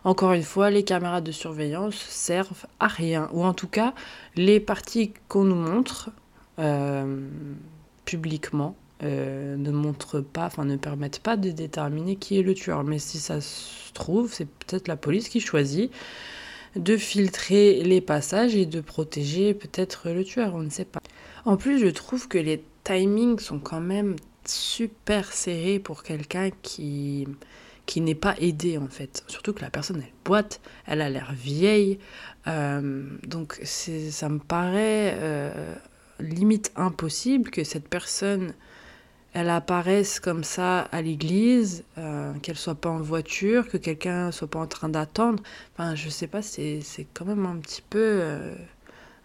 encore 0.04 0.34
une 0.34 0.44
fois, 0.44 0.72
les 0.72 0.84
caméras 0.84 1.22
de 1.22 1.32
surveillance 1.32 1.96
servent 1.96 2.66
à 2.80 2.88
rien. 2.88 3.30
Ou 3.34 3.44
en 3.44 3.54
tout 3.54 3.68
cas, 3.68 3.94
les 4.36 4.60
parties 4.60 5.14
qu'on 5.28 5.44
nous 5.44 5.56
montre 5.56 6.10
publiquement 8.06 8.76
euh, 9.04 9.56
ne 9.58 9.72
montrent 9.72 10.22
pas, 10.22 10.46
enfin 10.46 10.66
ne 10.66 10.78
permettent 10.78 11.20
pas 11.20 11.38
de 11.38 11.52
déterminer 11.52 12.16
qui 12.16 12.40
est 12.40 12.44
le 12.44 12.54
tueur. 12.54 12.84
Mais 12.84 13.00
si 13.00 13.20
ça 13.20 13.42
se 13.42 13.92
trouve, 13.94 14.32
c'est 14.34 14.48
peut-être 14.48 14.88
la 14.88 14.98
police 14.98 15.30
qui 15.30 15.40
choisit 15.40 15.92
de 16.76 16.96
filtrer 16.98 17.84
les 17.84 18.02
passages 18.02 18.56
et 18.56 18.66
de 18.66 18.80
protéger 18.82 19.54
peut-être 19.54 20.10
le 20.10 20.24
tueur, 20.24 20.56
on 20.56 20.62
ne 20.62 20.70
sait 20.70 20.86
pas. 20.86 21.02
En 21.46 21.58
plus, 21.58 21.80
je 21.80 21.88
trouve 21.88 22.28
que 22.28 22.38
les 22.38 22.64
timings 22.84 23.40
sont 23.40 23.60
quand 23.60 23.82
même 23.82 24.16
super 24.46 25.32
serrés 25.34 25.80
pour 25.80 26.04
quelqu'un 26.04 26.50
qui 26.62 27.28
qui 27.88 28.00
n'est 28.00 28.16
pas 28.16 28.36
aidé 28.40 28.78
en 28.78 28.88
fait. 28.88 29.24
Surtout 29.28 29.54
que 29.54 29.62
la 29.62 29.70
personne 29.70 30.02
elle 30.02 30.14
boite, 30.24 30.62
elle 30.86 31.02
a 31.02 31.10
l'air 31.10 31.34
vieille, 31.34 32.00
Euh, 32.48 33.04
donc 33.28 33.60
ça 33.64 34.28
me 34.30 34.40
paraît 34.40 35.16
euh, 35.20 35.76
limite 36.20 36.72
impossible 36.76 37.52
que 37.52 37.64
cette 37.64 37.88
personne 37.88 38.54
elle 39.34 39.50
apparaisse 39.50 40.20
comme 40.20 40.44
ça 40.44 40.82
à 40.91 41.02
l'église, 41.02 41.84
euh, 41.98 42.34
qu'elle 42.41 42.58
soit 42.58 42.76
pas 42.76 42.89
en 42.89 43.00
voiture, 43.00 43.67
que 43.67 43.78
quelqu'un 43.78 44.32
soit 44.32 44.50
pas 44.50 44.60
en 44.60 44.67
train 44.67 44.89
d'attendre. 44.89 45.41
Enfin, 45.74 45.96
je 45.96 46.10
sais 46.10 46.28
pas, 46.28 46.41
c'est 46.41 46.82
quand 47.13 47.26
même 47.26 47.46
un 47.46 47.58
petit 47.58 47.82
peu 47.82 48.00
euh, 48.00 48.54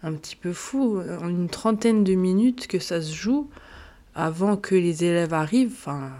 un 0.03 0.13
petit 0.13 0.35
peu 0.35 0.53
fou. 0.53 1.01
En 1.21 1.27
une 1.27 1.49
trentaine 1.49 2.03
de 2.03 2.13
minutes 2.13 2.67
que 2.67 2.79
ça 2.79 3.01
se 3.01 3.13
joue 3.13 3.49
avant 4.15 4.57
que 4.57 4.75
les 4.75 5.03
élèves 5.03 5.33
arrivent. 5.33 5.75
Enfin, 5.75 6.11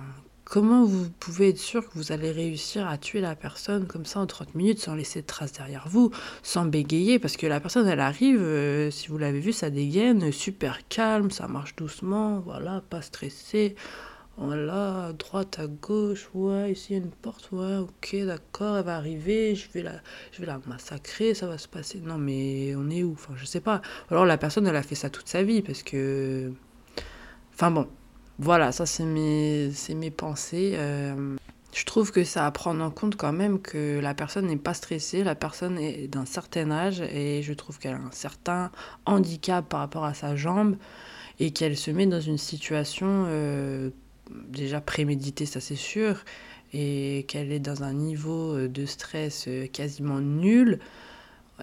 comment 0.50 0.86
vous 0.86 1.10
pouvez 1.20 1.50
être 1.50 1.58
sûr 1.58 1.88
que 1.88 1.94
vous 1.96 2.12
allez 2.14 2.32
réussir 2.32 2.88
à 2.88 2.98
tuer 2.98 3.20
la 3.20 3.36
personne 3.36 3.86
comme 3.86 4.06
ça 4.06 4.22
en 4.22 4.26
30 4.28 4.56
minutes 4.56 4.80
sans 4.80 4.96
laisser 4.96 5.22
de 5.22 5.28
traces 5.28 5.52
derrière 5.52 5.88
vous, 5.90 6.12
sans 6.42 6.66
bégayer? 6.66 7.20
Parce 7.20 7.36
que 7.36 7.48
la 7.48 7.60
personne, 7.60 7.88
elle 7.88 8.00
arrive, 8.00 8.42
euh, 8.42 8.90
si 8.90 9.10
vous 9.10 9.18
l'avez 9.18 9.42
vu, 9.42 9.52
ça 9.52 9.70
dégaine, 9.70 10.32
super 10.32 10.88
calme, 10.88 11.32
ça 11.32 11.48
marche 11.48 11.76
doucement, 11.76 12.40
voilà, 12.40 12.82
pas 12.90 13.02
stressé. 13.02 13.76
Voilà, 14.38 15.14
droite, 15.18 15.58
à 15.60 15.66
gauche, 15.68 16.30
ouais, 16.36 16.72
ici 16.72 16.94
il 16.94 16.98
y 16.98 17.00
a 17.02 17.04
une 17.04 17.10
porte, 17.10 17.52
ouais, 17.52 17.78
ok, 17.78 18.16
d'accord, 18.24 18.78
elle 18.78 18.86
va 18.86 18.96
arriver, 18.96 19.56
je 19.56 19.68
vais 19.72 19.82
la, 19.82 19.94
je 20.32 20.40
vais 20.40 20.46
la 20.46 20.62
massacrer, 20.68 21.34
ça 21.34 21.48
va 21.48 21.58
se 21.58 21.68
passer. 21.68 22.00
Non, 22.00 22.20
mais 22.20 22.76
on 22.76 22.90
est 22.92 23.04
où? 23.04 23.14
Enfin, 23.14 23.34
je 23.36 23.46
sais 23.46 23.62
pas. 23.62 23.82
Alors 24.12 24.26
la 24.26 24.38
personne, 24.38 24.68
elle 24.68 24.76
a 24.76 24.84
fait 24.84 24.96
ça 24.96 25.10
toute 25.10 25.28
sa 25.28 25.44
vie 25.44 25.62
parce 25.62 25.84
que. 25.84 26.54
Enfin 27.54 27.72
bon, 27.72 27.88
voilà, 28.40 28.72
ça 28.72 28.86
c'est 28.86 29.06
mes, 29.06 29.72
mes 29.96 30.12
pensées. 30.12 30.74
Euh, 30.76 31.36
je 31.74 31.86
trouve 31.86 32.12
que 32.12 32.24
ça 32.24 32.46
à 32.46 32.52
prendre 32.52 32.84
en 32.84 32.92
compte 32.92 33.16
quand 33.16 33.34
même 33.34 33.60
que 33.60 34.00
la 34.00 34.14
personne 34.14 34.48
n'est 34.48 34.58
pas 34.58 34.74
stressée, 34.74 35.24
la 35.24 35.36
personne 35.36 35.78
est 35.80 36.08
d'un 36.08 36.26
certain 36.26 36.72
âge 36.72 37.02
et 37.02 37.42
je 37.42 37.54
trouve 37.54 37.80
qu'elle 37.80 37.96
a 37.96 38.00
un 38.00 38.12
certain 38.12 38.72
handicap 39.06 39.68
par 39.68 39.80
rapport 39.80 40.06
à 40.06 40.14
sa 40.14 40.36
jambe 40.36 40.78
et 41.40 41.52
qu'elle 41.52 41.78
se 41.78 41.92
met 41.92 42.06
dans 42.06 42.22
une 42.22 42.38
situation 42.38 43.26
euh, 43.28 43.90
déjà 44.50 44.82
préméditée, 44.82 45.46
ça 45.46 45.60
c'est 45.60 45.76
sûr, 45.76 46.24
et 46.74 47.26
qu'elle 47.28 47.52
est 47.52 47.60
dans 47.60 47.84
un 47.84 47.94
niveau 47.94 48.56
euh, 48.56 48.68
de 48.68 48.86
stress 48.86 49.50
quasiment 49.74 50.20
nul. 50.20 50.80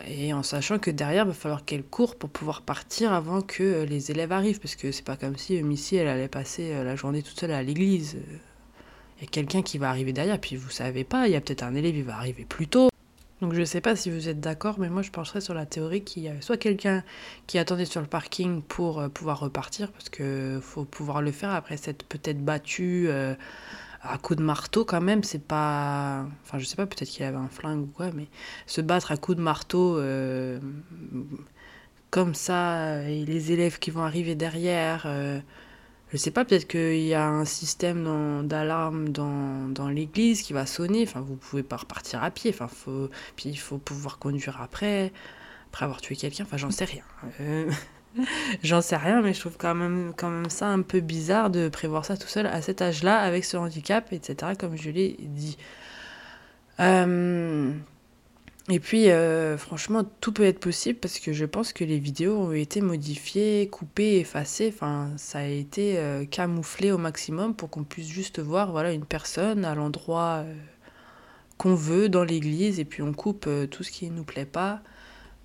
Et 0.06 0.32
en 0.32 0.42
sachant 0.42 0.78
que 0.78 0.90
derrière, 0.90 1.24
il 1.24 1.28
va 1.28 1.34
falloir 1.34 1.64
qu'elle 1.64 1.84
court 1.84 2.16
pour 2.16 2.28
pouvoir 2.28 2.62
partir 2.62 3.12
avant 3.12 3.42
que 3.42 3.62
euh, 3.62 3.84
les 3.84 4.10
élèves 4.10 4.32
arrivent. 4.32 4.60
Parce 4.60 4.74
que 4.74 4.90
c'est 4.90 5.04
pas 5.04 5.16
comme 5.16 5.36
si 5.36 5.56
euh, 5.56 5.62
Missy, 5.62 5.96
elle 5.96 6.08
allait 6.08 6.28
passer 6.28 6.72
euh, 6.72 6.84
la 6.84 6.96
journée 6.96 7.22
toute 7.22 7.38
seule 7.38 7.52
à 7.52 7.62
l'église. 7.62 8.16
Il 9.18 9.22
y 9.22 9.26
a 9.26 9.28
quelqu'un 9.28 9.62
qui 9.62 9.78
va 9.78 9.88
arriver 9.90 10.12
derrière, 10.12 10.40
puis 10.40 10.56
vous 10.56 10.70
savez 10.70 11.04
pas, 11.04 11.28
il 11.28 11.32
y 11.32 11.36
a 11.36 11.40
peut-être 11.40 11.62
un 11.62 11.74
élève, 11.74 11.96
il 11.96 12.02
va 12.02 12.16
arriver 12.16 12.44
plus 12.44 12.66
tôt. 12.66 12.88
Donc 13.40 13.54
je 13.54 13.64
sais 13.64 13.80
pas 13.80 13.94
si 13.94 14.10
vous 14.10 14.28
êtes 14.28 14.40
d'accord, 14.40 14.78
mais 14.80 14.88
moi 14.88 15.02
je 15.02 15.10
pencherais 15.10 15.40
sur 15.40 15.54
la 15.54 15.66
théorie 15.66 16.02
qu'il 16.02 16.24
y 16.24 16.28
avait 16.28 16.40
soit 16.40 16.56
quelqu'un 16.56 17.04
qui 17.46 17.58
attendait 17.58 17.84
sur 17.84 18.00
le 18.00 18.06
parking 18.06 18.62
pour 18.62 19.08
pouvoir 19.10 19.38
repartir, 19.38 19.92
parce 19.92 20.08
que 20.08 20.58
faut 20.60 20.84
pouvoir 20.84 21.22
le 21.22 21.30
faire 21.30 21.50
après 21.50 21.76
s'être 21.76 22.04
peut-être 22.04 22.44
battu 22.44 23.08
à 24.04 24.18
coups 24.18 24.38
de 24.38 24.44
marteau 24.44 24.84
quand 24.84 25.00
même, 25.00 25.22
c'est 25.24 25.42
pas... 25.42 26.26
Enfin 26.42 26.58
je 26.58 26.64
sais 26.64 26.76
pas, 26.76 26.86
peut-être 26.86 27.08
qu'il 27.08 27.24
avait 27.24 27.36
un 27.36 27.48
flingue 27.48 27.82
ou 27.82 27.86
quoi, 27.86 28.10
mais 28.12 28.28
se 28.66 28.80
battre 28.80 29.12
à 29.12 29.16
coups 29.16 29.38
de 29.38 29.42
marteau 29.42 29.98
euh, 29.98 30.60
comme 32.10 32.34
ça, 32.34 33.02
et 33.08 33.24
les 33.24 33.52
élèves 33.52 33.78
qui 33.78 33.90
vont 33.90 34.02
arriver 34.02 34.34
derrière... 34.34 35.04
euh, 35.06 35.40
je 36.12 36.18
sais 36.18 36.30
pas, 36.30 36.44
peut-être 36.44 36.68
qu'il 36.68 37.00
y 37.00 37.14
a 37.14 37.26
un 37.26 37.44
système 37.44 38.46
d'alarme 38.46 39.08
dans, 39.08 39.68
dans 39.68 39.88
l'église 39.88 40.42
qui 40.42 40.52
va 40.52 40.64
sonner. 40.64 41.02
Enfin, 41.02 41.20
vous 41.20 41.34
pouvez 41.34 41.64
pas 41.64 41.76
repartir 41.76 42.22
à 42.22 42.30
pied. 42.30 42.54
Enfin, 42.54 42.68
puis 43.34 43.48
il 43.48 43.56
faut 43.56 43.78
pouvoir 43.78 44.20
conduire 44.20 44.60
après, 44.60 45.12
après 45.72 45.86
avoir 45.86 46.00
tué 46.00 46.14
quelqu'un. 46.14 46.44
Enfin, 46.44 46.56
j'en 46.56 46.70
sais 46.70 46.84
rien. 46.84 47.02
Euh, 47.40 47.68
j'en 48.62 48.80
sais 48.80 48.96
rien, 48.96 49.22
mais 49.22 49.34
je 49.34 49.40
trouve 49.40 49.56
quand 49.58 49.74
même, 49.74 50.12
quand 50.16 50.30
même 50.30 50.50
ça 50.50 50.68
un 50.68 50.82
peu 50.82 51.00
bizarre 51.00 51.50
de 51.50 51.68
prévoir 51.68 52.04
ça 52.04 52.16
tout 52.16 52.28
seul 52.28 52.46
à 52.46 52.62
cet 52.62 52.82
âge-là, 52.82 53.18
avec 53.18 53.44
ce 53.44 53.56
handicap, 53.56 54.12
etc., 54.12 54.52
comme 54.58 54.76
je 54.76 54.90
l'ai 54.90 55.16
dit. 55.20 55.56
Euh, 56.80 57.72
et 58.70 58.80
puis, 58.80 59.10
euh, 59.10 59.58
franchement, 59.58 60.04
tout 60.20 60.32
peut 60.32 60.44
être 60.44 60.60
possible 60.60 60.98
parce 60.98 61.18
que 61.18 61.32
je 61.32 61.44
pense 61.44 61.72
que 61.72 61.84
les 61.84 61.98
vidéos 61.98 62.36
ont 62.38 62.52
été 62.52 62.80
modifiées, 62.80 63.68
coupées, 63.68 64.18
effacées. 64.20 64.72
Enfin, 64.74 65.10
ça 65.16 65.40
a 65.40 65.44
été 65.44 65.98
euh, 65.98 66.24
camouflé 66.24 66.90
au 66.90 66.98
maximum 66.98 67.54
pour 67.54 67.70
qu'on 67.70 67.84
puisse 67.84 68.08
juste 68.08 68.40
voir 68.40 68.72
voilà, 68.72 68.92
une 68.92 69.04
personne 69.04 69.64
à 69.64 69.74
l'endroit 69.74 70.44
qu'on 71.58 71.74
veut 71.74 72.08
dans 72.08 72.24
l'église 72.24 72.80
et 72.80 72.84
puis 72.84 73.02
on 73.02 73.12
coupe 73.12 73.48
tout 73.70 73.82
ce 73.82 73.90
qui 73.90 74.10
ne 74.10 74.16
nous 74.16 74.24
plaît 74.24 74.46
pas. 74.46 74.80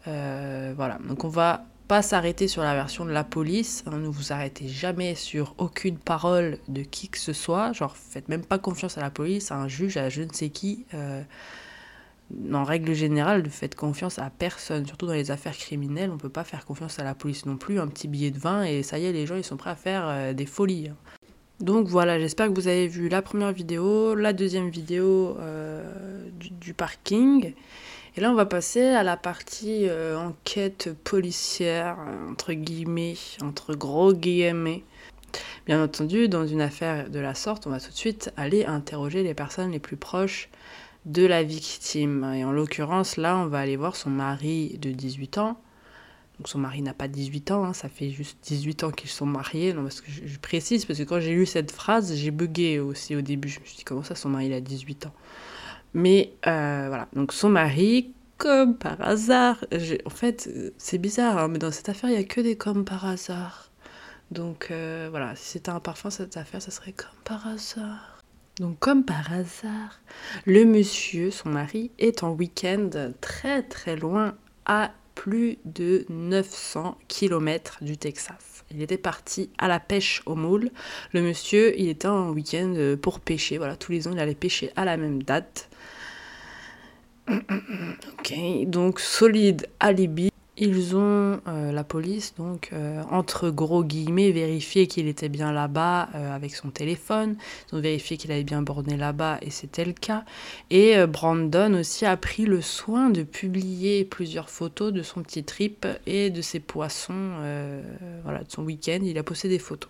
Voilà, 0.05 0.97
donc 1.07 1.23
on 1.23 1.29
va 1.29 1.65
pas 1.89 2.03
s'arrêter 2.03 2.47
sur 2.47 2.61
la 2.61 2.75
version 2.75 3.03
de 3.03 3.09
la 3.09 3.23
police. 3.23 3.83
hein, 3.87 3.97
ne 3.97 4.07
vous 4.07 4.31
arrêtez 4.31 4.67
jamais 4.67 5.15
sur 5.15 5.55
aucune 5.57 5.97
parole 5.97 6.59
de 6.67 6.83
qui 6.83 7.09
que 7.09 7.17
ce 7.17 7.33
soit. 7.33 7.73
Genre, 7.73 7.97
faites 7.97 8.29
même 8.29 8.45
pas 8.45 8.59
confiance 8.59 8.99
à 8.99 9.01
la 9.01 9.09
police, 9.09 9.51
à 9.51 9.55
un 9.55 9.67
juge, 9.67 9.97
à 9.97 10.07
je 10.07 10.21
ne 10.21 10.31
sais 10.31 10.49
qui. 10.49 10.85
Euh, 10.93 11.23
en 12.53 12.63
règle 12.63 12.93
générale, 12.93 13.41
ne 13.41 13.49
faites 13.49 13.73
confiance 13.73 14.19
à 14.19 14.29
personne, 14.29 14.85
surtout 14.85 15.07
dans 15.07 15.13
les 15.13 15.31
affaires 15.31 15.57
criminelles. 15.57 16.11
On 16.11 16.13
ne 16.13 16.19
peut 16.19 16.29
pas 16.29 16.43
faire 16.43 16.63
confiance 16.63 16.99
à 16.99 17.03
la 17.03 17.15
police 17.15 17.47
non 17.47 17.57
plus. 17.57 17.79
Un 17.79 17.87
petit 17.87 18.07
billet 18.07 18.29
de 18.29 18.37
vin 18.37 18.63
et 18.63 18.83
ça 18.83 18.99
y 18.99 19.05
est, 19.05 19.11
les 19.11 19.25
gens 19.25 19.35
ils 19.35 19.43
sont 19.43 19.57
prêts 19.57 19.71
à 19.71 19.75
faire 19.75 20.03
euh, 20.05 20.33
des 20.33 20.45
folies. 20.45 20.89
hein. 20.89 20.95
Donc 21.59 21.87
voilà, 21.87 22.19
j'espère 22.19 22.49
que 22.49 22.53
vous 22.53 22.67
avez 22.67 22.87
vu 22.87 23.09
la 23.09 23.23
première 23.23 23.51
vidéo, 23.51 24.13
la 24.13 24.31
deuxième 24.31 24.69
vidéo 24.69 25.35
euh, 25.39 25.83
du, 26.39 26.51
du 26.51 26.73
parking. 26.75 27.53
Et 28.19 28.21
là, 28.21 28.31
on 28.31 28.35
va 28.35 28.45
passer 28.45 28.81
à 28.81 29.01
la 29.01 29.15
partie 29.15 29.87
euh, 29.87 30.19
enquête 30.19 30.89
policière, 31.05 31.95
euh, 32.05 32.31
entre 32.31 32.51
guillemets, 32.51 33.15
entre 33.41 33.75
gros 33.75 34.11
guillemets. 34.11 34.83
Bien 35.65 35.81
entendu, 35.81 36.27
dans 36.27 36.45
une 36.45 36.59
affaire 36.59 37.09
de 37.09 37.19
la 37.19 37.33
sorte, 37.33 37.65
on 37.65 37.69
va 37.69 37.79
tout 37.79 37.91
de 37.91 37.95
suite 37.95 38.33
aller 38.35 38.65
interroger 38.65 39.23
les 39.23 39.33
personnes 39.33 39.71
les 39.71 39.79
plus 39.79 39.95
proches 39.95 40.49
de 41.05 41.25
la 41.25 41.43
victime. 41.43 42.29
Et 42.35 42.43
en 42.43 42.51
l'occurrence, 42.51 43.15
là, 43.15 43.37
on 43.37 43.45
va 43.45 43.59
aller 43.59 43.77
voir 43.77 43.95
son 43.95 44.09
mari 44.09 44.77
de 44.81 44.91
18 44.91 45.37
ans. 45.37 45.57
Donc 46.39 46.49
son 46.49 46.59
mari 46.59 46.81
n'a 46.81 46.93
pas 46.93 47.07
18 47.07 47.51
ans, 47.51 47.63
hein, 47.63 47.71
ça 47.71 47.87
fait 47.87 48.09
juste 48.09 48.37
18 48.43 48.83
ans 48.83 48.91
qu'ils 48.91 49.09
sont 49.09 49.27
mariés. 49.27 49.71
Non, 49.71 49.83
parce 49.83 50.01
que 50.01 50.11
je, 50.11 50.27
je 50.27 50.39
précise, 50.39 50.83
parce 50.83 50.99
que 50.99 51.05
quand 51.05 51.21
j'ai 51.21 51.35
lu 51.35 51.45
cette 51.45 51.71
phrase, 51.71 52.13
j'ai 52.13 52.31
bugué 52.31 52.79
aussi 52.79 53.15
au 53.15 53.21
début. 53.21 53.47
Je 53.47 53.61
me 53.61 53.65
suis 53.65 53.77
dit, 53.77 53.85
comment 53.85 54.03
ça, 54.03 54.15
son 54.15 54.27
mari, 54.27 54.47
il 54.47 54.53
a 54.53 54.59
18 54.59 55.05
ans? 55.05 55.13
Mais 55.93 56.33
euh, 56.47 56.85
voilà, 56.87 57.07
donc 57.13 57.33
son 57.33 57.49
mari, 57.49 58.13
comme 58.37 58.77
par 58.77 59.01
hasard, 59.01 59.65
en 60.05 60.09
fait, 60.09 60.49
c'est 60.77 60.97
bizarre, 60.97 61.37
hein, 61.37 61.47
mais 61.47 61.59
dans 61.59 61.71
cette 61.71 61.89
affaire, 61.89 62.09
il 62.09 62.13
n'y 62.13 62.23
a 62.23 62.23
que 62.23 62.41
des 62.41 62.55
comme 62.55 62.85
par 62.85 63.05
hasard. 63.05 63.71
Donc 64.31 64.67
euh, 64.69 65.07
voilà, 65.09 65.35
si 65.35 65.45
c'était 65.45 65.71
un 65.71 65.79
parfum, 65.79 66.09
cette 66.09 66.37
affaire, 66.37 66.61
ça 66.61 66.71
serait 66.71 66.93
comme 66.93 67.19
par 67.23 67.47
hasard. 67.47 68.23
Donc 68.59 68.77
comme 68.79 69.03
par 69.03 69.31
hasard, 69.31 69.99
le 70.45 70.65
monsieur, 70.65 71.31
son 71.31 71.49
mari, 71.49 71.91
est 71.97 72.23
en 72.23 72.31
week-end 72.31 72.89
très 73.21 73.63
très 73.63 73.95
loin, 73.95 74.35
à 74.65 74.91
plus 75.19 75.57
de 75.65 76.05
900 76.07 76.97
km 77.09 77.79
du 77.81 77.97
Texas. 77.97 78.63
Il 78.71 78.81
était 78.81 78.97
parti 78.97 79.49
à 79.57 79.67
la 79.67 79.81
pêche 79.81 80.21
au 80.25 80.35
moule. 80.35 80.71
Le 81.11 81.21
monsieur, 81.21 81.77
il 81.77 81.89
était 81.89 82.07
en 82.07 82.29
week-end 82.29 82.73
euh, 82.77 82.95
pour 82.95 83.19
pêcher. 83.19 83.57
Voilà, 83.57 83.75
tous 83.75 83.91
les 83.91 84.07
ans, 84.07 84.11
il 84.13 84.19
allait 84.19 84.33
pêcher 84.33 84.71
à 84.77 84.85
la 84.85 84.95
même 84.95 85.21
date. 85.21 85.69
Ok, 87.31 88.33
donc 88.67 89.01
solide 89.01 89.67
alibi. 89.81 90.31
Ils 90.61 90.93
ont, 90.93 91.39
euh, 91.47 91.71
la 91.71 91.85
police, 91.85 92.33
donc, 92.35 92.71
euh, 92.73 93.01
entre 93.11 93.49
gros 93.49 93.81
guillemets, 93.81 94.31
vérifié 94.31 94.87
qu'il 94.87 95.07
était 95.07 95.29
bien 95.29 95.53
là-bas 95.53 96.09
euh, 96.15 96.35
avec 96.35 96.53
son 96.53 96.69
téléphone. 96.69 97.37
Ils 97.71 97.77
ont 97.77 97.79
vérifié 97.79 98.17
qu'il 98.17 98.29
avait 98.33 98.43
bien 98.43 98.61
borné 98.61 98.97
là-bas 98.97 99.37
et 99.41 99.51
c'était 99.51 99.85
le 99.85 99.93
cas. 99.93 100.25
Et 100.69 100.97
Brandon 101.07 101.75
aussi 101.75 102.05
a 102.05 102.17
pris 102.17 102.43
le 102.43 102.61
soin 102.61 103.09
de 103.09 103.23
publier 103.23 104.03
plusieurs 104.03 104.49
photos 104.49 104.91
de 104.91 105.01
son 105.01 105.23
petit 105.23 105.45
trip 105.45 105.87
et 106.05 106.29
de 106.29 106.41
ses 106.41 106.59
poissons, 106.59 107.31
voilà, 108.23 108.39
de 108.39 108.51
son 108.51 108.63
week-end. 108.63 108.99
Il 109.01 109.17
a 109.17 109.23
posté 109.23 109.47
des 109.47 109.59
photos. 109.59 109.89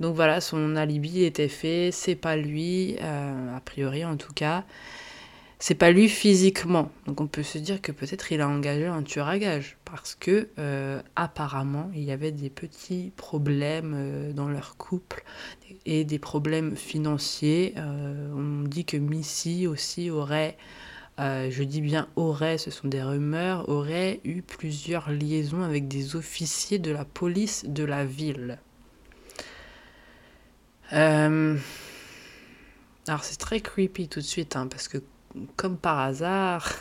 Donc 0.00 0.14
voilà, 0.16 0.40
son 0.40 0.76
alibi 0.76 1.24
était 1.24 1.48
fait, 1.48 1.90
c'est 1.92 2.14
pas 2.14 2.36
lui, 2.36 2.96
a 3.00 3.60
priori 3.64 4.04
en 4.04 4.16
tout 4.16 4.32
cas. 4.32 4.64
C'est 5.58 5.74
pas 5.74 5.90
lui 5.90 6.08
physiquement. 6.08 6.90
Donc 7.06 7.20
on 7.20 7.26
peut 7.26 7.42
se 7.42 7.58
dire 7.58 7.80
que 7.80 7.92
peut-être 7.92 8.32
il 8.32 8.40
a 8.40 8.48
engagé 8.48 8.86
un 8.86 9.02
tueur 9.02 9.28
à 9.28 9.38
gage. 9.38 9.76
Parce 9.84 10.14
que 10.14 10.48
euh, 10.58 11.00
apparemment 11.16 11.90
il 11.94 12.02
y 12.02 12.10
avait 12.10 12.32
des 12.32 12.50
petits 12.50 13.12
problèmes 13.16 13.94
euh, 13.96 14.32
dans 14.32 14.48
leur 14.48 14.76
couple 14.76 15.24
et 15.86 16.04
des 16.04 16.18
problèmes 16.18 16.76
financiers. 16.76 17.74
Euh, 17.76 18.32
on 18.34 18.66
dit 18.66 18.84
que 18.84 18.96
Missy 18.96 19.66
aussi 19.66 20.10
aurait, 20.10 20.56
je 21.18 21.62
dis 21.62 21.80
bien 21.80 22.08
aurait, 22.16 22.58
ce 22.58 22.70
sont 22.70 22.88
des 22.88 23.02
rumeurs, 23.02 23.68
aurait 23.68 24.20
eu 24.24 24.42
plusieurs 24.42 25.10
liaisons 25.10 25.62
avec 25.62 25.86
des 25.86 26.16
officiers 26.16 26.80
de 26.80 26.90
la 26.90 27.04
police 27.04 27.64
de 27.66 27.84
la 27.84 28.04
ville. 28.04 28.58
Alors 30.90 31.58
c'est 33.22 33.38
très 33.38 33.60
creepy 33.60 34.08
tout 34.08 34.20
de 34.20 34.24
suite, 34.24 34.56
hein, 34.56 34.66
parce 34.66 34.88
que 34.88 34.98
comme 35.56 35.76
par 35.76 35.98
hasard, 35.98 36.72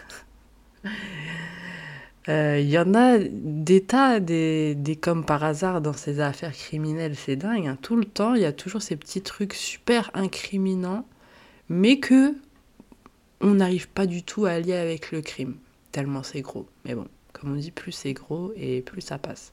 euh, 2.30 2.60
il 2.60 2.70
y 2.70 2.78
en 2.80 2.94
a 2.94 3.18
des 3.20 3.84
tas, 3.84 4.20
des, 4.20 4.76
des 4.76 4.96
comme 4.96 5.26
par 5.26 5.44
hasard 5.44 5.82
dans 5.82 5.94
ces 5.94 6.20
affaires 6.20 6.54
criminelles, 6.54 7.16
c'est 7.16 7.36
dingue. 7.36 7.68
hein. 7.68 7.78
Tout 7.82 7.96
le 7.96 8.06
temps, 8.06 8.36
il 8.36 8.42
y 8.42 8.46
a 8.46 8.54
toujours 8.54 8.82
ces 8.82 8.96
petits 8.96 9.22
trucs 9.22 9.54
super 9.54 10.10
incriminants, 10.14 11.06
mais 11.70 12.00
que 12.00 12.36
on 13.42 13.56
n'arrive 13.56 13.90
pas 13.90 14.06
du 14.06 14.24
tout 14.24 14.46
à 14.46 14.60
lier 14.60 14.74
avec 14.76 15.12
le 15.12 15.22
crime, 15.22 15.56
tellement 15.92 16.24
c'est 16.24 16.42
gros. 16.42 16.68
Mais 16.86 16.96
bon, 16.96 17.08
comme 17.34 17.52
on 17.54 17.56
dit, 17.56 17.72
plus 17.72 17.92
c'est 17.92 18.14
gros 18.14 18.54
et 18.56 18.82
plus 18.82 19.02
ça 19.02 19.18
passe. 19.18 19.52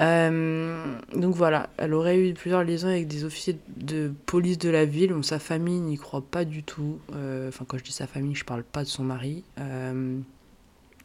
Euh, 0.00 0.98
donc 1.14 1.34
voilà, 1.34 1.70
elle 1.76 1.92
aurait 1.94 2.18
eu 2.18 2.34
plusieurs 2.34 2.62
liaisons 2.62 2.88
avec 2.88 3.08
des 3.08 3.24
officiers 3.24 3.58
de 3.76 4.12
police 4.26 4.58
de 4.58 4.70
la 4.70 4.84
ville. 4.84 5.12
Bon, 5.12 5.22
sa 5.22 5.38
famille 5.38 5.80
n'y 5.80 5.96
croit 5.96 6.22
pas 6.22 6.44
du 6.44 6.62
tout. 6.62 6.98
Euh, 7.14 7.48
Enfin, 7.48 7.64
quand 7.66 7.78
je 7.78 7.84
dis 7.84 7.92
sa 7.92 8.06
famille, 8.06 8.34
je 8.34 8.44
parle 8.44 8.62
pas 8.62 8.84
de 8.84 8.88
son 8.88 9.04
mari. 9.04 9.44
Euh, 9.58 10.18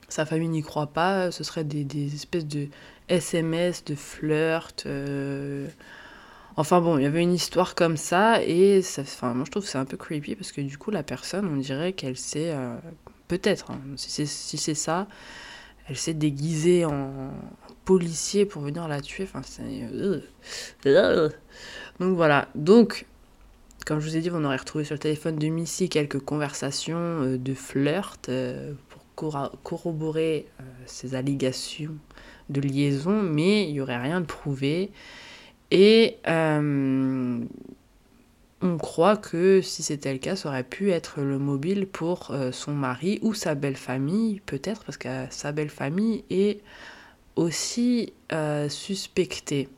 sa 0.10 0.25
famille 0.25 0.49
n'y 0.49 0.62
croit 0.62 0.88
pas. 0.88 1.32
Ce 1.32 1.43
serait 1.43 1.63
des, 1.63 2.13
espèces 2.13 2.45
de 2.45 2.67
SMS, 3.10 3.84
de 3.86 3.95
flirt. 3.95 4.86
Enfin 6.56 6.82
bon, 6.82 6.99
il 6.99 7.03
y 7.03 7.08
avait 7.08 7.21
une 7.21 7.34
histoire 7.34 7.73
comme 7.73 7.97
ça 7.97 8.43
et 8.43 8.82
enfin, 8.99 9.34
moi 9.34 9.43
je 9.45 9.51
trouve 9.51 9.63
que 9.63 9.69
c'est 9.69 9.79
un 9.79 9.86
peu 9.86 9.97
creepy 9.97 10.36
parce 10.36 10.51
que 10.51 10.62
du 10.62 10.77
coup 10.77 10.91
la 10.91 11.01
personne, 11.01 11.47
on 11.51 11.58
dirait 11.58 11.93
qu'elle 11.93 12.15
euh, 12.36 12.77
peut-être, 13.27 13.71
hein, 13.71 13.79
si 13.95 14.12
c'est 14.12 14.27
si 14.27 14.75
ça, 14.75 15.08
elle 15.88 15.98
s'est 15.98 16.13
déguisée 16.13 16.86
en 16.86 17.32
policier 17.86 18.46
pour 18.46 18.62
venir 18.62 18.88
la 18.88 19.02
tuer. 19.02 19.24
Enfin, 19.24 19.41
c'est... 19.43 19.62
euh. 20.86 21.30
Donc 22.00 22.15
voilà. 22.15 22.48
Donc, 22.56 23.06
comme 23.86 24.00
je 24.00 24.10
vous 24.10 24.17
ai 24.17 24.22
dit, 24.22 24.32
on 24.32 24.43
aurait 24.43 24.58
retrouvé 24.58 24.84
sur 24.84 24.96
le 24.96 25.00
téléphone 25.00 25.38
de 25.38 25.48
Missy 25.48 25.89
quelques 25.89 26.19
conversations 26.19 26.98
euh, 26.98 27.38
de 27.38 27.54
flirt 27.54 28.30
euh, 28.30 28.74
pour 29.15 29.52
corroborer 29.62 30.48
ces 30.88 31.13
allégations 31.13 31.96
de 32.50 32.62
liaison, 32.62 33.22
mais 33.22 33.67
il 33.67 33.74
n'y 33.74 33.82
aurait 33.82 34.02
rien 34.02 34.22
de 34.22 34.26
prouvé. 34.26 34.89
Et 35.69 36.17
on 38.63 38.78
croit 38.78 39.17
que 39.17 39.62
si 39.62 39.84
c'était 39.84 40.13
le 40.13 40.19
cas, 40.19 40.36
ça 40.36 40.49
aurait 40.49 40.63
pu 40.63 40.91
être 40.91 41.21
le 41.21 41.38
mobile 41.38 41.86
pour 41.86 42.32
euh, 42.32 42.52
son 42.52 42.73
mari 42.73 43.19
ou 43.21 43.36
sa 43.36 43.54
belle 43.54 43.76
famille, 43.76 44.41
peut-être, 44.45 44.84
parce 44.86 44.97
que 44.97 45.10
sa 45.30 45.52
belle 45.52 45.69
famille 45.69 46.23
est 46.32 46.62
aussi 47.36 48.13
euh, 48.32 48.69
suspectée. 48.69 49.69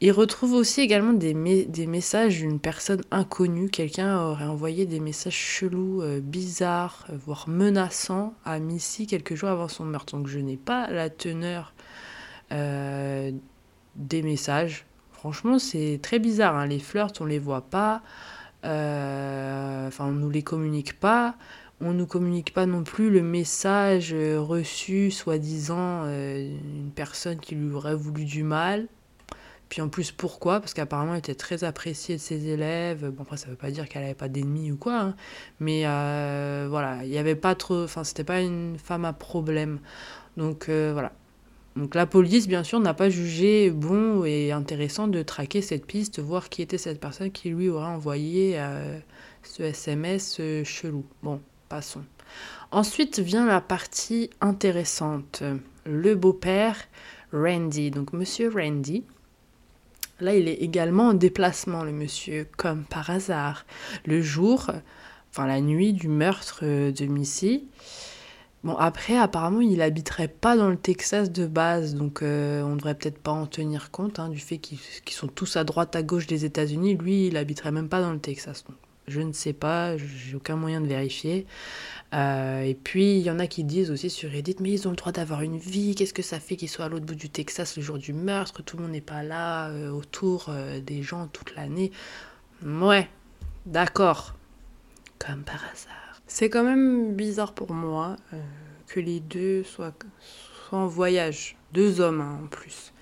Il 0.00 0.12
retrouve 0.12 0.52
aussi 0.52 0.80
également 0.80 1.12
des, 1.12 1.32
des 1.64 1.86
messages 1.86 2.38
d'une 2.38 2.58
personne 2.60 3.00
inconnue. 3.10 3.70
Quelqu'un 3.70 4.20
aurait 4.20 4.44
envoyé 4.44 4.86
des 4.86 5.00
messages 5.00 5.32
chelous, 5.32 6.02
euh, 6.02 6.20
bizarres, 6.20 7.06
euh, 7.10 7.16
voire 7.16 7.48
menaçants 7.48 8.34
à 8.44 8.58
Missy 8.58 9.06
quelques 9.06 9.34
jours 9.34 9.48
avant 9.48 9.68
son 9.68 9.84
meurtre. 9.84 10.16
Donc 10.16 10.26
je 10.26 10.38
n'ai 10.40 10.56
pas 10.56 10.90
la 10.90 11.08
teneur 11.10 11.72
euh, 12.52 13.30
des 13.96 14.22
messages. 14.22 14.84
Franchement, 15.24 15.58
c'est 15.58 16.00
très 16.02 16.18
bizarre. 16.18 16.54
hein. 16.54 16.66
Les 16.66 16.78
flirts, 16.78 17.12
on 17.20 17.24
les 17.24 17.38
voit 17.38 17.62
pas. 17.62 18.02
Euh, 18.66 19.88
Enfin, 19.88 20.04
on 20.08 20.12
nous 20.12 20.28
les 20.28 20.42
communique 20.42 21.00
pas. 21.00 21.36
On 21.80 21.94
nous 21.94 22.06
communique 22.06 22.52
pas 22.52 22.66
non 22.66 22.82
plus 22.84 23.08
le 23.10 23.22
message 23.22 24.12
euh, 24.12 24.38
reçu, 24.38 25.10
soi-disant, 25.10 26.02
euh, 26.04 26.50
une 26.76 26.90
personne 26.94 27.38
qui 27.40 27.54
lui 27.54 27.72
aurait 27.74 27.94
voulu 27.94 28.26
du 28.26 28.42
mal. 28.42 28.86
Puis 29.70 29.80
en 29.80 29.88
plus, 29.88 30.12
pourquoi? 30.12 30.60
Parce 30.60 30.74
qu'apparemment, 30.74 31.12
elle 31.14 31.20
était 31.20 31.34
très 31.34 31.64
appréciée 31.64 32.16
de 32.16 32.20
ses 32.20 32.48
élèves. 32.48 33.08
Bon, 33.10 33.22
après, 33.22 33.38
ça 33.38 33.48
veut 33.48 33.56
pas 33.56 33.70
dire 33.70 33.88
qu'elle 33.88 34.04
avait 34.04 34.14
pas 34.14 34.28
d'ennemis 34.28 34.72
ou 34.72 34.76
quoi. 34.76 35.00
hein. 35.00 35.16
Mais 35.60 35.84
voilà, 36.68 36.98
il 37.04 37.08
y 37.10 37.18
avait 37.18 37.34
pas 37.34 37.54
trop. 37.54 37.84
Enfin, 37.84 38.04
c'était 38.04 38.24
pas 38.24 38.42
une 38.42 38.76
femme 38.78 39.06
à 39.06 39.14
problème. 39.14 39.80
Donc 40.36 40.66
voilà. 40.68 41.12
Donc 41.76 41.96
la 41.96 42.06
police, 42.06 42.46
bien 42.46 42.62
sûr, 42.62 42.78
n'a 42.78 42.94
pas 42.94 43.10
jugé 43.10 43.70
bon 43.70 44.24
et 44.24 44.52
intéressant 44.52 45.08
de 45.08 45.22
traquer 45.22 45.60
cette 45.60 45.86
piste, 45.86 46.20
voir 46.20 46.48
qui 46.48 46.62
était 46.62 46.78
cette 46.78 47.00
personne 47.00 47.32
qui 47.32 47.50
lui 47.50 47.68
aurait 47.68 47.86
envoyé 47.86 48.54
euh, 48.56 48.98
ce 49.42 49.64
SMS 49.64 50.36
euh, 50.38 50.62
chelou. 50.62 51.04
Bon, 51.22 51.40
passons. 51.68 52.04
Ensuite 52.70 53.18
vient 53.18 53.46
la 53.46 53.60
partie 53.60 54.30
intéressante. 54.40 55.42
Le 55.84 56.14
beau-père, 56.14 56.76
Randy. 57.32 57.90
Donc 57.90 58.12
monsieur 58.12 58.50
Randy, 58.54 59.04
là 60.20 60.36
il 60.36 60.48
est 60.48 60.54
également 60.54 61.08
en 61.08 61.14
déplacement, 61.14 61.82
le 61.82 61.92
monsieur, 61.92 62.46
comme 62.56 62.84
par 62.84 63.10
hasard. 63.10 63.66
Le 64.06 64.22
jour, 64.22 64.70
enfin 65.30 65.46
la 65.46 65.60
nuit 65.60 65.92
du 65.92 66.08
meurtre 66.08 66.60
euh, 66.62 66.92
de 66.92 67.06
Missy. 67.06 67.64
Bon, 68.64 68.76
après, 68.76 69.18
apparemment, 69.18 69.60
il 69.60 69.82
habiterait 69.82 70.26
pas 70.28 70.56
dans 70.56 70.70
le 70.70 70.78
Texas 70.78 71.30
de 71.30 71.46
base, 71.46 71.94
donc 71.94 72.22
euh, 72.22 72.62
on 72.62 72.76
devrait 72.76 72.94
peut-être 72.94 73.18
pas 73.18 73.30
en 73.30 73.46
tenir 73.46 73.90
compte 73.90 74.18
hein, 74.18 74.30
du 74.30 74.38
fait 74.38 74.56
qu'ils 74.56 74.78
sont 75.10 75.28
tous 75.28 75.58
à 75.58 75.64
droite, 75.64 75.94
à 75.96 76.02
gauche 76.02 76.26
des 76.26 76.46
États-Unis. 76.46 76.96
Lui, 76.96 77.26
il 77.26 77.36
habiterait 77.36 77.72
même 77.72 77.90
pas 77.90 78.00
dans 78.00 78.12
le 78.12 78.18
Texas. 78.18 78.64
Donc, 78.64 78.76
Je 79.06 79.20
ne 79.20 79.34
sais 79.34 79.52
pas, 79.52 79.98
j'ai 79.98 80.34
aucun 80.34 80.56
moyen 80.56 80.80
de 80.80 80.86
vérifier. 80.86 81.46
Euh, 82.14 82.62
et 82.62 82.74
puis, 82.74 83.18
il 83.18 83.22
y 83.22 83.30
en 83.30 83.38
a 83.38 83.46
qui 83.46 83.64
disent 83.64 83.90
aussi 83.90 84.08
sur 84.08 84.30
Reddit, 84.30 84.56
mais 84.60 84.70
ils 84.70 84.88
ont 84.88 84.92
le 84.92 84.96
droit 84.96 85.12
d'avoir 85.12 85.42
une 85.42 85.58
vie, 85.58 85.94
qu'est-ce 85.94 86.14
que 86.14 86.22
ça 86.22 86.40
fait 86.40 86.56
qu'ils 86.56 86.70
soient 86.70 86.86
à 86.86 86.88
l'autre 86.88 87.04
bout 87.04 87.14
du 87.14 87.28
Texas 87.28 87.76
le 87.76 87.82
jour 87.82 87.98
du 87.98 88.14
meurtre, 88.14 88.62
tout 88.62 88.78
le 88.78 88.84
monde 88.84 88.92
n'est 88.92 89.02
pas 89.02 89.22
là 89.22 89.68
euh, 89.68 89.90
autour 89.90 90.46
euh, 90.48 90.80
des 90.80 91.02
gens 91.02 91.26
toute 91.26 91.54
l'année. 91.54 91.92
Ouais, 92.64 93.10
d'accord. 93.66 94.34
Comme 95.18 95.42
par 95.42 95.62
hasard. 95.70 96.03
C'est 96.34 96.50
quand 96.50 96.64
même 96.64 97.14
bizarre 97.14 97.52
pour 97.52 97.72
moi 97.72 98.16
que 98.88 98.98
les 98.98 99.20
deux 99.20 99.62
soient, 99.62 99.94
en 100.72 100.88
voyage. 100.88 101.56
Deux 101.72 102.00
hommes 102.00 102.20
hein, 102.20 102.40
en 102.42 102.46
plus. 102.48 102.92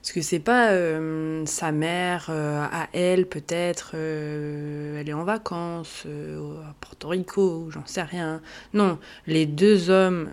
Parce 0.00 0.12
que 0.12 0.20
c'est 0.20 0.38
pas 0.38 0.70
euh, 0.70 1.44
sa 1.46 1.72
mère 1.72 2.28
euh, 2.28 2.64
à 2.70 2.86
elle, 2.92 3.26
peut-être, 3.26 3.94
euh, 3.94 5.00
elle 5.00 5.08
est 5.08 5.12
en 5.12 5.24
vacances 5.24 6.06
à 6.06 6.74
Porto 6.80 7.08
Rico, 7.08 7.66
j'en 7.70 7.84
sais 7.86 8.04
rien. 8.04 8.40
Non, 8.72 9.00
les 9.26 9.46
deux 9.46 9.90
hommes 9.90 10.30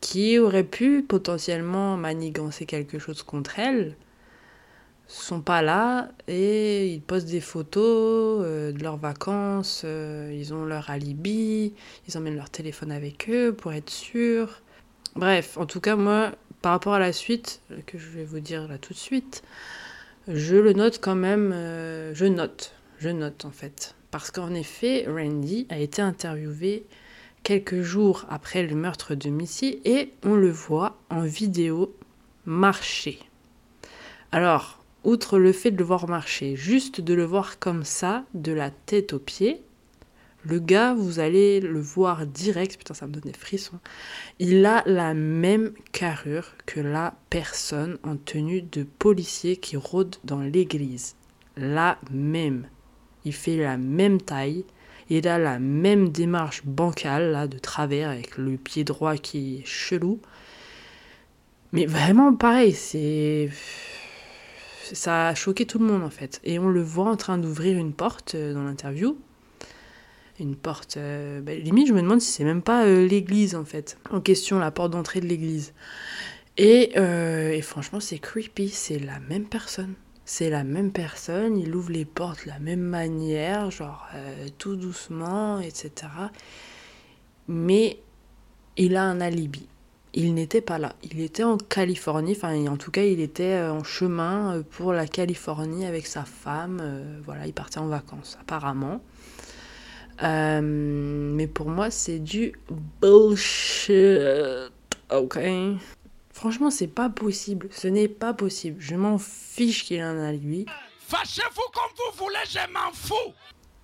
qui 0.00 0.38
auraient 0.38 0.62
pu 0.62 1.02
potentiellement 1.02 1.96
manigancer 1.96 2.66
quelque 2.66 3.00
chose 3.00 3.24
contre 3.24 3.58
elle 3.58 3.96
sont 5.06 5.40
pas 5.40 5.62
là 5.62 6.08
et 6.28 6.88
ils 6.88 7.00
postent 7.00 7.28
des 7.28 7.40
photos 7.40 8.44
de 8.44 8.82
leurs 8.82 8.96
vacances, 8.96 9.84
ils 9.84 10.54
ont 10.54 10.64
leur 10.64 10.90
alibi, 10.90 11.74
ils 12.08 12.18
emmènent 12.18 12.36
leur 12.36 12.50
téléphone 12.50 12.90
avec 12.90 13.28
eux 13.28 13.52
pour 13.52 13.72
être 13.72 13.90
sûrs. 13.90 14.62
Bref, 15.16 15.56
en 15.58 15.66
tout 15.66 15.80
cas, 15.80 15.94
moi, 15.94 16.32
par 16.64 16.72
rapport 16.72 16.94
à 16.94 16.98
la 16.98 17.12
suite, 17.12 17.60
que 17.86 17.98
je 17.98 18.08
vais 18.08 18.24
vous 18.24 18.40
dire 18.40 18.66
là 18.66 18.78
tout 18.78 18.94
de 18.94 18.98
suite, 18.98 19.42
je 20.28 20.56
le 20.56 20.72
note 20.72 20.98
quand 21.00 21.14
même, 21.14 21.52
euh, 21.52 22.14
je 22.14 22.24
note, 22.24 22.72
je 22.98 23.10
note 23.10 23.44
en 23.44 23.50
fait. 23.50 23.94
Parce 24.10 24.30
qu'en 24.30 24.54
effet, 24.54 25.04
Randy 25.06 25.66
a 25.68 25.78
été 25.78 26.00
interviewé 26.00 26.86
quelques 27.42 27.82
jours 27.82 28.24
après 28.30 28.62
le 28.62 28.74
meurtre 28.74 29.14
de 29.14 29.28
Missy 29.28 29.80
et 29.84 30.12
on 30.24 30.34
le 30.34 30.50
voit 30.50 30.96
en 31.10 31.20
vidéo 31.20 31.94
marcher. 32.46 33.18
Alors, 34.32 34.82
outre 35.04 35.38
le 35.38 35.52
fait 35.52 35.70
de 35.70 35.78
le 35.78 35.84
voir 35.84 36.08
marcher, 36.08 36.56
juste 36.56 37.00
de 37.00 37.14
le 37.14 37.24
voir 37.24 37.58
comme 37.58 37.84
ça, 37.84 38.24
de 38.34 38.52
la 38.52 38.70
tête 38.70 39.12
aux 39.12 39.18
pieds, 39.18 39.62
le 40.46 40.58
gars, 40.58 40.92
vous 40.92 41.20
allez 41.20 41.60
le 41.60 41.80
voir 41.80 42.26
direct, 42.26 42.76
putain 42.76 42.92
ça 42.92 43.06
me 43.06 43.12
donne 43.12 43.22
des 43.22 43.38
frissons, 43.38 43.78
il 44.38 44.66
a 44.66 44.82
la 44.86 45.14
même 45.14 45.72
carrure 45.92 46.52
que 46.66 46.80
la 46.80 47.14
personne 47.30 47.98
en 48.02 48.16
tenue 48.16 48.62
de 48.62 48.82
policier 48.82 49.56
qui 49.56 49.76
rôde 49.76 50.16
dans 50.24 50.40
l'église. 50.40 51.16
La 51.56 51.98
même. 52.10 52.66
Il 53.24 53.32
fait 53.32 53.56
la 53.56 53.78
même 53.78 54.20
taille, 54.20 54.64
il 55.08 55.26
a 55.28 55.38
la 55.38 55.58
même 55.58 56.10
démarche 56.10 56.62
bancale, 56.64 57.32
là, 57.32 57.46
de 57.46 57.58
travers, 57.58 58.10
avec 58.10 58.36
le 58.36 58.56
pied 58.56 58.84
droit 58.84 59.16
qui 59.16 59.58
est 59.58 59.66
chelou. 59.66 60.20
Mais 61.72 61.86
vraiment 61.86 62.34
pareil, 62.34 62.72
c'est... 62.72 63.48
Ça 64.92 65.28
a 65.28 65.34
choqué 65.34 65.66
tout 65.66 65.78
le 65.78 65.86
monde 65.86 66.02
en 66.02 66.10
fait. 66.10 66.40
Et 66.44 66.58
on 66.58 66.68
le 66.68 66.82
voit 66.82 67.10
en 67.10 67.16
train 67.16 67.38
d'ouvrir 67.38 67.78
une 67.78 67.92
porte 67.92 68.34
euh, 68.34 68.52
dans 68.52 68.64
l'interview 68.64 69.16
une 70.40 70.56
porte. 70.56 70.96
Euh, 70.96 71.40
bah, 71.40 71.54
limite, 71.54 71.86
je 71.86 71.92
me 71.92 72.02
demande 72.02 72.20
si 72.20 72.32
c'est 72.32 72.42
même 72.42 72.60
pas 72.60 72.86
euh, 72.86 73.06
l'église 73.06 73.54
en 73.54 73.64
fait, 73.64 73.98
en 74.10 74.20
question, 74.20 74.58
la 74.58 74.72
porte 74.72 74.90
d'entrée 74.90 75.20
de 75.20 75.26
l'église. 75.26 75.74
Et, 76.56 76.96
et 76.96 77.62
franchement, 77.62 78.00
c'est 78.00 78.18
creepy, 78.18 78.68
c'est 78.68 78.98
la 78.98 79.20
même 79.20 79.44
personne. 79.44 79.94
C'est 80.24 80.50
la 80.50 80.64
même 80.64 80.90
personne, 80.90 81.56
il 81.56 81.74
ouvre 81.74 81.92
les 81.92 82.04
portes 82.04 82.46
de 82.46 82.50
la 82.50 82.58
même 82.58 82.80
manière, 82.80 83.70
genre 83.70 84.08
tout 84.58 84.74
doucement, 84.74 85.60
etc. 85.60 85.92
Mais 87.46 88.00
il 88.76 88.96
a 88.96 89.04
un 89.04 89.20
alibi. 89.20 89.68
Il 90.14 90.34
n'était 90.34 90.60
pas 90.60 90.78
là. 90.78 90.94
Il 91.02 91.20
était 91.20 91.42
en 91.42 91.58
Californie, 91.58 92.32
enfin 92.32 92.66
en 92.66 92.76
tout 92.76 92.90
cas 92.90 93.02
il 93.02 93.20
était 93.20 93.60
en 93.60 93.82
chemin 93.82 94.62
pour 94.70 94.92
la 94.92 95.06
Californie 95.06 95.86
avec 95.86 96.06
sa 96.06 96.24
femme. 96.24 96.80
voilà, 97.24 97.46
il 97.46 97.52
partait 97.52 97.78
en 97.78 97.88
vacances 97.88 98.38
apparemment. 98.40 99.00
Euh, 100.22 100.60
mais 100.62 101.46
pour 101.46 101.68
moi, 101.68 101.90
c'est 101.90 102.18
du 102.18 102.52
bullshit. 103.00 104.20
Ok? 105.10 105.38
Franchement, 106.32 106.70
c'est 106.70 106.88
pas 106.88 107.10
possible. 107.10 107.68
Ce 107.70 107.88
n'est 107.88 108.08
pas 108.08 108.34
possible. 108.34 108.76
Je 108.80 108.96
m'en 108.96 109.18
fiche 109.18 109.84
qu'il 109.84 110.02
en 110.02 110.18
a 110.18 110.32
lui. 110.32 110.66
Fâchez-vous 111.06 111.62
comme 111.72 111.92
vous 111.96 112.24
voulez, 112.24 112.38
je 112.48 112.72
m'en 112.72 112.92
fous. 112.92 113.32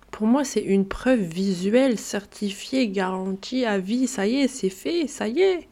Pour 0.09 0.27
moi, 0.27 0.43
c'est 0.43 0.61
une 0.61 0.87
preuve 0.87 1.21
visuelle, 1.21 1.97
certifiée, 1.97 2.89
garantie 2.89 3.65
à 3.65 3.79
vie. 3.79 4.07
Ça 4.07 4.27
y 4.27 4.41
est, 4.41 4.47
c'est 4.47 4.69
fait, 4.69 5.07
ça 5.07 5.27
y 5.27 5.41
est. 5.41 5.69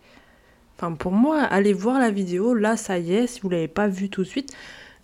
Enfin, 0.79 0.93
pour 0.93 1.11
moi, 1.11 1.41
allez 1.41 1.73
voir 1.73 1.99
la 1.99 2.09
vidéo. 2.09 2.53
Là, 2.53 2.77
ça 2.77 2.99
y 2.99 3.13
est, 3.13 3.27
si 3.27 3.41
vous 3.41 3.49
l'avez 3.49 3.67
pas 3.67 3.89
vu 3.89 4.09
tout 4.09 4.23
de 4.23 4.27
suite, 4.27 4.55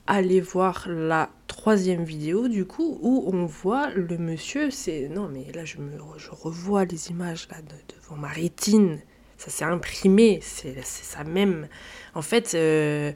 allez 0.08 0.40
voir 0.40 0.88
la 0.88 1.30
troisième 1.48 2.06
vidéo 2.06 2.48
du 2.48 2.64
coup 2.66 2.98
où 3.02 3.30
on 3.34 3.46
voit 3.46 3.90
le 3.90 4.18
monsieur 4.18 4.70
c'est 4.70 5.10
non 5.10 5.28
mais 5.28 5.52
là 5.54 5.66
je 5.66 5.78
me 5.78 5.98
je 6.18 6.30
revois 6.30 6.86
les 6.86 7.10
images 7.10 7.48
là 7.50 7.58
devant 7.96 8.16
ma 8.16 8.28
rétine 8.28 9.00
ça 9.38 9.50
s'est 9.50 9.66
imprimé 9.66 10.40
c'est 10.44 10.76
ça 10.84 11.24
même 11.24 11.68
en 12.14 12.22
fait 12.22 12.54
euh, 12.54 13.12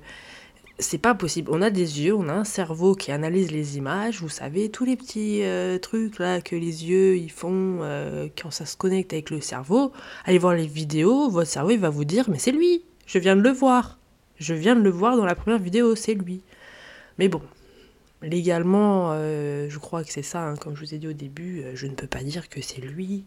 c'est 0.79 0.97
pas 0.97 1.13
possible. 1.13 1.51
On 1.53 1.61
a 1.61 1.69
des 1.69 2.01
yeux 2.01 2.15
on 2.15 2.29
a 2.29 2.33
un 2.33 2.43
cerveau 2.43 2.95
qui 2.95 3.11
analyse 3.11 3.51
les 3.51 3.77
images. 3.77 4.21
Vous 4.21 4.29
savez 4.29 4.69
tous 4.69 4.85
les 4.85 4.95
petits 4.95 5.43
euh, 5.43 5.77
trucs 5.77 6.19
là 6.19 6.41
que 6.41 6.55
les 6.55 6.85
yeux 6.85 7.17
ils 7.17 7.31
font 7.31 7.79
euh, 7.81 8.27
quand 8.41 8.51
ça 8.51 8.65
se 8.65 8.77
connecte 8.77 9.13
avec 9.13 9.29
le 9.29 9.41
cerveau. 9.41 9.91
Allez 10.25 10.37
voir 10.37 10.53
les 10.53 10.67
vidéos 10.67 11.29
votre 11.29 11.49
cerveau 11.49 11.71
il 11.71 11.79
va 11.79 11.89
vous 11.89 12.05
dire 12.05 12.29
mais 12.29 12.39
c'est 12.39 12.51
lui 12.51 12.83
je 13.05 13.19
viens 13.19 13.35
de 13.35 13.41
le 13.41 13.51
voir. 13.51 13.99
Je 14.39 14.53
viens 14.53 14.75
de 14.75 14.81
le 14.81 14.89
voir 14.89 15.17
dans 15.17 15.25
la 15.25 15.35
première 15.35 15.59
vidéo 15.59 15.95
c'est 15.95 16.13
lui. 16.13 16.41
Mais 17.17 17.27
bon, 17.27 17.41
légalement, 18.21 19.11
euh, 19.11 19.67
je 19.69 19.77
crois 19.79 20.05
que 20.05 20.11
c'est 20.13 20.21
ça, 20.21 20.41
hein, 20.41 20.55
comme 20.55 20.75
je 20.75 20.85
vous 20.85 20.93
ai 20.93 20.97
dit 20.97 21.07
au 21.09 21.13
début, 21.13 21.65
je 21.73 21.87
ne 21.87 21.93
peux 21.93 22.07
pas 22.07 22.23
dire 22.23 22.47
que 22.47 22.61
c'est 22.61 22.79
lui. 22.81 23.25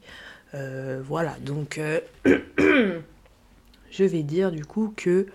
Voilà, 0.54 1.36
donc 1.44 1.80
je 2.24 4.04
vais 4.04 4.22
dire 4.22 4.52
du 4.52 4.64
coup 4.64 4.94
que 4.96 5.26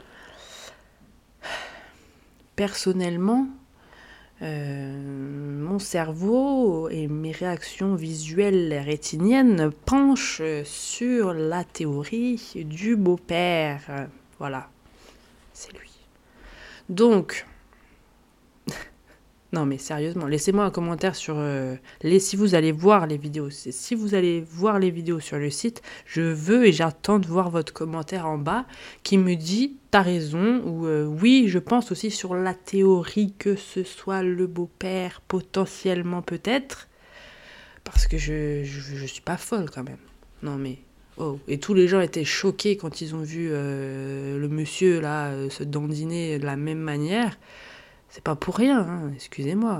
personnellement, 2.57 3.47
mon 4.41 5.79
cerveau 5.79 6.89
et 6.89 7.07
mes 7.07 7.31
réactions 7.31 7.95
visuelles 7.95 8.83
rétiniennes 8.85 9.71
penchent 9.85 10.41
sur 10.65 11.33
la 11.33 11.63
théorie 11.63 12.51
du 12.55 12.97
beau-père. 12.97 14.09
Voilà, 14.39 14.69
c'est 15.53 15.71
lui. 15.71 15.91
Donc, 16.89 17.45
non 19.53 19.65
mais 19.65 19.77
sérieusement, 19.77 20.27
laissez-moi 20.27 20.65
un 20.65 20.71
commentaire 20.71 21.15
sur 21.15 21.35
euh, 21.37 21.75
si 22.19 22.35
vous 22.35 22.53
allez 22.53 22.73
voir 22.73 23.07
les 23.07 23.17
vidéos. 23.17 23.49
Si 23.49 23.95
vous 23.95 24.13
allez 24.13 24.41
voir 24.41 24.77
les 24.77 24.91
vidéos 24.91 25.21
sur 25.21 25.37
le 25.37 25.49
site, 25.49 25.81
je 26.05 26.21
veux 26.21 26.67
et 26.67 26.73
j'attends 26.73 27.17
de 27.17 27.27
voir 27.27 27.49
votre 27.49 27.71
commentaire 27.71 28.27
en 28.27 28.37
bas 28.37 28.65
qui 29.03 29.17
me 29.17 29.35
dit 29.35 29.77
t'as 29.89 30.01
raison 30.01 30.61
ou 30.65 30.85
euh, 30.85 31.05
oui, 31.05 31.45
je 31.47 31.59
pense 31.59 31.93
aussi 31.93 32.11
sur 32.11 32.35
la 32.35 32.53
théorie 32.53 33.33
que 33.39 33.55
ce 33.55 33.83
soit 33.83 34.21
le 34.21 34.47
beau-père 34.47 35.21
potentiellement 35.25 36.21
peut-être 36.21 36.89
parce 37.85 38.05
que 38.05 38.17
je, 38.17 38.65
je, 38.65 39.05
suis 39.05 39.21
pas 39.21 39.37
folle 39.37 39.69
quand 39.73 39.83
même. 39.83 39.95
Non 40.43 40.57
mais 40.57 40.79
oh 41.15 41.39
et 41.47 41.57
tous 41.57 41.73
les 41.73 41.87
gens 41.87 42.01
étaient 42.01 42.25
choqués 42.25 42.75
quand 42.75 42.99
ils 42.99 43.15
ont 43.15 43.23
vu 43.23 43.47
euh, 43.49 44.37
le 44.37 44.49
monsieur 44.49 44.99
là 44.99 45.31
se 45.49 45.63
dandiner 45.63 46.37
de 46.37 46.45
la 46.45 46.57
même 46.57 46.79
manière. 46.79 47.37
C'est 48.09 48.23
pas 48.23 48.35
pour 48.35 48.55
rien, 48.55 48.79
hein, 48.79 49.11
excusez-moi. 49.15 49.79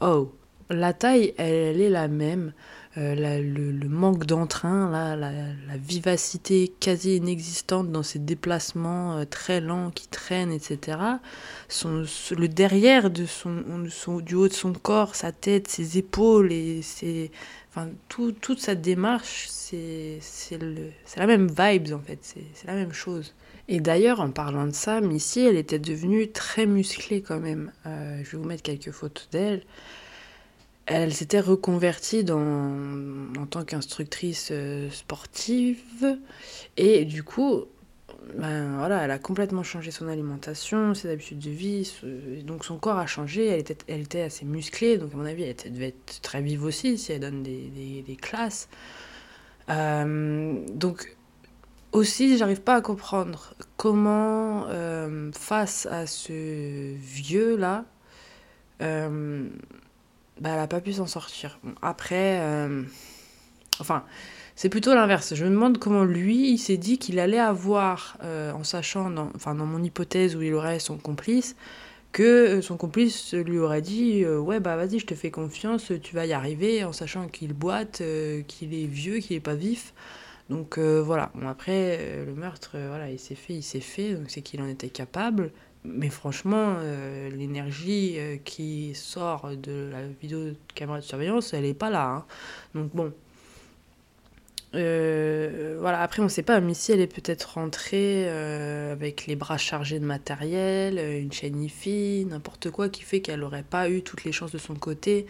Oh, 0.00 0.32
la 0.70 0.92
taille, 0.92 1.34
elle, 1.38 1.80
est 1.80 1.90
la 1.90 2.08
même. 2.08 2.52
Euh, 2.96 3.14
le, 3.14 3.88
manque 3.88 4.26
d'entrain, 4.26 4.90
la, 4.90 5.14
la, 5.14 5.76
vivacité 5.76 6.72
quasi 6.80 7.16
inexistante 7.16 7.92
dans 7.92 8.02
ses 8.02 8.18
déplacements 8.18 9.18
euh, 9.18 9.24
très 9.24 9.60
lents 9.60 9.90
qui 9.90 10.08
traînent, 10.08 10.50
etc. 10.50 10.98
Son, 11.68 12.04
le 12.36 12.48
derrière 12.48 13.10
de 13.10 13.24
son, 13.24 13.62
du 14.20 14.34
haut 14.34 14.48
de 14.48 14.52
son 14.52 14.72
corps, 14.72 15.14
sa 15.14 15.32
tête, 15.32 15.68
ses 15.68 15.98
épaules 15.98 16.50
et 16.50 16.80
enfin, 17.70 17.88
tout, 18.08 18.32
toute 18.32 18.60
sa 18.60 18.74
démarche, 18.74 19.46
c'est 19.48 20.18
la 21.16 21.26
même 21.26 21.46
vibes 21.46 21.92
en 21.92 22.00
fait, 22.00 22.18
c'est 22.22 22.66
la 22.66 22.74
même 22.74 22.92
chose. 22.92 23.32
Et 23.68 23.80
d'ailleurs, 23.80 24.20
en 24.20 24.30
parlant 24.30 24.66
de 24.66 24.72
ça, 24.72 25.00
Missy, 25.00 25.40
elle 25.40 25.56
était 25.56 25.78
devenue 25.78 26.30
très 26.30 26.64
musclée 26.64 27.20
quand 27.20 27.38
même. 27.38 27.70
Euh, 27.86 28.22
je 28.24 28.30
vais 28.30 28.38
vous 28.38 28.48
mettre 28.48 28.62
quelques 28.62 28.92
photos 28.92 29.28
d'elle. 29.30 29.62
Elle 30.86 31.12
s'était 31.12 31.40
reconvertie 31.40 32.24
en 32.32 33.46
tant 33.46 33.64
qu'instructrice 33.64 34.48
euh, 34.52 34.88
sportive. 34.90 36.18
Et 36.78 37.04
du 37.04 37.22
coup, 37.22 37.66
ben 38.38 38.78
voilà, 38.78 39.02
elle 39.04 39.10
a 39.10 39.18
complètement 39.18 39.62
changé 39.62 39.90
son 39.90 40.08
alimentation, 40.08 40.94
ses 40.94 41.10
habitudes 41.10 41.38
de 41.38 41.50
vie, 41.50 41.92
donc 42.44 42.64
son 42.64 42.78
corps 42.78 42.98
a 42.98 43.06
changé, 43.06 43.46
elle 43.46 43.60
était, 43.60 43.76
elle 43.86 44.00
était 44.00 44.22
assez 44.22 44.44
musclée, 44.44 44.98
donc 44.98 45.14
à 45.14 45.16
mon 45.16 45.24
avis 45.24 45.44
elle 45.44 45.72
devait 45.72 45.88
être 45.88 46.20
très 46.20 46.42
vive 46.42 46.64
aussi 46.64 46.98
si 46.98 47.12
elle 47.12 47.20
donne 47.20 47.42
des 47.42 48.18
classes. 48.20 48.68
Euh, 49.70 50.64
donc 50.72 51.16
aussi, 51.92 52.36
j'arrive 52.36 52.60
pas 52.60 52.76
à 52.76 52.80
comprendre 52.80 53.54
comment, 53.76 54.66
euh, 54.68 55.30
face 55.32 55.86
à 55.86 56.06
ce 56.06 56.94
vieux-là, 56.94 57.84
euh, 58.82 59.48
bah, 60.40 60.50
elle 60.52 60.60
a 60.60 60.66
pas 60.66 60.80
pu 60.80 60.92
s'en 60.94 61.06
sortir. 61.06 61.58
Après, 61.82 62.40
euh, 62.40 62.82
enfin, 63.80 64.04
c'est 64.54 64.68
plutôt 64.68 64.94
l'inverse. 64.94 65.34
Je 65.34 65.44
me 65.44 65.50
demande 65.50 65.78
comment 65.78 66.04
lui, 66.04 66.50
il 66.50 66.58
s'est 66.58 66.76
dit 66.76 66.98
qu'il 66.98 67.18
allait 67.18 67.38
avoir, 67.38 68.18
en 68.22 68.64
sachant, 68.64 69.10
dans, 69.10 69.30
enfin, 69.34 69.54
dans 69.54 69.66
mon 69.66 69.82
hypothèse 69.82 70.36
où 70.36 70.42
il 70.42 70.54
aurait 70.54 70.80
son 70.80 70.98
complice, 70.98 71.56
que 72.12 72.60
son 72.60 72.76
complice 72.76 73.34
lui 73.34 73.58
aurait 73.58 73.82
dit 73.82 74.24
Ouais, 74.26 74.60
bah 74.60 74.76
vas-y, 74.76 74.98
je 74.98 75.06
te 75.06 75.14
fais 75.14 75.30
confiance, 75.30 75.92
tu 76.02 76.14
vas 76.14 76.26
y 76.26 76.32
arriver, 76.32 76.84
en 76.84 76.92
sachant 76.92 77.28
qu'il 77.28 77.52
boite, 77.52 78.02
qu'il 78.48 78.74
est 78.74 78.86
vieux, 78.86 79.18
qu'il 79.18 79.36
est 79.36 79.40
pas 79.40 79.54
vif. 79.54 79.92
Donc 80.50 80.78
euh, 80.78 81.02
voilà, 81.02 81.30
bon, 81.34 81.46
après, 81.46 81.98
euh, 82.00 82.24
le 82.24 82.34
meurtre, 82.34 82.72
euh, 82.74 82.88
voilà, 82.88 83.10
il 83.10 83.18
s'est 83.18 83.34
fait, 83.34 83.54
il 83.54 83.62
s'est 83.62 83.80
fait, 83.80 84.14
donc 84.14 84.30
c'est 84.30 84.42
qu'il 84.42 84.62
en 84.62 84.68
était 84.68 84.88
capable. 84.88 85.52
Mais 85.84 86.10
franchement, 86.10 86.76
l'énergie 87.32 88.18
qui 88.44 88.94
sort 88.94 89.50
de 89.56 89.88
la 89.92 90.02
vidéo 90.20 90.44
de 90.44 90.56
caméra 90.74 90.98
de 90.98 91.04
surveillance, 91.04 91.54
elle 91.54 91.64
est 91.64 91.72
pas 91.72 91.88
là. 91.88 92.04
hein. 92.04 92.24
Donc 92.74 92.94
bon. 92.94 93.12
Voilà, 94.72 96.00
après 96.02 96.20
on 96.20 96.28
sait 96.28 96.42
pas, 96.42 96.60
Missy 96.60 96.92
elle 96.92 97.00
est 97.00 97.06
peut-être 97.06 97.54
rentrée 97.54 98.28
avec 98.28 99.26
les 99.26 99.36
bras 99.36 99.56
chargés 99.56 100.00
de 100.00 100.04
matériel, 100.04 100.98
une 100.98 101.32
chaîne 101.32 101.62
IFI, 101.62 102.26
n'importe 102.28 102.70
quoi 102.70 102.88
qui 102.88 103.02
fait 103.02 103.20
qu'elle 103.20 103.44
aurait 103.44 103.62
pas 103.62 103.88
eu 103.88 104.02
toutes 104.02 104.24
les 104.24 104.32
chances 104.32 104.52
de 104.52 104.58
son 104.58 104.74
côté 104.74 105.26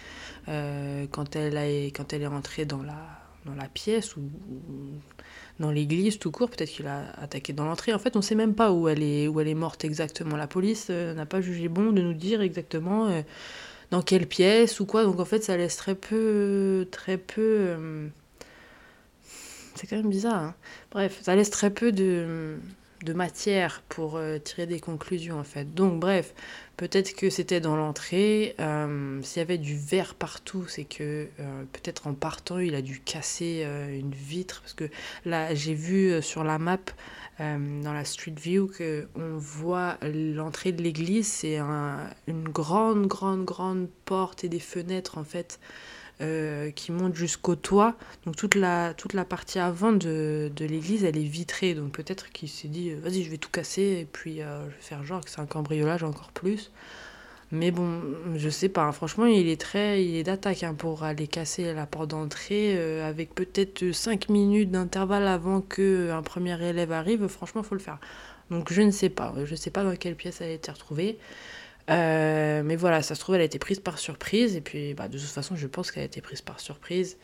quand, 0.47 1.37
elle 1.37 1.57
a, 1.59 1.67
quand 1.89 2.13
elle 2.15 2.23
est 2.23 2.27
rentrée 2.27 2.65
dans 2.65 2.83
la, 2.83 3.28
dans 3.49 3.55
la 3.55 3.69
pièce 3.69 4.17
ou, 4.17 4.23
dans 5.59 5.71
l'église 5.71 6.19
tout 6.19 6.31
court, 6.31 6.51
peut-être 6.51 6.71
qu'il 6.71 6.87
a 6.87 7.11
attaqué 7.21 7.53
dans 7.53 7.65
l'entrée. 7.65 7.93
En 7.93 7.99
fait, 7.99 8.17
on 8.17 8.23
sait 8.23 8.35
même 8.37 8.55
pas 8.55 8.73
où 8.73 8.89
elle 8.89 9.03
est, 9.03 9.27
où 9.29 9.41
elle 9.41 9.49
est 9.49 9.55
morte 9.55 9.85
exactement. 9.85 10.37
La 10.37 10.47
police 10.47 10.89
euh, 10.91 11.15
n'a 11.15 11.27
pas 11.27 11.41
jugé 11.41 11.69
bon 11.69 11.93
de 11.93 12.01
nous 12.03 12.15
dire 12.15 12.41
exactement 12.43 13.09
euh, 13.09 13.23
dans 13.91 14.03
quelle 14.03 14.27
pièce 14.27 14.81
ou 14.81 14.87
quoi. 14.87 15.05
Donc 15.05 15.19
en 15.21 15.25
fait, 15.25 15.43
ça 15.43 15.57
laisse 15.57 15.77
très 15.77 15.95
peu, 15.95 16.87
très 16.91 17.19
peu. 17.19 17.43
euh, 17.43 18.09
c'est 19.75 19.87
quand 19.87 19.97
même 19.97 20.11
bizarre. 20.11 20.43
hein. 20.43 20.55
Bref, 20.91 21.19
ça 21.23 21.37
laisse 21.37 21.51
très 21.51 21.71
peu 21.71 21.93
de, 21.93 22.57
de 23.05 23.13
matière 23.13 23.83
pour 23.89 24.17
euh, 24.17 24.39
tirer 24.39 24.67
des 24.67 24.81
conclusions 24.81 25.39
en 25.39 25.45
fait. 25.45 25.75
Donc 25.75 26.01
bref, 26.01 26.35
peut-être 26.77 27.15
que 27.15 27.31
c'était 27.31 27.61
dans 27.61 27.77
l'entrée. 27.77 28.55
euh, 28.61 29.21
S'il 29.23 29.41
y 29.41 29.43
avait 29.43 29.59
du 29.59 29.77
verre 29.77 30.15
partout, 30.15 30.65
c'est 30.69 30.85
que 30.85 31.29
euh, 31.41 31.63
peut-être 31.73 32.07
en 32.07 32.15
partant, 32.15 32.59
il 32.59 32.75
a 32.75 32.83
dû 32.83 33.01
casser 33.01 33.67
une 33.91 34.13
vitre. 34.15 34.61
Parce 34.63 34.75
que 34.75 34.89
là, 35.25 35.55
j'ai 35.55 35.75
vu 35.75 36.21
sur 36.23 36.45
la 36.45 36.59
map, 36.59 36.79
dans 37.39 37.93
la 37.93 38.05
Street 38.05 38.35
View, 38.37 38.67
que 38.67 39.07
on 39.15 39.37
voit 39.39 39.97
l'entrée 40.03 40.73
de 40.73 40.83
l'église. 40.83 41.29
C'est 41.29 41.57
un- 41.59 42.11
une 42.27 42.49
grande, 42.49 43.07
grande, 43.07 43.45
grande 43.45 43.89
porte 44.05 44.43
et 44.45 44.49
des 44.49 44.59
fenêtres 44.61 45.19
en 45.19 45.25
fait. 45.25 45.61
Euh, 46.21 46.71
qui 46.73 46.93
montent 46.93 47.15
jusqu'au 47.15 47.55
toit. 47.57 47.95
Donc 48.27 48.37
toute 48.37 48.55
la, 48.55 48.95
toute 48.95 49.13
la 49.15 49.25
partie 49.25 49.59
avant 49.61 49.93
de, 49.93 50.51
de 50.55 50.65
l'église, 50.65 51.05
elle 51.05 51.17
est 51.17 51.23
vitrée. 51.23 51.75
Donc 51.75 51.93
peut-être 51.93 52.31
qu'il 52.31 52.49
s'est 52.49 52.69
dit, 52.69 52.91
euh, 52.91 53.01
vas-y, 53.03 53.23
je 53.25 53.31
vais 53.31 53.39
tout 53.39 53.51
casser 53.51 53.99
et 54.01 54.09
puis 54.11 54.43
euh, 54.43 54.65
je 54.71 54.75
vais 54.77 54.83
faire 54.83 55.05
genre 55.05 55.25
que 55.25 55.31
c'est 55.31 55.41
un 55.41 55.47
cambriolage 55.47 56.03
encore 56.05 56.33
plus. 56.33 56.71
Mais 57.51 57.71
bon, 57.71 58.03
je 58.37 58.49
sais 58.51 58.69
pas. 58.69 58.83
hein. 58.85 58.93
Franchement, 58.93 59.27
il 59.27 59.49
est 59.49 59.61
très, 59.61 60.05
il 60.05 60.17
est 60.17 60.23
d'attaque 60.25 60.63
hein, 60.65 60.75
pour 60.75 61.03
aller 61.05 61.27
casser 61.29 61.73
la 61.73 61.87
porte 61.87 62.09
d'entrée 62.11 62.77
avec 63.03 63.35
peut-être 63.35 63.91
5 63.93 64.29
minutes 64.29 64.71
d'intervalle 64.71 65.27
avant 65.27 65.63
que 65.63 66.11
un 66.11 66.23
premier 66.23 66.61
élève 66.63 66.93
arrive. 66.93 67.27
Franchement, 67.29 67.63
faut 67.63 67.75
le 67.75 67.81
faire. 67.81 67.99
Donc 68.51 68.73
je 68.73 68.83
ne 68.83 68.91
sais 68.91 69.09
pas. 69.11 69.35
Je 69.45 69.55
sais 69.55 69.71
pas 69.71 69.85
dans 69.85 69.97
quelle 69.97 70.17
pièce 70.17 70.41
elle 70.41 70.51
a 70.51 70.53
été 70.55 70.71
retrouvée. 70.71 71.19
Euh, 71.91 72.63
mais 72.63 72.77
voilà, 72.77 73.03
ça 73.03 73.15
se 73.15 73.21
trouve, 73.21 73.37
elle 73.37 73.41
a 73.41 73.45
été 73.45 73.59
prise 73.59 73.81
par 73.81 73.99
surprise. 73.99 74.57
Et 74.57 74.61
puis, 74.61 74.95
bah, 74.95 75.09
de 75.09 75.19
toute 75.19 75.27
façon, 75.29 75.57
je 75.57 75.67
pense 75.67 75.91
qu'elle 75.91 76.03
a 76.03 76.07
été 76.07 76.21
prise 76.21 76.43
par 76.43 76.61
surprise. 76.61 77.17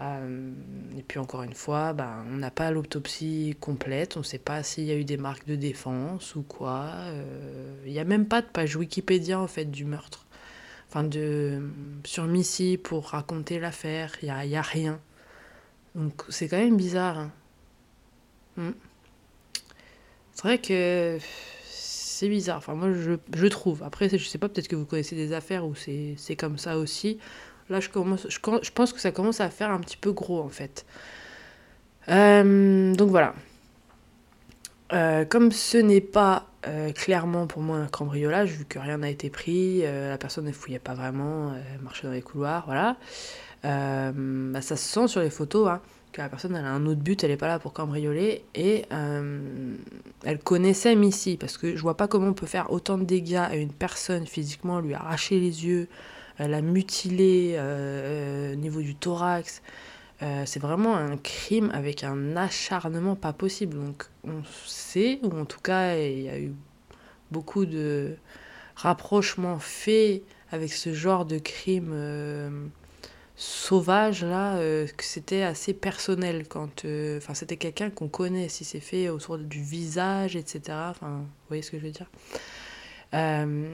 Euh, 0.00 0.50
et 0.98 1.02
puis, 1.02 1.18
encore 1.18 1.42
une 1.42 1.54
fois, 1.54 1.92
bah, 1.92 2.24
on 2.30 2.36
n'a 2.36 2.50
pas 2.50 2.70
l'autopsie 2.70 3.56
complète. 3.60 4.16
On 4.16 4.20
ne 4.20 4.24
sait 4.24 4.38
pas 4.38 4.62
s'il 4.62 4.84
y 4.84 4.90
a 4.92 4.96
eu 4.96 5.04
des 5.04 5.16
marques 5.16 5.46
de 5.46 5.56
défense 5.56 6.34
ou 6.34 6.42
quoi. 6.42 6.90
Euh, 7.06 7.74
Il 7.86 7.92
n'y 7.92 7.98
a 8.00 8.04
même 8.04 8.26
pas 8.26 8.42
de 8.42 8.46
page 8.46 8.76
Wikipédia, 8.76 9.40
en 9.40 9.46
fait, 9.46 9.66
du 9.66 9.84
meurtre. 9.84 10.26
Enfin, 10.88 11.04
de, 11.04 11.62
sur 12.04 12.24
Missy 12.24 12.76
pour 12.76 13.08
raconter 13.10 13.58
l'affaire. 13.58 14.12
Il 14.22 14.32
n'y 14.48 14.56
a 14.56 14.62
rien. 14.62 15.00
Donc, 15.94 16.22
c'est 16.28 16.48
quand 16.48 16.58
même 16.58 16.76
bizarre. 16.76 17.18
hein. 17.18 17.32
Hmm. 18.56 18.72
C'est 20.32 20.42
vrai 20.42 20.58
que 20.58 21.18
c'est 22.14 22.28
bizarre. 22.28 22.58
Enfin, 22.58 22.74
moi, 22.74 22.90
je, 22.92 23.46
trouve. 23.46 23.82
Après, 23.82 24.08
je 24.08 24.24
sais 24.24 24.38
pas, 24.38 24.48
peut-être 24.48 24.68
que 24.68 24.76
vous 24.76 24.84
connaissez 24.84 25.16
des 25.16 25.32
affaires 25.32 25.66
où 25.66 25.74
c'est 25.74 26.36
comme 26.36 26.58
ça 26.58 26.78
aussi. 26.78 27.18
Là, 27.70 27.80
je, 27.80 27.88
commence, 27.88 28.26
je, 28.28 28.70
pense 28.70 28.92
que 28.92 29.00
ça 29.00 29.10
commence 29.10 29.40
à 29.40 29.50
faire 29.50 29.70
un 29.70 29.80
petit 29.80 29.96
peu 29.96 30.12
gros, 30.12 30.40
en 30.40 30.48
fait. 30.48 30.86
Euh, 32.08 32.94
donc 32.94 33.10
voilà. 33.10 33.34
Euh, 34.92 35.24
comme 35.24 35.50
ce 35.50 35.78
n'est 35.78 36.02
pas 36.02 36.46
euh, 36.68 36.92
clairement 36.92 37.46
pour 37.46 37.62
moi 37.62 37.78
un 37.78 37.86
cambriolage, 37.86 38.50
vu 38.50 38.64
que 38.64 38.78
rien 38.78 38.98
n'a 38.98 39.10
été 39.10 39.28
pris, 39.30 39.82
la 39.82 40.18
personne 40.18 40.44
ne 40.44 40.52
fouillait 40.52 40.78
pas 40.78 40.94
vraiment, 40.94 41.52
elle 41.54 41.80
marchait 41.80 42.06
dans 42.06 42.12
les 42.12 42.22
couloirs, 42.22 42.64
voilà. 42.66 42.96
Bah, 43.64 44.60
ça 44.60 44.76
se 44.76 44.88
sent 44.88 45.08
sur 45.08 45.20
les 45.20 45.30
photos, 45.30 45.68
hein, 45.68 45.80
que 46.14 46.20
la 46.22 46.28
personne 46.28 46.54
elle 46.54 46.64
a 46.64 46.70
un 46.70 46.86
autre 46.86 47.00
but, 47.00 47.24
elle 47.24 47.30
n'est 47.30 47.36
pas 47.36 47.48
là 47.48 47.58
pour 47.58 47.72
cambrioler, 47.72 48.44
et 48.54 48.84
euh, 48.92 49.76
elle 50.22 50.38
connaissait 50.38 50.94
Missy, 50.94 51.36
parce 51.36 51.58
que 51.58 51.74
je 51.74 51.82
vois 51.82 51.96
pas 51.96 52.06
comment 52.06 52.28
on 52.28 52.34
peut 52.34 52.46
faire 52.46 52.70
autant 52.70 52.96
de 52.96 53.04
dégâts 53.04 53.34
à 53.34 53.56
une 53.56 53.72
personne 53.72 54.24
physiquement, 54.24 54.78
lui 54.78 54.94
arracher 54.94 55.40
les 55.40 55.66
yeux, 55.66 55.88
euh, 56.40 56.46
la 56.46 56.62
mutiler 56.62 57.56
euh, 57.58 58.52
au 58.52 58.56
niveau 58.56 58.80
du 58.80 58.94
thorax. 58.94 59.60
C'est 60.46 60.58
vraiment 60.60 60.96
un 60.96 61.18
crime 61.18 61.70
avec 61.74 62.02
un 62.02 62.34
acharnement 62.38 63.14
pas 63.14 63.34
possible. 63.34 63.76
Donc 63.76 64.06
on 64.26 64.42
sait, 64.64 65.18
ou 65.22 65.38
en 65.38 65.44
tout 65.44 65.60
cas 65.60 65.98
il 65.98 66.22
y 66.22 66.28
a 66.30 66.38
eu 66.38 66.54
beaucoup 67.30 67.66
de 67.66 68.16
rapprochements 68.74 69.58
faits 69.58 70.22
avec 70.50 70.72
ce 70.72 70.94
genre 70.94 71.26
de 71.26 71.36
crime 71.36 71.92
sauvage 73.36 74.24
là, 74.24 74.56
euh, 74.56 74.86
que 74.86 75.04
c'était 75.04 75.42
assez 75.42 75.74
personnel 75.74 76.46
quand, 76.48 76.84
euh, 76.84 77.18
enfin 77.18 77.34
c'était 77.34 77.56
quelqu'un 77.56 77.90
qu'on 77.90 78.08
connaît, 78.08 78.48
si 78.48 78.64
c'est 78.64 78.80
fait 78.80 79.08
autour 79.08 79.38
du 79.38 79.62
visage, 79.62 80.36
etc. 80.36 80.60
Enfin, 80.90 81.18
vous 81.18 81.48
voyez 81.48 81.62
ce 81.62 81.70
que 81.70 81.78
je 81.78 81.84
veux 81.84 81.90
dire. 81.90 82.10
Euh, 83.14 83.68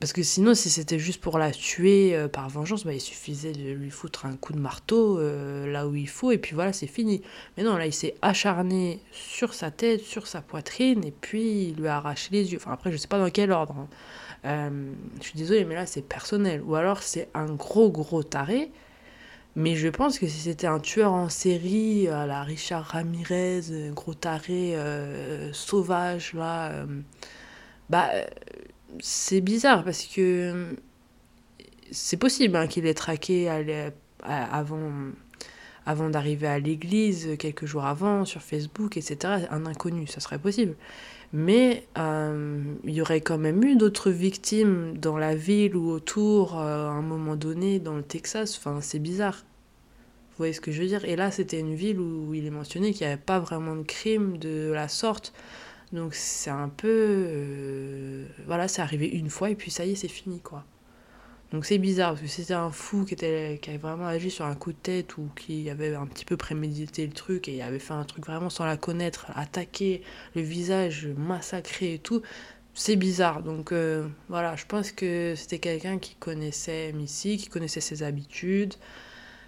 parce 0.00 0.12
que 0.12 0.22
sinon, 0.22 0.54
si 0.54 0.70
c'était 0.70 0.98
juste 1.00 1.20
pour 1.20 1.38
la 1.38 1.50
tuer 1.50 2.16
par 2.32 2.48
vengeance, 2.48 2.84
bah, 2.84 2.92
il 2.94 3.00
suffisait 3.00 3.50
de 3.52 3.72
lui 3.72 3.90
foutre 3.90 4.26
un 4.26 4.36
coup 4.36 4.52
de 4.52 4.60
marteau 4.60 5.18
là 5.66 5.88
où 5.88 5.96
il 5.96 6.08
faut, 6.08 6.30
et 6.30 6.38
puis 6.38 6.54
voilà, 6.54 6.72
c'est 6.72 6.86
fini. 6.86 7.20
Mais 7.56 7.64
non, 7.64 7.76
là, 7.76 7.84
il 7.84 7.92
s'est 7.92 8.14
acharné 8.22 9.00
sur 9.10 9.54
sa 9.54 9.72
tête, 9.72 10.02
sur 10.02 10.28
sa 10.28 10.40
poitrine, 10.40 11.04
et 11.04 11.10
puis 11.10 11.64
il 11.70 11.76
lui 11.76 11.88
a 11.88 11.96
arraché 11.96 12.28
les 12.30 12.52
yeux. 12.52 12.58
Enfin, 12.62 12.70
après, 12.72 12.92
je 12.92 12.96
sais 12.96 13.08
pas 13.08 13.18
dans 13.18 13.28
quel 13.30 13.50
ordre. 13.50 13.74
hein. 13.76 13.88
Euh, 14.44 14.92
je 15.20 15.24
suis 15.24 15.38
désolée, 15.38 15.64
mais 15.64 15.74
là, 15.74 15.86
c'est 15.86 16.02
personnel. 16.02 16.62
Ou 16.62 16.74
alors, 16.74 17.02
c'est 17.02 17.28
un 17.34 17.46
gros, 17.46 17.90
gros 17.90 18.22
taré. 18.22 18.70
Mais 19.56 19.74
je 19.74 19.88
pense 19.88 20.18
que 20.18 20.26
si 20.26 20.38
c'était 20.38 20.68
un 20.68 20.78
tueur 20.78 21.12
en 21.12 21.28
série, 21.28 22.04
la 22.04 22.42
Richard 22.44 22.84
Ramirez, 22.84 23.62
euh, 23.70 23.92
gros 23.92 24.14
taré, 24.14 24.76
euh, 24.76 25.52
sauvage, 25.52 26.32
là, 26.34 26.86
bah, 27.90 28.08
c'est 29.00 29.40
bizarre 29.40 29.84
parce 29.84 30.04
que 30.04 30.76
c'est 31.90 32.16
possible 32.18 32.56
hein, 32.56 32.66
qu'il 32.66 32.86
ait 32.86 32.94
traqué 32.94 33.48
avant 34.22 36.10
d'arriver 36.10 36.46
à 36.46 36.58
l'église, 36.58 37.30
quelques 37.38 37.66
jours 37.66 37.84
avant, 37.84 38.24
sur 38.24 38.42
Facebook, 38.42 38.96
etc. 38.96 39.46
Un 39.50 39.66
inconnu, 39.66 40.06
ça 40.06 40.20
serait 40.20 40.38
possible. 40.38 40.76
Mais 41.32 41.86
euh, 41.98 42.62
il 42.84 42.94
y 42.94 43.02
aurait 43.02 43.20
quand 43.20 43.38
même 43.38 43.62
eu 43.62 43.76
d'autres 43.76 44.10
victimes 44.10 44.96
dans 44.96 45.18
la 45.18 45.34
ville 45.34 45.76
ou 45.76 45.90
autour 45.90 46.58
euh, 46.58 46.88
à 46.88 46.90
un 46.90 47.02
moment 47.02 47.36
donné, 47.36 47.78
dans 47.80 47.96
le 47.96 48.02
Texas. 48.02 48.56
Enfin, 48.56 48.80
c'est 48.80 48.98
bizarre. 48.98 49.44
Vous 50.30 50.36
voyez 50.38 50.52
ce 50.52 50.60
que 50.60 50.72
je 50.72 50.80
veux 50.80 50.88
dire? 50.88 51.04
Et 51.04 51.16
là, 51.16 51.30
c'était 51.30 51.60
une 51.60 51.74
ville 51.74 52.00
où 52.00 52.32
il 52.32 52.46
est 52.46 52.50
mentionné 52.50 52.92
qu'il 52.92 53.06
n'y 53.06 53.12
avait 53.12 53.20
pas 53.20 53.40
vraiment 53.40 53.76
de 53.76 53.82
crime 53.82 54.38
de 54.38 54.70
la 54.72 54.88
sorte. 54.88 55.32
Donc 55.92 56.14
c'est 56.14 56.50
un 56.50 56.68
peu... 56.68 56.88
euh, 56.88 58.26
voilà, 58.46 58.68
c'est 58.68 58.82
arrivé 58.82 59.06
une 59.08 59.30
fois 59.30 59.50
et 59.50 59.54
puis 59.54 59.70
ça 59.70 59.84
y 59.84 59.92
est, 59.92 59.96
c'est 59.96 60.08
fini, 60.08 60.40
quoi. 60.40 60.64
Donc 61.52 61.64
c'est 61.64 61.78
bizarre, 61.78 62.10
parce 62.10 62.20
que 62.20 62.28
c'était 62.28 62.52
un 62.52 62.70
fou 62.70 63.06
qui, 63.06 63.14
était, 63.14 63.58
qui 63.62 63.70
avait 63.70 63.78
vraiment 63.78 64.06
agi 64.06 64.30
sur 64.30 64.44
un 64.44 64.54
coup 64.54 64.72
de 64.72 64.78
tête 64.78 65.16
ou 65.16 65.30
qui 65.34 65.70
avait 65.70 65.94
un 65.94 66.06
petit 66.06 66.26
peu 66.26 66.36
prémédité 66.36 67.06
le 67.06 67.12
truc 67.12 67.48
et 67.48 67.62
avait 67.62 67.78
fait 67.78 67.94
un 67.94 68.04
truc 68.04 68.26
vraiment 68.26 68.50
sans 68.50 68.66
la 68.66 68.76
connaître, 68.76 69.26
attaquer 69.34 70.02
le 70.34 70.42
visage, 70.42 71.08
massacrer 71.16 71.94
et 71.94 71.98
tout, 71.98 72.20
c'est 72.74 72.96
bizarre. 72.96 73.42
Donc 73.42 73.72
euh, 73.72 74.06
voilà, 74.28 74.56
je 74.56 74.66
pense 74.66 74.92
que 74.92 75.34
c'était 75.36 75.58
quelqu'un 75.58 75.98
qui 75.98 76.16
connaissait 76.16 76.92
Missy, 76.92 77.38
qui 77.38 77.48
connaissait 77.48 77.80
ses 77.80 78.02
habitudes, 78.02 78.74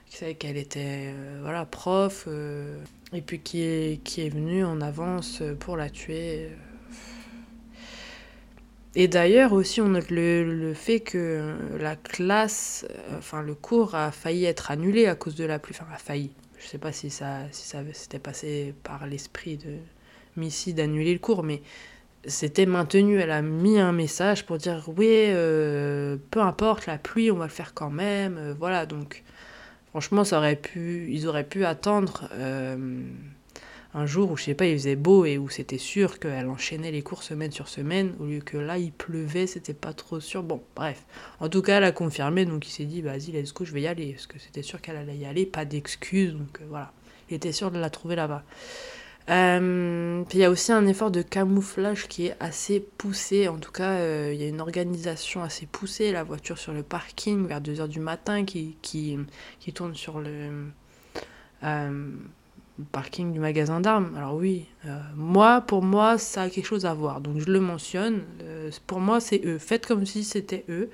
qui 0.07 0.17
savait 0.17 0.35
qu'elle 0.35 0.57
était 0.57 1.13
euh, 1.15 1.41
voilà, 1.43 1.67
prof, 1.67 2.25
euh, 2.29 2.83
et 3.13 3.21
puis 3.21 3.41
qui 3.41 3.63
est, 3.63 4.03
qui 4.03 4.23
est 4.23 4.31
venu 4.31 4.65
en 4.65 4.81
avance 4.81 5.43
pour 5.61 5.77
la 5.77 5.91
tuer. 5.91 6.49
Et 8.97 9.07
d'ailleurs 9.07 9.53
aussi 9.53 9.81
on 9.81 9.89
note 9.89 10.11
le, 10.11 10.43
le, 10.45 10.75
fait 10.75 11.01
que 11.01 11.57
la 11.79 11.95
classe, 11.95 12.87
enfin 13.17 13.41
le 13.43 13.55
cours 13.55 13.95
a 13.95 14.11
failli 14.11 14.47
être 14.47 14.71
annulé 14.71 15.07
à 15.07 15.15
cause 15.15 15.37
de 15.37 15.45
la 15.45 15.59
pluie. 15.59 15.77
Enfin 15.79 15.91
a 15.95 15.99
failli. 15.99 16.33
Je 16.59 16.67
sais 16.67 16.79
pas 16.79 16.93
si 16.93 17.09
ça, 17.11 17.39
si 17.53 17.67
ça 17.67 17.83
s'était 17.93 18.19
passé 18.19 18.75
par 18.83 19.07
l'esprit 19.07 19.57
de 19.57 19.77
Missy 20.37 20.75
d'annuler 20.75 21.13
le 21.13 21.19
cours, 21.19 21.43
mais 21.43 21.63
c'était 22.27 22.67
maintenu. 22.67 23.19
Elle 23.19 23.31
a 23.31 23.43
mis 23.43 23.79
un 23.79 23.93
message 23.93 24.47
pour 24.47 24.59
dire 24.59 24.85
oui, 24.97 25.09
euh, 25.09 26.17
peu 26.31 26.41
importe 26.41 26.87
la 26.87 26.99
pluie, 26.99 27.31
on 27.31 27.37
va 27.37 27.47
le 27.47 27.51
faire 27.51 27.75
quand 27.75 27.91
même. 27.91 28.37
Euh, 28.39 28.55
voilà, 28.59 28.87
donc 28.87 29.23
franchement, 29.91 30.25
ça 30.25 30.39
aurait 30.39 30.57
pu, 30.57 31.09
ils 31.11 31.27
auraient 31.27 31.45
pu 31.45 31.65
attendre 31.65 32.29
euh, 32.35 32.77
un 33.95 34.07
jour 34.07 34.31
où 34.31 34.37
je 34.37 34.45
sais 34.45 34.55
pas, 34.55 34.67
il 34.67 34.79
faisait 34.79 34.97
beau 34.97 35.25
et 35.25 35.39
où 35.39 35.49
c'était 35.49 35.79
sûr 35.79 36.19
qu'elle 36.19 36.49
enchaînait 36.49 36.93
les 36.93 37.03
cours 37.03 37.23
semaine 37.23 37.51
sur 37.51 37.69
semaine, 37.69 38.15
au 38.21 38.27
lieu 38.27 38.41
que 38.41 38.57
là 38.57 38.79
il 38.79 38.93
pleuvait, 38.93 39.47
c'était 39.47 39.75
pas 39.75 39.93
trop 39.93 40.21
sûr. 40.21 40.43
Bon, 40.43 40.63
bref. 40.77 41.05
En 41.41 41.49
tout 41.49 41.63
cas, 41.63 41.79
elle 41.79 41.85
a 41.85 41.93
confirmé, 41.93 42.45
donc 42.45 42.67
il 42.67 42.71
s'est 42.71 42.85
dit 42.85 43.03
vas-y, 43.03 43.33
let's 43.33 43.53
go, 43.53 43.65
je 43.65 43.73
vais 43.73 43.83
y 43.83 43.87
aller, 43.87 44.13
parce 44.13 44.27
que 44.27 44.39
c'était 44.39 44.63
sûr 44.63 44.81
qu'elle 44.81 44.97
allait 44.97 45.17
y 45.17 45.27
aller, 45.27 45.47
pas 45.47 45.65
d'excuses, 45.65 46.33
donc 46.33 46.61
voilà. 46.69 46.93
Il 47.31 47.35
était 47.35 47.53
sûr 47.53 47.71
de 47.71 47.79
la 47.79 47.91
trouver 47.91 48.17
là-bas. 48.17 48.45
Euh, 49.29 50.25
puis 50.25 50.39
il 50.39 50.41
y 50.41 50.45
a 50.45 50.51
aussi 50.51 50.73
un 50.73 50.87
effort 50.87 51.13
de 51.13 51.23
camouflage 51.23 52.09
qui 52.09 52.27
est 52.27 52.37
assez 52.41 52.81
poussé. 52.81 53.49
En 53.49 53.59
tout 53.59 53.71
cas, 53.71 53.93
euh, 53.93 54.33
il 54.35 54.41
y 54.41 54.45
a 54.45 54.49
une 54.49 54.61
organisation 54.61 55.43
assez 55.43 55.67
poussée. 55.67 56.11
La 56.11 56.25
voiture 56.25 56.59
sur 56.59 56.73
le 56.73 56.83
parking 56.83 57.47
vers 57.47 57.61
2h 57.61 57.87
du 57.87 58.01
matin 58.01 58.45
qui, 58.45 58.77
tourne 59.73 59.95
sur 59.95 60.21
le, 60.21 60.67
euh, 61.63 62.11
parking 62.93 63.33
du 63.33 63.41
magasin 63.41 63.81
d'armes. 63.81 64.15
Alors 64.17 64.35
oui, 64.35 64.67
moi, 65.15 65.61
pour 65.61 65.83
moi, 65.83 66.19
ça 66.19 66.43
a 66.43 66.51
quelque 66.51 66.67
chose 66.67 66.87
à 66.87 66.95
voir. 66.95 67.21
Donc 67.21 67.39
je 67.39 67.51
le 67.51 67.61
mentionne. 67.61 68.23
pour 68.87 69.01
moi, 69.01 69.21
c'est 69.21 69.41
eux. 69.45 69.59
Faites 69.59 69.87
comme 69.87 70.07
si 70.07 70.25
c'était 70.25 70.65
eux 70.69 70.91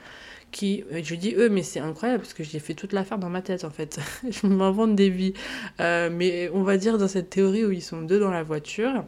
qui, 0.50 0.84
euh, 0.92 1.00
je 1.02 1.14
dis 1.14 1.34
eux, 1.36 1.48
mais 1.48 1.62
c'est 1.62 1.80
incroyable 1.80 2.22
parce 2.22 2.34
que 2.34 2.44
j'ai 2.44 2.58
fait 2.58 2.74
toute 2.74 2.92
l'affaire 2.92 3.18
dans 3.18 3.28
ma 3.28 3.42
tête 3.42 3.64
en 3.64 3.70
fait. 3.70 4.00
je 4.30 4.46
m'invente 4.46 4.96
des 4.96 5.10
vies. 5.10 5.34
Euh, 5.80 6.08
mais 6.10 6.50
on 6.52 6.62
va 6.62 6.76
dire 6.76 6.98
dans 6.98 7.08
cette 7.08 7.30
théorie 7.30 7.64
où 7.64 7.72
ils 7.72 7.82
sont 7.82 8.02
deux 8.02 8.18
dans 8.18 8.30
la 8.30 8.42
voiture. 8.42 9.04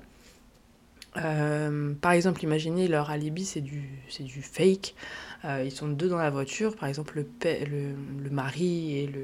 Euh, 1.16 1.94
par 2.00 2.12
exemple, 2.12 2.44
imaginez 2.44 2.86
leur 2.86 3.10
alibi, 3.10 3.44
c'est 3.44 3.60
du, 3.60 3.82
du 4.20 4.42
fake. 4.42 4.94
ils 5.64 5.72
sont 5.72 5.88
deux 5.88 6.08
dans 6.08 6.18
la 6.18 6.30
voiture, 6.30 6.76
par 6.76 6.88
exemple 6.88 7.16
le, 7.16 7.26
le, 7.44 7.94
le 8.22 8.30
mari 8.30 8.98
et 8.98 9.06
le, 9.06 9.22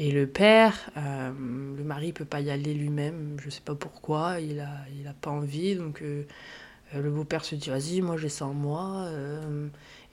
et 0.00 0.10
le 0.10 0.26
père. 0.26 0.90
le 0.96 1.84
mari 1.84 2.12
peut 2.12 2.24
pas 2.24 2.40
y 2.40 2.50
aller 2.50 2.74
lui-même, 2.74 3.36
je 3.40 3.50
sais 3.50 3.60
pas 3.60 3.74
pourquoi, 3.76 4.40
il 4.40 4.58
a, 4.58 4.70
il 4.98 5.06
a 5.06 5.12
pas 5.12 5.30
envie, 5.30 5.76
donc 5.76 6.02
le 6.02 7.10
beau-père 7.10 7.44
se 7.44 7.54
dit 7.54 7.70
vas-y, 7.70 8.00
moi 8.00 8.16
j'ai 8.16 8.28
ça 8.28 8.46
en 8.46 8.54
moi. 8.54 9.08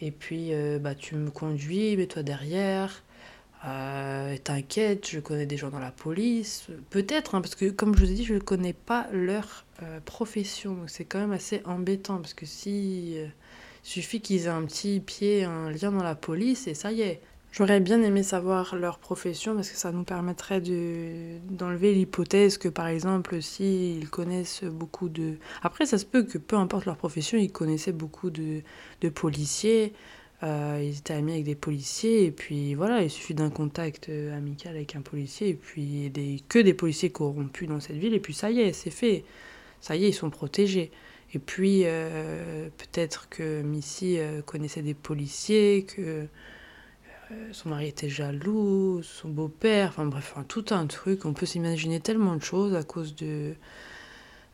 Et 0.02 0.12
puis, 0.12 0.54
euh, 0.54 0.80
bah, 0.80 0.96
tu 0.96 1.16
me 1.16 1.30
conduis, 1.32 1.98
mets-toi 1.98 2.24
derrière. 2.24 3.04
Euh, 3.66 4.38
T'inquiète, 4.44 5.10
je 5.10 5.20
connais 5.20 5.46
des 5.48 5.58
gens 5.58 5.70
dans 5.70 5.80
la 5.80 5.92
police. 5.92 6.68
Peut-être, 6.90 7.36
hein, 7.36 7.42
parce 7.42 7.56
que 7.56 7.70
comme 7.70 7.96
je 7.96 8.06
vous 8.06 8.12
ai 8.12 8.14
dit, 8.16 8.26
je 8.26 8.36
ne 8.36 8.40
connais 8.40 8.74
pas 8.74 9.08
leur 9.12 9.66
euh, 9.82 10.00
profession. 10.02 10.76
Donc 10.76 10.90
c'est 10.90 11.06
quand 11.06 11.20
même 11.20 11.32
assez 11.32 11.62
embêtant. 11.66 12.18
Parce 12.18 12.34
que 12.34 12.46
si. 12.46 13.16
Euh, 13.18 13.28
suffit 13.84 14.20
qu'ils 14.20 14.46
aient 14.46 14.50
un 14.50 14.66
petit 14.66 15.00
pied, 15.00 15.46
un 15.46 15.72
lien 15.72 15.92
dans 15.94 16.04
la 16.04 16.16
police, 16.16 16.68
et 16.68 16.74
ça 16.74 16.92
y 16.92 17.02
est. 17.02 17.22
J'aurais 17.52 17.80
bien 17.80 18.04
aimé 18.04 18.22
savoir 18.22 18.76
leur 18.76 19.00
profession 19.00 19.56
parce 19.56 19.70
que 19.72 19.78
ça 19.78 19.91
nous 19.91 20.04
permettrait 20.04 20.62
d'enlever 20.62 21.93
l'hypothèse 21.93 22.58
que 22.58 22.70
par 22.70 22.88
exemple 22.88 23.41
s'ils 23.41 24.10
connaissent 24.10 24.64
beaucoup 24.64 25.10
de... 25.10 25.38
Après 25.64 25.86
ça 25.86 25.98
se 25.98 26.06
peut 26.06 26.24
que 26.24 26.38
peu 26.38 26.56
importe 26.56 26.86
leur 26.86 26.98
profession, 26.98 27.38
ils 27.38 27.52
connaissaient 27.52 27.93
beaucoup 27.93 28.30
de, 28.30 28.62
de 29.02 29.10
policiers, 29.10 29.93
euh, 30.43 30.80
ils 30.84 31.00
étaient 31.00 31.16
amis 31.16 31.32
avec 31.32 31.45
des 31.45 31.56
policiers 31.56 32.26
et 32.26 32.32
puis 32.32 32.76
voilà, 32.76 33.02
il 33.02 33.10
suffit 33.10 33.34
d'un 33.34 33.50
contact 33.50 34.10
euh, 34.10 34.38
amical 34.38 34.76
avec 34.76 34.95
un 34.95 35.02
policier 35.02 35.50
et 35.50 35.56
puis 35.56 36.12
des, 36.12 36.43
que 36.48 36.60
des 36.60 36.76
policiers 36.76 37.10
corrompus 37.10 37.68
dans 37.68 37.80
cette 37.80 37.95
ville 37.98 38.14
et 38.14 38.20
puis 38.20 38.36
ça 38.36 38.52
y 38.52 38.60
est, 38.60 38.74
c'est 38.74 38.91
fait. 38.91 39.24
Ça 39.82 39.95
y 39.95 40.06
est, 40.06 40.10
ils 40.10 40.14
sont 40.14 40.30
protégés. 40.30 40.91
Et 41.34 41.39
puis 41.39 41.84
euh, 41.86 42.70
peut-être 42.78 43.30
que 43.30 43.64
Missy 43.64 44.20
connaissait 44.45 44.84
des 44.84 44.93
policiers, 44.93 45.86
que 45.86 46.28
son 47.51 47.69
mari 47.69 47.88
était 47.88 48.09
jaloux, 48.09 49.01
son 49.03 49.30
beau-père, 49.30 49.89
enfin 49.89 50.05
bref, 50.05 50.36
tout 50.47 50.65
un 50.71 50.86
truc. 50.86 51.25
On 51.25 51.34
peut 51.34 51.45
s'imaginer 51.45 51.99
tellement 51.99 52.36
de 52.36 52.43
choses 52.43 52.75
à 52.75 52.84
cause 52.84 53.15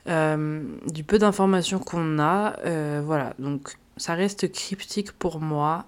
euh, 0.07 0.63
du 0.87 1.03
peu 1.03 1.19
d'informations 1.19 1.79
qu'on 1.79 2.19
a. 2.19 2.59
Euh, 2.65 3.01
voilà, 3.05 3.33
donc 3.39 3.75
ça 3.97 4.15
reste 4.15 4.51
cryptique 4.51 5.11
pour 5.11 5.39
moi. 5.39 5.85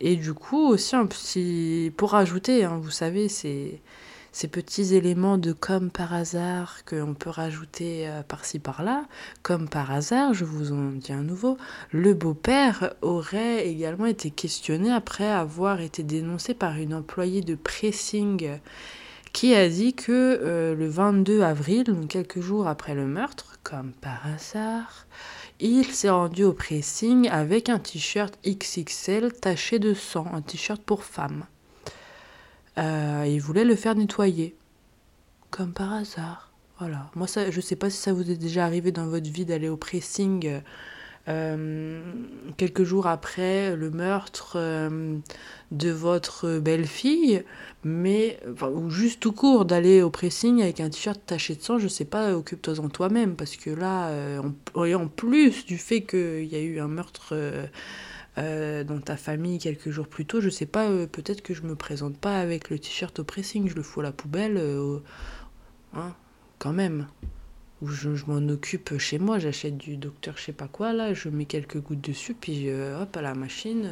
et 0.00 0.16
du 0.16 0.34
coup, 0.34 0.68
aussi 0.68 0.96
un 0.96 1.06
petit. 1.06 1.92
Pour 1.96 2.14
ajouter, 2.14 2.64
hein, 2.64 2.78
vous 2.80 2.90
savez, 2.90 3.28
c'est 3.28 3.80
ces 4.32 4.48
petits 4.48 4.94
éléments 4.94 5.38
de 5.38 5.52
comme 5.52 5.90
par 5.90 6.14
hasard 6.14 6.84
qu'on 6.84 7.14
peut 7.14 7.30
rajouter 7.30 8.08
euh, 8.08 8.22
par-ci 8.22 8.58
par-là, 8.58 9.04
comme 9.42 9.68
par 9.68 9.92
hasard, 9.92 10.34
je 10.34 10.44
vous 10.44 10.72
en 10.72 10.90
dis 10.92 11.12
un 11.12 11.22
nouveau, 11.22 11.58
le 11.90 12.14
beau-père 12.14 12.94
aurait 13.02 13.68
également 13.68 14.06
été 14.06 14.30
questionné 14.30 14.90
après 14.90 15.28
avoir 15.28 15.80
été 15.80 16.02
dénoncé 16.02 16.54
par 16.54 16.76
une 16.76 16.94
employée 16.94 17.42
de 17.42 17.54
pressing 17.54 18.58
qui 19.32 19.54
a 19.54 19.68
dit 19.68 19.94
que 19.94 20.12
euh, 20.12 20.74
le 20.74 20.88
22 20.88 21.42
avril, 21.42 21.84
donc 21.84 22.08
quelques 22.08 22.40
jours 22.40 22.66
après 22.68 22.94
le 22.94 23.06
meurtre, 23.06 23.58
comme 23.62 23.92
par 23.92 24.26
hasard, 24.26 25.06
il 25.60 25.86
s'est 25.86 26.10
rendu 26.10 26.44
au 26.44 26.52
pressing 26.52 27.28
avec 27.28 27.68
un 27.68 27.78
t-shirt 27.78 28.36
XXL 28.46 29.32
taché 29.32 29.78
de 29.78 29.94
sang, 29.94 30.26
un 30.32 30.42
t-shirt 30.42 30.82
pour 30.82 31.04
femme. 31.04 31.44
Euh, 32.78 33.24
il 33.26 33.40
voulait 33.40 33.64
le 33.64 33.76
faire 33.76 33.94
nettoyer. 33.94 34.56
Comme 35.50 35.72
par 35.72 35.92
hasard. 35.92 36.50
Voilà. 36.78 37.10
Moi, 37.14 37.26
ça, 37.26 37.50
je 37.50 37.60
sais 37.60 37.76
pas 37.76 37.90
si 37.90 37.98
ça 37.98 38.12
vous 38.12 38.30
est 38.30 38.36
déjà 38.36 38.64
arrivé 38.64 38.92
dans 38.92 39.06
votre 39.06 39.30
vie 39.30 39.44
d'aller 39.44 39.68
au 39.68 39.76
pressing 39.76 40.62
euh, 41.28 42.02
quelques 42.56 42.82
jours 42.82 43.06
après 43.06 43.76
le 43.76 43.90
meurtre 43.90 44.54
euh, 44.56 45.18
de 45.70 45.90
votre 45.90 46.58
belle-fille, 46.58 47.44
mais 47.84 48.40
ou 48.62 48.90
juste 48.90 49.20
tout 49.20 49.32
court 49.32 49.64
d'aller 49.64 50.02
au 50.02 50.10
pressing 50.10 50.62
avec 50.62 50.80
un 50.80 50.90
t-shirt 50.90 51.20
taché 51.24 51.54
de 51.54 51.62
sang, 51.62 51.78
je 51.78 51.86
sais 51.86 52.06
pas, 52.06 52.34
occupe-toi-en 52.34 52.88
toi-même, 52.88 53.36
parce 53.36 53.56
que 53.56 53.70
là, 53.70 54.10
en, 54.74 55.08
plus 55.08 55.64
du 55.66 55.78
fait 55.78 56.00
qu'il 56.02 56.46
y 56.46 56.56
a 56.56 56.60
eu 56.60 56.80
un 56.80 56.88
meurtre 56.88 57.36
euh, 58.38 58.82
dans 58.82 58.98
ta 58.98 59.18
famille 59.18 59.58
quelques 59.58 59.90
jours 59.90 60.08
plus 60.08 60.24
tôt, 60.24 60.40
je 60.40 60.48
sais 60.48 60.64
pas, 60.64 60.88
euh, 60.88 61.06
peut-être 61.06 61.42
que 61.42 61.52
je 61.52 61.62
me 61.62 61.74
présente 61.74 62.16
pas 62.16 62.40
avec 62.40 62.70
le 62.70 62.78
t-shirt 62.78 63.18
au 63.18 63.24
pressing, 63.24 63.68
je 63.68 63.74
le 63.74 63.82
fous 63.82 64.00
à 64.00 64.04
la 64.04 64.12
poubelle, 64.12 64.56
euh, 64.56 65.00
hein, 65.94 66.14
quand 66.58 66.72
même. 66.72 67.08
Ou 67.82 67.88
je, 67.88 68.08
m'en 68.26 68.48
occupe 68.48 68.96
chez 68.96 69.18
moi, 69.18 69.38
j'achète 69.38 69.76
du 69.76 69.96
docteur 69.98 70.38
je 70.38 70.44
sais 70.44 70.52
pas 70.52 70.68
quoi, 70.68 70.94
là, 70.94 71.12
je 71.12 71.28
mets 71.28 71.44
quelques 71.44 71.78
gouttes 71.78 72.00
dessus, 72.00 72.32
puis 72.32 72.70
hop, 72.72 73.16
à 73.16 73.22
la 73.22 73.34
machine. 73.34 73.90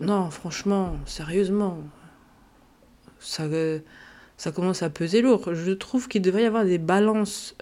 non, 0.00 0.30
franchement, 0.30 0.96
sérieusement, 1.04 1.78
ça, 3.20 3.44
ça 4.38 4.50
commence 4.50 4.82
à 4.82 4.88
peser 4.88 5.20
lourd. 5.20 5.52
Je 5.52 5.72
trouve 5.72 6.08
qu'il 6.08 6.22
devrait 6.22 6.44
y 6.44 6.46
avoir 6.46 6.64
des 6.64 6.78
balances 6.78 7.54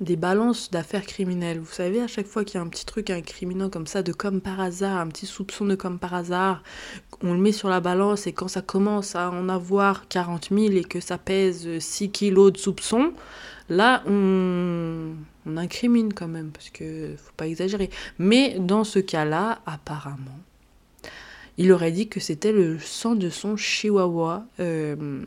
des 0.00 0.16
balances 0.16 0.70
d'affaires 0.70 1.04
criminelles. 1.04 1.58
Vous 1.58 1.72
savez, 1.72 2.00
à 2.00 2.06
chaque 2.06 2.26
fois 2.26 2.44
qu'il 2.44 2.56
y 2.56 2.58
a 2.58 2.64
un 2.64 2.68
petit 2.68 2.86
truc 2.86 3.10
incriminant 3.10 3.68
comme 3.68 3.86
ça, 3.86 4.02
de 4.02 4.12
comme 4.12 4.40
par 4.40 4.60
hasard, 4.60 4.98
un 4.98 5.08
petit 5.08 5.26
soupçon 5.26 5.66
de 5.66 5.74
comme 5.74 5.98
par 5.98 6.14
hasard, 6.14 6.62
on 7.22 7.32
le 7.32 7.40
met 7.40 7.52
sur 7.52 7.68
la 7.68 7.80
balance 7.80 8.26
et 8.26 8.32
quand 8.32 8.48
ça 8.48 8.62
commence 8.62 9.16
à 9.16 9.30
en 9.30 9.48
avoir 9.48 10.08
40 10.08 10.50
000 10.50 10.72
et 10.72 10.84
que 10.84 11.00
ça 11.00 11.18
pèse 11.18 11.78
6 11.78 12.10
kilos 12.10 12.52
de 12.52 12.58
soupçons, 12.58 13.12
là, 13.68 14.02
on, 14.06 15.14
on 15.46 15.56
incrimine 15.56 16.12
quand 16.12 16.28
même, 16.28 16.50
parce 16.50 16.70
que 16.70 17.14
faut 17.16 17.32
pas 17.36 17.46
exagérer. 17.46 17.90
Mais 18.18 18.56
dans 18.58 18.84
ce 18.84 18.98
cas-là, 18.98 19.60
apparemment, 19.66 20.38
il 21.56 21.72
aurait 21.72 21.90
dit 21.90 22.08
que 22.08 22.20
c'était 22.20 22.52
le 22.52 22.78
sang 22.78 23.16
de 23.16 23.30
son 23.30 23.56
chihuahua 23.56 24.44
euh, 24.60 25.24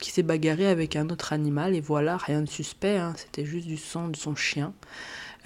qui 0.00 0.10
s'est 0.10 0.22
bagarré 0.22 0.66
avec 0.66 0.96
un 0.96 1.08
autre 1.08 1.32
animal 1.32 1.74
et 1.74 1.80
voilà, 1.80 2.16
rien 2.16 2.42
de 2.42 2.48
suspect, 2.48 2.96
hein, 2.96 3.14
c'était 3.16 3.44
juste 3.44 3.66
du 3.66 3.76
sang 3.76 4.08
de 4.08 4.16
son 4.16 4.34
chien. 4.34 4.72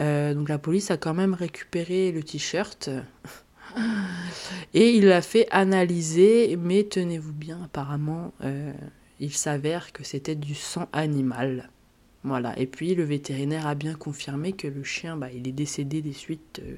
Euh, 0.00 0.34
donc 0.34 0.48
la 0.48 0.58
police 0.58 0.90
a 0.90 0.96
quand 0.96 1.14
même 1.14 1.34
récupéré 1.34 2.12
le 2.12 2.22
t-shirt 2.22 2.88
et 4.74 4.90
il 4.90 5.06
l'a 5.06 5.22
fait 5.22 5.46
analyser, 5.50 6.56
mais 6.56 6.84
tenez-vous 6.84 7.32
bien, 7.32 7.60
apparemment, 7.64 8.32
euh, 8.42 8.72
il 9.20 9.32
s'avère 9.32 9.92
que 9.92 10.04
c'était 10.04 10.36
du 10.36 10.54
sang 10.54 10.88
animal. 10.92 11.70
Voilà, 12.24 12.58
et 12.58 12.66
puis 12.66 12.94
le 12.94 13.04
vétérinaire 13.04 13.66
a 13.66 13.74
bien 13.74 13.94
confirmé 13.94 14.52
que 14.52 14.66
le 14.66 14.82
chien, 14.82 15.16
bah, 15.16 15.28
il 15.32 15.46
est 15.46 15.52
décédé 15.52 16.02
des 16.02 16.12
suites 16.12 16.60
euh, 16.62 16.74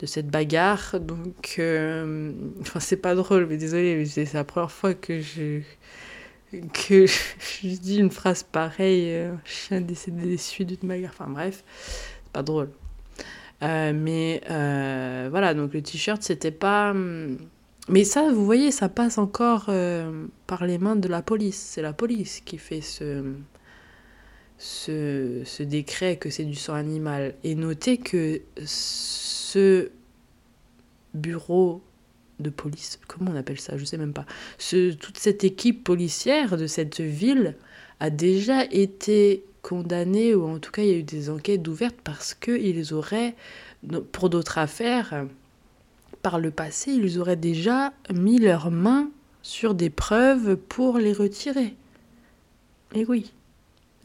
de 0.00 0.06
cette 0.06 0.28
bagarre. 0.28 1.00
Donc, 1.00 1.60
enfin, 2.60 2.80
c'est 2.80 2.96
pas 2.96 3.14
drôle, 3.14 3.46
mais 3.46 3.56
désolé, 3.56 4.04
c'est 4.06 4.32
la 4.34 4.44
première 4.44 4.70
fois 4.70 4.92
que 4.92 5.20
je, 5.20 5.60
que 6.72 7.06
je 7.62 7.76
dis 7.76 7.98
une 7.98 8.10
phrase 8.10 8.42
pareille, 8.42 9.12
euh, 9.12 9.34
chien 9.44 9.80
décédé 9.80 10.22
des 10.22 10.36
suites 10.36 10.68
d'une 10.68 10.88
bagarre. 10.88 11.12
Enfin 11.18 11.30
bref, 11.30 11.64
c'est 11.86 12.32
pas 12.32 12.42
drôle. 12.42 12.70
Euh, 13.62 13.92
mais 13.94 14.42
euh, 14.50 15.28
voilà, 15.30 15.54
donc 15.54 15.72
le 15.74 15.82
t-shirt, 15.82 16.22
c'était 16.22 16.50
pas. 16.50 16.90
hum, 16.90 17.38
Mais 17.88 18.04
ça, 18.04 18.30
vous 18.32 18.44
voyez, 18.44 18.70
ça 18.70 18.88
passe 18.88 19.18
encore 19.18 19.70
par 20.46 20.64
les 20.64 20.78
mains 20.78 20.96
de 20.96 21.08
la 21.08 21.22
police. 21.22 21.56
C'est 21.56 21.82
la 21.82 21.92
police 21.92 22.40
qui 22.40 22.58
fait 22.58 22.80
ce, 22.80 23.24
ce, 24.58 25.42
ce 25.44 25.62
décret 25.62 26.16
que 26.16 26.30
c'est 26.30 26.44
du 26.44 26.54
sang 26.54 26.74
animal. 26.74 27.34
Et 27.44 27.54
notez 27.54 27.98
que 27.98 28.42
ce 28.64 29.90
bureau 31.14 31.82
de 32.44 32.50
police, 32.50 33.00
comment 33.08 33.32
on 33.32 33.36
appelle 33.36 33.58
ça 33.58 33.76
Je 33.76 33.84
sais 33.84 33.98
même 33.98 34.12
pas. 34.12 34.26
Ce, 34.58 34.92
toute 34.92 35.18
cette 35.18 35.42
équipe 35.42 35.82
policière 35.82 36.56
de 36.56 36.68
cette 36.68 37.00
ville 37.00 37.56
a 37.98 38.10
déjà 38.10 38.64
été 38.66 39.44
condamnée, 39.62 40.34
ou 40.34 40.46
en 40.46 40.58
tout 40.60 40.70
cas 40.70 40.82
il 40.82 40.88
y 40.88 40.94
a 40.94 40.98
eu 40.98 41.02
des 41.02 41.30
enquêtes 41.30 41.66
ouvertes 41.66 41.96
parce 42.04 42.34
qu'ils 42.34 42.94
auraient, 42.94 43.34
pour 44.12 44.30
d'autres 44.30 44.58
affaires, 44.58 45.26
par 46.22 46.38
le 46.38 46.50
passé, 46.50 46.92
ils 46.92 47.18
auraient 47.18 47.36
déjà 47.36 47.92
mis 48.12 48.38
leurs 48.38 48.70
mains 48.70 49.10
sur 49.42 49.74
des 49.74 49.90
preuves 49.90 50.56
pour 50.56 50.98
les 50.98 51.12
retirer. 51.12 51.74
Et 52.94 53.04
oui. 53.04 53.32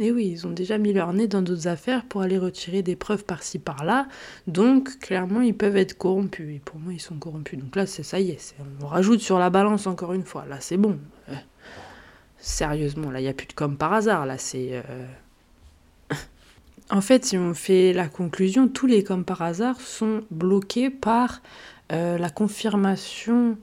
Et 0.02 0.14
oui, 0.14 0.30
ils 0.32 0.48
ont 0.48 0.52
déjà 0.52 0.78
mis 0.78 0.94
leur 0.94 1.12
nez 1.12 1.28
dans 1.28 1.42
d'autres 1.42 1.68
affaires 1.68 2.06
pour 2.06 2.22
aller 2.22 2.38
retirer 2.38 2.82
des 2.82 2.96
preuves 2.96 3.26
par-ci 3.26 3.60
par-là. 3.60 4.08
Donc, 4.48 4.98
clairement, 5.00 5.42
ils 5.42 5.56
peuvent 5.56 5.76
être 5.76 5.98
corrompus. 5.98 6.56
Et 6.56 6.60
pour 6.60 6.80
moi, 6.80 6.94
ils 6.94 7.02
sont 7.02 7.18
corrompus. 7.18 7.60
Donc 7.60 7.76
là, 7.76 7.86
c'est 7.86 8.04
ça 8.04 8.18
y 8.20 8.30
est. 8.30 8.56
On 8.82 8.88
rajoute 8.88 9.20
sur 9.20 9.40
la 9.40 9.50
balance 9.50 9.88
encore 9.88 10.14
une 10.14 10.24
fois. 10.24 10.46
Là, 10.46 10.58
c'est 10.62 10.78
bon. 10.78 10.98
Euh, 11.28 11.34
sérieusement, 12.38 13.12
là, 13.12 13.20
il 13.20 13.24
n'y 13.24 13.30
a 13.30 13.34
plus 13.34 13.48
de 13.48 13.54
comme 13.54 13.76
par 13.76 13.92
hasard. 13.92 14.26
Là, 14.26 14.38
c'est. 14.38 14.70
euh, 14.72 15.06
en 16.90 17.02
fait, 17.02 17.26
si 17.26 17.38
on 17.38 17.54
fait 17.54 17.92
la 17.92 18.08
conclusion, 18.08 18.70
tous 18.70 18.88
les 18.88 19.04
comme 19.04 19.26
par 19.26 19.42
hasard 19.42 19.82
sont 19.82 20.22
bloqués 20.32 20.90
par 20.90 21.42
euh, 21.92 22.18
la 22.18 22.30
confirmation 22.30 23.58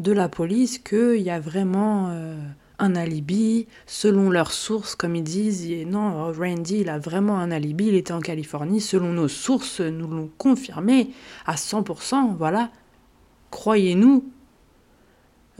de 0.00 0.12
la 0.12 0.28
police 0.28 0.78
qu'il 0.78 1.22
y 1.22 1.30
a 1.30 1.40
vraiment 1.40 2.12
un 2.78 2.94
alibi, 2.94 3.66
selon 3.86 4.30
leurs 4.30 4.52
sources, 4.52 4.94
comme 4.94 5.16
ils 5.16 5.22
disent. 5.22 5.68
Non, 5.86 6.32
Randy, 6.32 6.80
il 6.80 6.88
a 6.88 6.98
vraiment 6.98 7.38
un 7.38 7.50
alibi, 7.50 7.88
il 7.88 7.94
était 7.94 8.12
en 8.12 8.20
Californie, 8.20 8.80
selon 8.80 9.12
nos 9.12 9.28
sources, 9.28 9.80
nous 9.80 10.06
l'ont 10.08 10.30
confirmé 10.38 11.10
à 11.46 11.54
100%, 11.54 12.36
voilà. 12.36 12.70
Croyez-nous. 13.50 14.24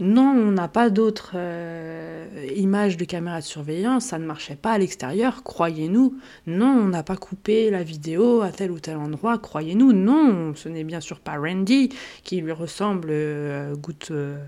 Non, 0.00 0.30
on 0.30 0.52
n'a 0.52 0.68
pas 0.68 0.90
d'autres 0.90 1.32
euh, 1.34 2.46
images 2.54 2.96
de 2.96 3.04
caméras 3.04 3.40
de 3.40 3.44
surveillance, 3.44 4.04
ça 4.04 4.20
ne 4.20 4.24
marchait 4.24 4.54
pas 4.54 4.70
à 4.70 4.78
l'extérieur, 4.78 5.42
croyez-nous. 5.42 6.16
Non, 6.46 6.68
on 6.68 6.86
n'a 6.86 7.02
pas 7.02 7.16
coupé 7.16 7.68
la 7.68 7.82
vidéo 7.82 8.42
à 8.42 8.52
tel 8.52 8.70
ou 8.70 8.78
tel 8.78 8.96
endroit, 8.96 9.38
croyez-nous. 9.38 9.92
Non, 9.92 10.54
ce 10.54 10.68
n'est 10.68 10.84
bien 10.84 11.00
sûr 11.00 11.18
pas 11.18 11.36
Randy 11.36 11.88
qui 12.22 12.40
lui 12.40 12.52
ressemble 12.52 13.08
euh, 13.10 13.74
goutte, 13.74 14.12
euh, 14.12 14.38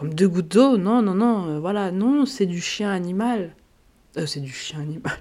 comme 0.00 0.14
deux 0.14 0.28
gouttes 0.28 0.52
d'eau. 0.52 0.78
Non, 0.78 1.02
non, 1.02 1.14
non, 1.14 1.46
euh, 1.46 1.60
voilà, 1.60 1.90
non, 1.90 2.24
c'est 2.24 2.46
du 2.46 2.62
chien 2.62 2.90
animal. 2.90 3.54
Euh, 4.16 4.24
c'est 4.24 4.40
du 4.40 4.50
chien 4.50 4.80
animal. 4.80 5.12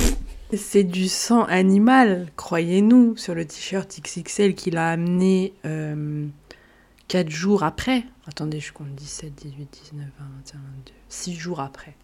c'est 0.56 0.84
du 0.84 1.06
sang 1.06 1.44
animal, 1.44 2.28
croyez-nous, 2.36 3.14
sur 3.18 3.34
le 3.34 3.44
t-shirt 3.44 4.00
XXL 4.00 4.54
qu'il 4.54 4.78
a 4.78 4.88
amené 4.88 5.52
euh, 5.66 6.26
4 7.08 7.28
jours 7.28 7.62
après. 7.62 8.04
Attendez, 8.26 8.58
je 8.58 8.72
compte 8.72 8.94
17, 8.94 9.34
18, 9.34 9.80
19, 9.92 10.06
20, 10.18 10.24
21, 10.38 10.58
22. 10.58 10.92
6 11.10 11.34
jours 11.34 11.60
après. 11.60 11.94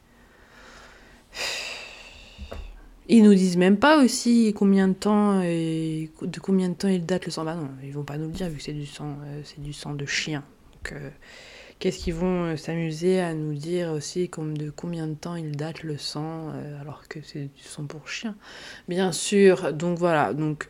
Ils 3.09 3.23
nous 3.23 3.35
disent 3.35 3.57
même 3.57 3.79
pas 3.79 4.05
aussi 4.05 4.53
combien 4.55 4.89
de 4.89 4.93
temps 4.93 5.41
et 5.41 6.11
de 6.21 6.41
combien 6.41 6.69
de 6.69 6.75
temps 6.75 6.89
il 6.89 7.07
date 7.07 7.25
le 7.25 7.33
sang. 7.33 7.47
Bah 7.47 7.55
non, 7.55 7.71
ils 7.83 7.95
vont 7.95 8.05
pas 8.05 8.19
nous 8.19 8.27
le 8.27 8.33
dire 8.33 8.51
vu 8.51 8.59
que 8.59 8.63
c'est 8.63 8.75
du 8.75 8.85
sang, 8.85 9.17
euh, 9.25 9.41
c'est 9.45 9.63
du 9.63 9.73
sang 9.73 9.95
de 9.95 10.05
chien. 10.05 10.45
Donc, 10.75 10.93
qu'est-ce 11.79 11.99
qu'ils 11.99 12.15
vont 12.15 12.45
euh, 12.45 12.57
s'amuser 12.57 13.21
à 13.21 13.35
nous 13.35 13.55
dire 13.55 13.91
aussi 13.93 14.29
comme 14.29 14.57
de 14.57 14.71
combien 14.71 15.07
de 15.07 15.15
temps 15.15 15.37
il 15.37 15.57
date 15.57 15.83
le 15.83 15.99
sang 15.99 16.51
euh, 16.55 16.81
alors 16.81 17.07
que 17.09 17.21
c'est 17.23 17.53
du 17.55 17.63
sang 17.63 17.85
pour 17.85 18.09
chien. 18.09 18.37
Bien 18.89 19.13
sûr. 19.13 19.73
Donc 19.73 19.99
voilà. 19.99 20.35
Donc 20.35 20.69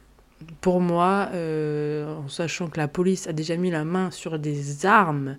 pour 0.60 0.80
moi, 0.80 1.30
euh, 1.32 2.14
en 2.16 2.28
sachant 2.28 2.68
que 2.68 2.78
la 2.78 2.88
police 2.88 3.26
a 3.26 3.32
déjà 3.32 3.56
mis 3.56 3.70
la 3.70 3.84
main 3.84 4.10
sur 4.10 4.38
des 4.38 4.86
armes 4.86 5.36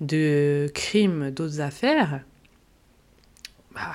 de 0.00 0.70
crimes, 0.74 1.30
d'autres 1.30 1.60
affaires, 1.60 2.24
bah, 3.74 3.92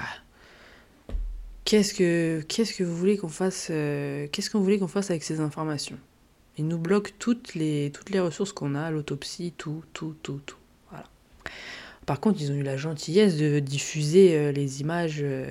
qu'est-ce 1.65 1.93
que 1.93 2.41
qu'est-ce 2.47 2.73
que 2.73 2.83
vous 2.83 2.95
voulez 2.95 3.17
qu'on 3.17 3.27
fasse 3.27 3.67
Qu'est-ce 3.67 4.49
qu'on 4.49 4.61
voulait 4.61 4.79
qu'on 4.79 4.87
fasse 4.87 5.09
avec 5.09 5.23
ces 5.23 5.39
informations? 5.41 5.97
Ils 6.57 6.67
nous 6.67 6.77
bloquent 6.77 7.11
toutes 7.19 7.53
les 7.55 7.91
toutes 7.91 8.11
les 8.11 8.19
ressources 8.19 8.53
qu'on 8.53 8.75
a, 8.75 8.89
l'autopsie, 8.91 9.53
tout, 9.57 9.83
tout, 9.93 10.15
tout, 10.23 10.39
tout. 10.45 10.57
Par 12.05 12.19
contre, 12.19 12.39
ils 12.41 12.51
ont 12.51 12.55
eu 12.55 12.63
la 12.63 12.77
gentillesse 12.77 13.37
de 13.37 13.59
diffuser 13.59 14.35
euh, 14.37 14.51
les 14.51 14.81
images. 14.81 15.19
euh, 15.21 15.45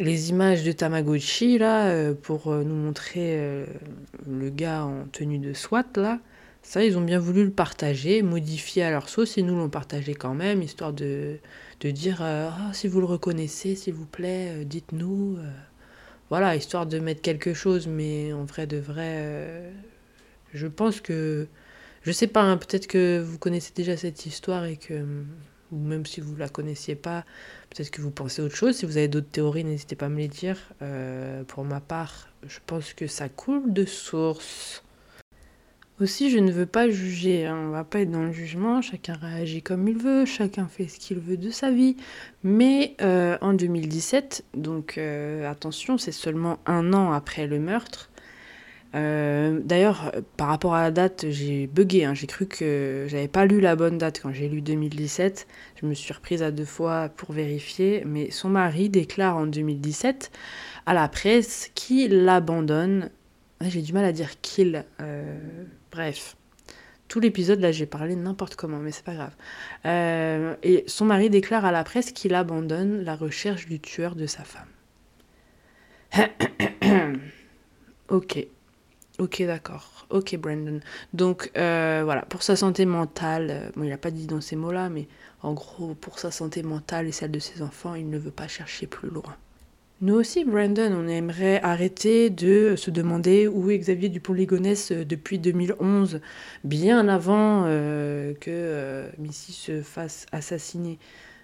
les 0.00 0.30
images 0.30 0.62
de 0.64 0.72
Tamagotchi 0.72 1.58
là 1.58 1.86
euh, 1.86 2.14
pour 2.14 2.50
nous 2.54 2.74
montrer 2.74 3.64
le 4.28 4.50
gars 4.50 4.84
en 4.84 5.06
tenue 5.12 5.38
de 5.38 5.52
SWAT 5.54 5.86
là 5.96 6.18
ça 6.62 6.84
ils 6.84 6.98
ont 6.98 7.00
bien 7.00 7.18
voulu 7.18 7.44
le 7.44 7.50
partager 7.50 8.22
modifier 8.22 8.82
à 8.82 8.90
leur 8.90 9.08
sauce 9.08 9.38
et 9.38 9.42
nous 9.42 9.56
l'ont 9.56 9.70
partagé 9.70 10.14
quand 10.14 10.34
même 10.34 10.62
histoire 10.62 10.92
de, 10.92 11.38
de 11.80 11.90
dire 11.90 12.18
Ah, 12.22 12.70
si 12.74 12.86
vous 12.88 13.00
le 13.00 13.06
reconnaissez 13.06 13.74
s'il 13.76 13.94
vous 13.94 14.06
plaît 14.06 14.64
dites-nous 14.64 15.38
voilà 16.28 16.54
histoire 16.56 16.86
de 16.86 16.98
mettre 16.98 17.22
quelque 17.22 17.54
chose 17.54 17.86
mais 17.86 18.32
en 18.32 18.44
vrai 18.44 18.66
de 18.66 18.76
vrai 18.78 19.72
je 20.54 20.66
pense 20.66 21.00
que 21.00 21.46
je 22.06 22.12
sais 22.12 22.26
pas 22.28 22.42
hein, 22.42 22.56
peut-être 22.56 22.86
que 22.86 23.20
vous 23.20 23.38
connaissez 23.38 23.72
déjà 23.74 23.96
cette 23.96 24.24
histoire 24.24 24.64
et 24.64 24.76
que 24.76 25.04
ou 25.72 25.78
même 25.78 26.06
si 26.06 26.20
vous 26.20 26.36
la 26.36 26.48
connaissiez 26.48 26.94
pas 26.94 27.24
Peut-être 27.70 27.90
que 27.90 28.00
vous 28.00 28.10
pensez 28.10 28.40
autre 28.40 28.54
chose. 28.56 28.76
Si 28.76 28.86
vous 28.86 28.96
avez 28.96 29.08
d'autres 29.08 29.28
théories, 29.30 29.64
n'hésitez 29.64 29.96
pas 29.96 30.06
à 30.06 30.08
me 30.08 30.18
les 30.18 30.28
dire. 30.28 30.56
Euh, 30.80 31.44
pour 31.44 31.64
ma 31.64 31.80
part, 31.80 32.28
je 32.46 32.58
pense 32.66 32.94
que 32.94 33.06
ça 33.06 33.28
coule 33.28 33.72
de 33.72 33.84
source. 33.84 34.82
Aussi, 36.00 36.30
je 36.30 36.38
ne 36.38 36.52
veux 36.52 36.66
pas 36.66 36.88
juger. 36.88 37.46
hein. 37.46 37.56
On 37.66 37.70
va 37.70 37.84
pas 37.84 38.00
être 38.00 38.10
dans 38.10 38.22
le 38.22 38.32
jugement. 38.32 38.80
Chacun 38.82 39.14
réagit 39.14 39.62
comme 39.62 39.88
il 39.88 39.98
veut. 39.98 40.24
Chacun 40.24 40.68
fait 40.68 40.88
ce 40.88 40.98
qu'il 40.98 41.18
veut 41.18 41.36
de 41.36 41.50
sa 41.50 41.70
vie. 41.70 41.96
Mais 42.42 42.94
euh, 43.00 43.36
en 43.40 43.52
2017, 43.52 44.44
donc 44.54 44.96
euh, 44.96 45.50
attention, 45.50 45.98
c'est 45.98 46.12
seulement 46.12 46.58
un 46.66 46.92
an 46.92 47.12
après 47.12 47.46
le 47.46 47.58
meurtre. 47.58 48.10
Euh, 48.96 49.60
D'ailleurs, 49.62 50.10
euh, 50.14 50.22
par 50.36 50.48
rapport 50.48 50.74
à 50.74 50.82
la 50.82 50.90
date, 50.90 51.26
j'ai 51.28 51.66
bugué. 51.66 52.04
hein. 52.04 52.14
J'ai 52.14 52.26
cru 52.26 52.46
que 52.46 53.06
j'avais 53.08 53.28
pas 53.28 53.44
lu 53.46 53.60
la 53.60 53.76
bonne 53.76 53.98
date 53.98 54.20
quand 54.22 54.32
j'ai 54.32 54.48
lu 54.48 54.62
2017. 54.62 55.46
Je 55.80 55.86
me 55.86 55.94
suis 55.94 56.12
reprise 56.12 56.42
à 56.42 56.50
deux 56.50 56.64
fois 56.64 57.08
pour 57.10 57.32
vérifier. 57.32 58.02
Mais 58.06 58.30
son 58.30 58.48
mari 58.48 58.88
déclare 58.88 59.36
en 59.36 59.46
2017 59.46 60.30
à 60.86 60.94
la 60.94 61.08
presse 61.08 61.70
qu'il 61.74 62.24
l'abandonne. 62.24 63.10
J'ai 63.60 63.82
du 63.82 63.92
mal 63.92 64.04
à 64.04 64.12
dire 64.12 64.40
qu'il. 64.40 64.84
euh, 65.00 65.38
bref. 65.92 66.36
Tout 67.08 67.20
l'épisode, 67.20 67.60
là, 67.60 67.70
j'ai 67.70 67.86
parlé 67.86 68.16
n'importe 68.16 68.56
comment, 68.56 68.78
mais 68.78 68.90
c'est 68.90 69.04
pas 69.04 69.14
grave. 69.14 69.36
Et 70.64 70.82
son 70.88 71.04
mari 71.04 71.30
déclare 71.30 71.64
à 71.64 71.70
la 71.70 71.84
presse 71.84 72.10
qu'il 72.10 72.34
abandonne 72.34 73.02
la 73.04 73.14
recherche 73.14 73.66
du 73.66 73.78
tueur 73.78 74.16
de 74.16 74.26
sa 74.26 74.42
femme. 74.42 74.66
ok. 78.08 78.46
Ok, 79.18 79.42
d'accord. 79.46 80.06
Ok, 80.10 80.36
Brandon. 80.36 80.80
Donc, 81.14 81.50
euh, 81.56 82.02
voilà, 82.04 82.22
pour 82.22 82.42
sa 82.42 82.54
santé 82.54 82.84
mentale, 82.84 83.48
euh, 83.50 83.82
il 83.82 83.88
n'a 83.88 83.96
pas 83.96 84.10
dit 84.10 84.26
dans 84.26 84.42
ces 84.42 84.56
mots-là, 84.56 84.90
mais 84.90 85.08
en 85.42 85.54
gros, 85.54 85.94
pour 85.94 86.18
sa 86.18 86.30
santé 86.30 86.62
mentale 86.62 87.06
et 87.06 87.12
celle 87.12 87.30
de 87.30 87.38
ses 87.38 87.62
enfants, 87.62 87.94
il 87.94 88.10
ne 88.10 88.18
veut 88.18 88.30
pas 88.30 88.46
chercher 88.46 88.86
plus 88.86 89.08
loin. 89.08 89.34
Nous 90.02 90.14
aussi, 90.14 90.44
Brandon, 90.44 90.92
on 90.94 91.08
aimerait 91.08 91.62
arrêter 91.62 92.28
de 92.28 92.74
se 92.76 92.90
demander 92.90 93.48
où 93.48 93.70
est 93.70 93.78
Xavier 93.78 94.10
Dupont-Ligonnès 94.10 94.92
euh, 94.92 95.04
depuis 95.06 95.38
2011, 95.38 96.20
bien 96.64 97.08
avant 97.08 97.64
que 97.64 99.06
Missy 99.16 99.52
se 99.52 99.80
fasse 99.80 100.26
assassiner. 100.30 100.98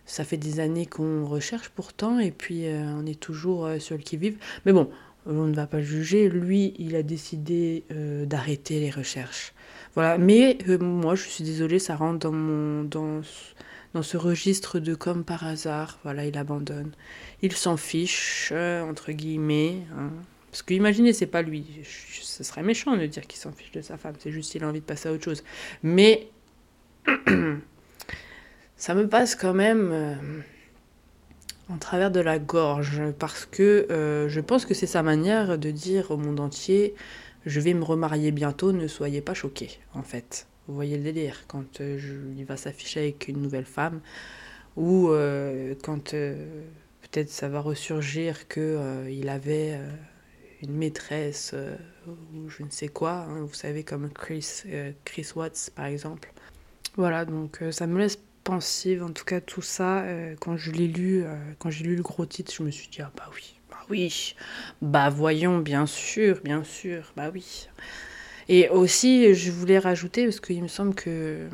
Ça 0.04 0.24
fait 0.24 0.36
des 0.36 0.60
années 0.60 0.86
qu'on 0.86 1.24
recherche 1.24 1.70
pourtant, 1.70 2.18
et 2.18 2.32
puis 2.32 2.66
on 2.68 3.06
est 3.06 3.18
toujours 3.18 3.66
euh, 3.66 3.78
sur 3.78 3.98
qui-vive. 3.98 4.36
Mais 4.66 4.72
bon, 4.72 4.90
on 5.26 5.46
ne 5.46 5.54
va 5.54 5.66
pas 5.66 5.80
juger. 5.80 6.28
Lui, 6.28 6.74
il 6.78 6.96
a 6.96 7.02
décidé 7.02 7.84
euh, 7.92 8.26
d'arrêter 8.26 8.80
les 8.80 8.90
recherches. 8.90 9.52
Voilà, 9.94 10.18
mais 10.18 10.58
euh, 10.68 10.78
moi, 10.78 11.14
je 11.14 11.28
suis 11.28 11.44
désolée, 11.44 11.78
ça 11.78 11.96
rentre 11.96 12.18
dans 12.20 12.32
mon 12.32 12.84
dans 12.84 13.20
dans 13.94 14.02
ce 14.02 14.16
registre 14.16 14.78
de 14.78 14.94
comme 14.94 15.22
par 15.24 15.44
hasard. 15.46 15.98
Voilà, 16.02 16.24
il 16.26 16.36
abandonne. 16.38 16.92
Il 17.42 17.52
s'en 17.52 17.76
fiche 17.76 18.50
euh, 18.52 18.82
entre 18.82 19.12
guillemets. 19.12 19.78
hein. 19.98 20.10
Parce 20.50 20.62
que 20.62 20.74
imaginez, 20.74 21.12
c'est 21.12 21.26
pas 21.26 21.42
lui. 21.42 21.64
Ce 22.22 22.44
serait 22.44 22.62
méchant 22.62 22.96
de 22.96 23.06
dire 23.06 23.26
qu'il 23.26 23.38
s'en 23.38 23.52
fiche 23.52 23.72
de 23.72 23.80
sa 23.80 23.96
femme. 23.96 24.14
C'est 24.18 24.32
juste 24.32 24.52
qu'il 24.52 24.62
a 24.64 24.68
envie 24.68 24.80
de 24.80 24.84
passer 24.84 25.08
à 25.08 25.12
autre 25.12 25.24
chose. 25.24 25.42
Mais 25.82 26.28
ça 28.76 28.94
me 28.94 29.08
passe 29.08 29.34
quand 29.34 29.54
même 29.54 30.42
en 31.68 31.78
travers 31.78 32.10
de 32.10 32.20
la 32.20 32.38
gorge 32.38 33.02
parce 33.18 33.46
que 33.46 33.86
euh, 33.90 34.28
je 34.28 34.40
pense 34.40 34.66
que 34.66 34.74
c'est 34.74 34.86
sa 34.86 35.02
manière 35.02 35.58
de 35.58 35.70
dire 35.70 36.10
au 36.10 36.16
monde 36.16 36.40
entier 36.40 36.94
je 37.46 37.60
vais 37.60 37.74
me 37.74 37.84
remarier 37.84 38.30
bientôt, 38.30 38.72
ne 38.72 38.86
soyez 38.86 39.20
pas 39.20 39.34
choqués 39.34 39.78
en 39.94 40.02
fait. 40.02 40.46
Vous 40.68 40.74
voyez 40.74 40.96
le 40.96 41.02
délire 41.02 41.44
quand 41.48 41.80
euh, 41.80 41.98
il 42.36 42.44
va 42.44 42.56
s'afficher 42.56 43.00
avec 43.00 43.28
une 43.28 43.42
nouvelle 43.42 43.64
femme 43.64 44.00
ou 44.76 45.10
euh, 45.10 45.74
quand 45.82 46.12
peut-être 46.12 47.30
ça 47.30 47.48
va 47.48 47.60
ressurgir 47.60 48.36
euh, 48.56 49.08
il 49.10 49.28
avait 49.28 49.78
une 50.62 50.72
maîtresse 50.72 51.54
ou 52.06 52.48
je 52.48 52.62
ne 52.62 52.70
sais 52.70 52.88
quoi, 52.88 53.26
hein, 53.28 53.40
vous 53.40 53.54
savez 53.54 53.82
comme 53.82 54.08
Chris, 54.10 54.62
Chris 55.04 55.28
Watts 55.34 55.70
par 55.74 55.86
exemple. 55.86 56.32
Voilà, 56.96 57.24
donc 57.24 57.60
ça 57.70 57.86
me 57.86 57.98
laisse 57.98 58.18
pensive, 58.44 59.02
en 59.02 59.10
tout 59.10 59.24
cas 59.24 59.40
tout 59.40 59.62
ça, 59.62 60.02
euh, 60.02 60.34
quand 60.40 60.56
je 60.56 60.70
l'ai 60.72 60.88
lu, 60.88 61.22
euh, 61.24 61.34
quand 61.58 61.70
j'ai 61.70 61.84
lu 61.84 61.96
le 61.96 62.02
gros 62.02 62.26
titre, 62.26 62.52
je 62.56 62.62
me 62.62 62.70
suis 62.70 62.88
dit, 62.88 63.00
ah 63.02 63.12
bah 63.16 63.28
oui, 63.34 63.54
bah 63.70 63.78
oui, 63.90 64.34
bah 64.80 65.08
voyons, 65.10 65.58
bien 65.58 65.86
sûr, 65.86 66.40
bien 66.44 66.64
sûr, 66.64 67.12
bah 67.16 67.30
oui. 67.32 67.68
Et 68.48 68.68
aussi, 68.68 69.34
je 69.34 69.50
voulais 69.50 69.78
rajouter, 69.78 70.24
parce 70.24 70.40
qu'il 70.40 70.62
me 70.62 70.68
semble 70.68 70.94
que 70.94 71.48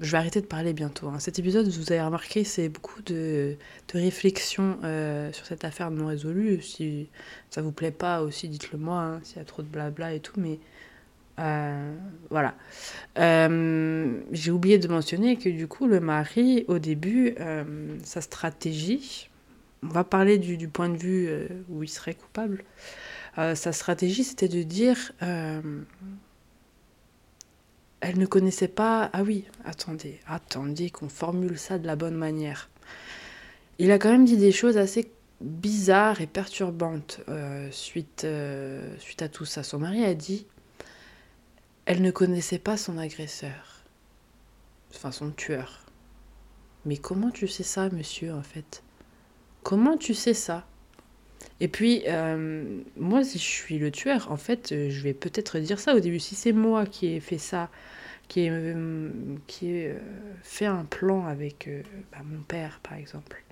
je 0.00 0.10
vais 0.12 0.18
arrêter 0.18 0.40
de 0.40 0.46
parler 0.46 0.72
bientôt. 0.72 1.08
hein. 1.08 1.18
Cet 1.18 1.38
épisode, 1.38 1.68
vous 1.68 1.92
avez 1.92 2.02
remarqué, 2.02 2.44
c'est 2.44 2.68
beaucoup 2.68 3.02
de, 3.02 3.56
de 3.92 3.98
réflexions 3.98 4.78
euh, 4.84 5.32
sur 5.32 5.46
cette 5.46 5.64
affaire 5.64 5.90
non 5.90 6.06
résolue. 6.06 6.60
Si 6.62 7.08
ça 7.50 7.62
vous 7.62 7.72
plaît 7.72 7.90
pas 7.92 8.22
aussi, 8.22 8.48
dites-le 8.48 8.78
moi, 8.78 9.00
hein, 9.00 9.20
s'il 9.22 9.38
y 9.38 9.40
a 9.40 9.44
trop 9.44 9.62
de 9.62 9.68
blabla 9.68 10.14
et 10.14 10.20
tout, 10.20 10.38
mais 10.38 10.58
euh, 11.38 11.94
voilà. 12.30 12.54
Euh, 13.18 14.20
J'ai 14.32 14.50
oublié 14.50 14.78
de 14.78 14.88
mentionner 14.88 15.36
que 15.36 15.48
du 15.48 15.68
coup, 15.68 15.86
le 15.86 16.00
mari, 16.00 16.64
au 16.68 16.78
début, 16.78 17.34
euh, 17.40 17.96
sa 18.02 18.20
stratégie, 18.20 19.30
on 19.82 19.88
va 19.88 20.04
parler 20.04 20.38
du, 20.38 20.56
du 20.56 20.68
point 20.68 20.88
de 20.88 20.96
vue 20.96 21.28
où 21.68 21.82
il 21.82 21.88
serait 21.88 22.14
coupable, 22.14 22.64
sa 23.36 23.72
stratégie, 23.72 24.24
c'était 24.24 24.48
de 24.48 24.62
dire, 24.62 25.12
elle 28.00 28.18
ne 28.18 28.26
connaissait 28.26 28.68
pas, 28.68 29.10
ah 29.12 29.22
oui, 29.22 29.44
attendez, 29.64 30.18
attendez 30.26 30.88
qu'on 30.90 31.10
formule 31.10 31.58
ça 31.58 31.78
de 31.78 31.86
la 31.86 31.94
bonne 31.94 32.16
manière. 32.16 32.70
Il 33.78 33.92
a 33.92 33.98
quand 33.98 34.10
même 34.10 34.24
dit 34.24 34.38
des 34.38 34.52
choses 34.52 34.78
assez 34.78 35.10
bizarres 35.42 36.22
et 36.22 36.26
perturbantes 36.26 37.20
suite, 37.70 38.26
suite 38.98 39.22
à 39.22 39.28
tout 39.28 39.44
ça. 39.44 39.62
Son 39.62 39.78
mari 39.78 40.04
a 40.04 40.14
dit, 40.14 40.46
elle 41.86 42.02
ne 42.02 42.10
connaissait 42.10 42.58
pas 42.58 42.76
son 42.76 42.98
agresseur. 42.98 43.84
Enfin, 44.94 45.12
son 45.12 45.30
tueur. 45.30 45.86
Mais 46.84 46.96
comment 46.96 47.30
tu 47.30 47.48
sais 47.48 47.62
ça, 47.62 47.88
monsieur, 47.90 48.34
en 48.34 48.42
fait? 48.42 48.82
Comment 49.62 49.96
tu 49.96 50.12
sais 50.12 50.34
ça? 50.34 50.66
Et 51.60 51.68
puis, 51.68 52.02
euh, 52.06 52.80
moi, 52.96 53.24
si 53.24 53.38
je 53.38 53.44
suis 53.44 53.78
le 53.78 53.90
tueur, 53.90 54.30
en 54.30 54.36
fait, 54.36 54.72
euh, 54.72 54.90
je 54.90 55.00
vais 55.02 55.14
peut-être 55.14 55.58
dire 55.58 55.78
ça 55.78 55.94
au 55.94 56.00
début. 56.00 56.18
Si 56.18 56.34
c'est 56.34 56.52
moi 56.52 56.86
qui 56.86 57.06
ai 57.06 57.20
fait 57.20 57.38
ça, 57.38 57.70
qui 58.28 58.40
ai, 58.40 58.50
euh, 58.50 59.10
qui 59.46 59.70
ai 59.70 59.94
fait 60.42 60.66
un 60.66 60.84
plan 60.84 61.26
avec 61.26 61.68
bah, 62.12 62.18
mon 62.24 62.40
père, 62.42 62.80
par 62.82 62.94
exemple, 62.94 63.42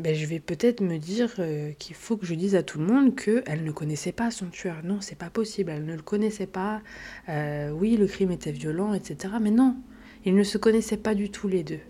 ben, 0.00 0.14
je 0.14 0.26
vais 0.26 0.40
peut-être 0.40 0.80
me 0.80 0.98
dire 0.98 1.34
euh, 1.38 1.72
qu'il 1.78 1.94
faut 1.94 2.16
que 2.16 2.26
je 2.26 2.34
dise 2.34 2.56
à 2.56 2.62
tout 2.62 2.78
le 2.78 2.86
monde 2.86 3.14
qu'elle 3.14 3.64
ne 3.64 3.70
connaissait 3.70 4.12
pas 4.12 4.30
son 4.30 4.46
tueur. 4.46 4.76
Non, 4.82 5.00
c'est 5.00 5.18
pas 5.18 5.30
possible, 5.30 5.70
elle 5.70 5.84
ne 5.84 5.94
le 5.94 6.02
connaissait 6.02 6.46
pas. 6.46 6.80
Euh, 7.28 7.70
oui, 7.70 7.96
le 7.96 8.06
crime 8.06 8.30
était 8.30 8.52
violent, 8.52 8.94
etc. 8.94 9.34
Mais 9.40 9.50
non, 9.50 9.76
ils 10.24 10.34
ne 10.34 10.42
se 10.42 10.58
connaissaient 10.58 10.96
pas 10.96 11.14
du 11.14 11.30
tout 11.30 11.48
les 11.48 11.62
deux. 11.62 11.80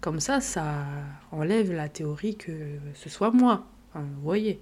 Comme 0.00 0.20
ça, 0.20 0.40
ça 0.40 0.86
enlève 1.32 1.72
la 1.72 1.88
théorie 1.88 2.36
que 2.36 2.52
ce 2.94 3.08
soit 3.08 3.30
moi. 3.30 3.66
Enfin, 3.90 4.04
vous 4.04 4.22
voyez. 4.22 4.60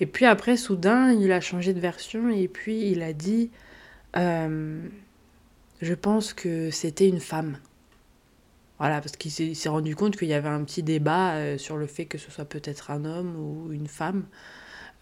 Et 0.00 0.06
puis 0.06 0.24
après, 0.24 0.56
soudain, 0.56 1.12
il 1.12 1.32
a 1.32 1.40
changé 1.40 1.74
de 1.74 1.80
version 1.80 2.28
et 2.28 2.48
puis 2.48 2.90
il 2.90 3.02
a 3.02 3.12
dit 3.12 3.50
euh, 4.16 4.80
Je 5.80 5.94
pense 5.94 6.32
que 6.32 6.70
c'était 6.70 7.08
une 7.08 7.20
femme. 7.20 7.58
Voilà, 8.82 9.00
parce 9.00 9.16
qu'il 9.16 9.30
s'est 9.30 9.68
rendu 9.68 9.94
compte 9.94 10.16
qu'il 10.16 10.26
y 10.26 10.34
avait 10.34 10.48
un 10.48 10.64
petit 10.64 10.82
débat 10.82 11.34
euh, 11.34 11.56
sur 11.56 11.76
le 11.76 11.86
fait 11.86 12.06
que 12.06 12.18
ce 12.18 12.32
soit 12.32 12.46
peut-être 12.46 12.90
un 12.90 13.04
homme 13.04 13.36
ou 13.36 13.72
une 13.72 13.86
femme. 13.86 14.24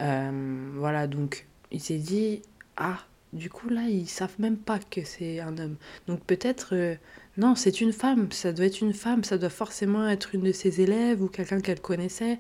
Euh, 0.03 0.71
voilà, 0.75 1.07
donc 1.07 1.47
il 1.73 1.81
s'est 1.81 1.97
dit 1.97 2.43
Ah, 2.77 2.99
du 3.33 3.49
coup 3.49 3.71
là, 3.71 3.85
ils 3.89 4.07
savent 4.07 4.35
même 4.39 4.59
pas 4.59 4.79
que 4.81 5.03
c'est 5.03 5.41
un 5.41 5.57
homme. 5.57 5.77
Donc 6.09 6.23
peut-être, 6.27 6.75
euh, 6.75 6.95
non, 7.39 7.55
c'est 7.55 7.81
une 7.81 7.95
femme, 7.95 8.31
ça 8.33 8.53
doit 8.53 8.67
être 8.67 8.83
une 8.83 8.93
femme, 8.93 9.25
ça 9.25 9.39
doit 9.39 9.49
forcément 9.49 10.07
être 10.07 10.35
une 10.35 10.43
de 10.43 10.53
ses 10.53 10.83
élèves 10.83 11.23
ou 11.23 11.29
quelqu'un 11.29 11.63
qu'elle 11.63 11.81
connaissait. 11.81 12.39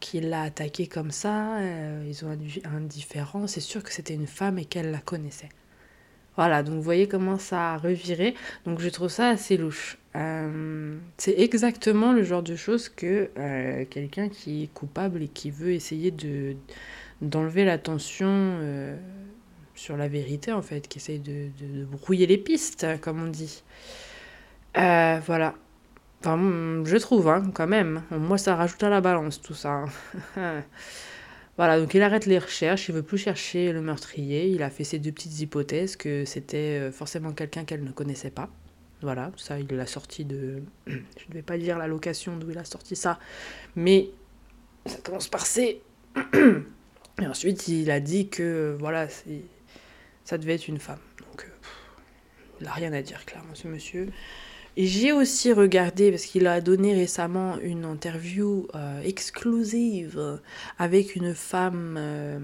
qui 0.00 0.20
l'a 0.20 0.42
attaqué 0.42 0.88
comme 0.88 1.10
ça, 1.10 1.58
ils 2.06 2.22
ont 2.26 2.28
un, 2.28 2.76
un 2.76 2.80
différent, 2.82 3.46
c'est 3.46 3.60
sûr 3.62 3.82
que 3.82 3.92
c'était 3.94 4.12
une 4.14 4.26
femme 4.26 4.58
et 4.58 4.66
qu'elle 4.66 4.90
la 4.90 5.00
connaissait. 5.00 5.48
Voilà, 6.36 6.62
donc 6.62 6.74
vous 6.74 6.82
voyez 6.82 7.08
comment 7.08 7.38
ça 7.38 7.74
a 7.74 7.78
reviré. 7.78 8.34
Donc 8.64 8.80
je 8.80 8.88
trouve 8.88 9.08
ça 9.08 9.28
assez 9.28 9.56
louche. 9.56 9.98
Euh, 10.16 10.96
c'est 11.18 11.38
exactement 11.38 12.12
le 12.12 12.22
genre 12.22 12.42
de 12.42 12.56
choses 12.56 12.88
que 12.88 13.30
euh, 13.38 13.84
quelqu'un 13.88 14.28
qui 14.28 14.64
est 14.64 14.72
coupable 14.72 15.22
et 15.22 15.28
qui 15.28 15.50
veut 15.50 15.72
essayer 15.72 16.10
de 16.10 16.56
d'enlever 17.22 17.64
l'attention 17.64 18.28
euh, 18.28 18.96
sur 19.74 19.96
la 19.96 20.08
vérité 20.08 20.52
en 20.52 20.62
fait, 20.62 20.88
qui 20.88 20.98
essaye 20.98 21.18
de, 21.18 21.48
brouiller 21.84 22.26
les 22.26 22.38
pistes, 22.38 22.86
comme 23.00 23.22
on 23.22 23.28
dit. 23.28 23.62
Voilà. 24.74 25.54
Enfin, 26.20 26.38
je 26.84 26.96
trouve, 26.96 27.28
hein, 27.28 27.50
quand 27.54 27.66
même. 27.66 28.02
Moi, 28.10 28.38
ça 28.38 28.56
rajoute 28.56 28.82
à 28.82 28.90
la 28.90 29.00
balance 29.00 29.40
tout 29.40 29.54
ça. 29.54 29.84
hein. 30.36 30.62
Voilà, 31.56 31.80
donc 31.80 31.94
il 31.94 32.02
arrête 32.02 32.26
les 32.26 32.38
recherches, 32.38 32.88
il 32.88 32.94
veut 32.94 33.02
plus 33.02 33.16
chercher 33.16 33.72
le 33.72 33.80
meurtrier. 33.80 34.48
Il 34.48 34.62
a 34.62 34.68
fait 34.68 34.84
ses 34.84 34.98
deux 34.98 35.12
petites 35.12 35.40
hypothèses 35.40 35.96
que 35.96 36.24
c'était 36.26 36.78
euh, 36.80 36.92
forcément 36.92 37.32
quelqu'un 37.32 37.64
qu'elle 37.64 37.82
ne 37.82 37.92
connaissait 37.92 38.30
pas. 38.30 38.50
Voilà, 39.02 39.32
ça, 39.36 39.58
il 39.58 39.66
l'a 39.68 39.86
sorti 39.86 40.24
de. 40.24 40.62
Je 40.86 40.92
ne 41.28 41.34
vais 41.34 41.42
pas 41.42 41.56
dire 41.56 41.78
la 41.78 41.86
location 41.86 42.36
d'où 42.36 42.50
il 42.50 42.58
a 42.58 42.64
sorti 42.64 42.94
ça, 42.94 43.18
mais 43.74 44.10
ça 44.84 44.98
commence 45.02 45.28
par 45.28 45.46
C. 45.46 45.80
Et 47.22 47.26
ensuite, 47.26 47.68
il 47.68 47.90
a 47.90 48.00
dit 48.00 48.28
que 48.28 48.76
voilà, 48.78 49.08
ça 50.24 50.36
devait 50.36 50.54
être 50.54 50.68
une 50.68 50.78
femme. 50.78 50.98
Donc, 51.20 51.44
euh, 51.44 51.48
il 52.60 52.66
n'a 52.66 52.72
rien 52.72 52.92
à 52.92 53.00
dire, 53.00 53.24
clairement, 53.24 53.54
ce 53.54 53.68
monsieur. 53.68 54.10
J'ai 54.76 55.10
aussi 55.10 55.54
regardé, 55.54 56.10
parce 56.10 56.26
qu'il 56.26 56.46
a 56.46 56.60
donné 56.60 56.92
récemment 56.92 57.58
une 57.60 57.86
interview 57.86 58.68
euh, 58.74 59.00
exclusive 59.00 60.38
avec 60.78 61.16
une 61.16 61.34
femme, 61.34 61.96
euh, 61.98 62.38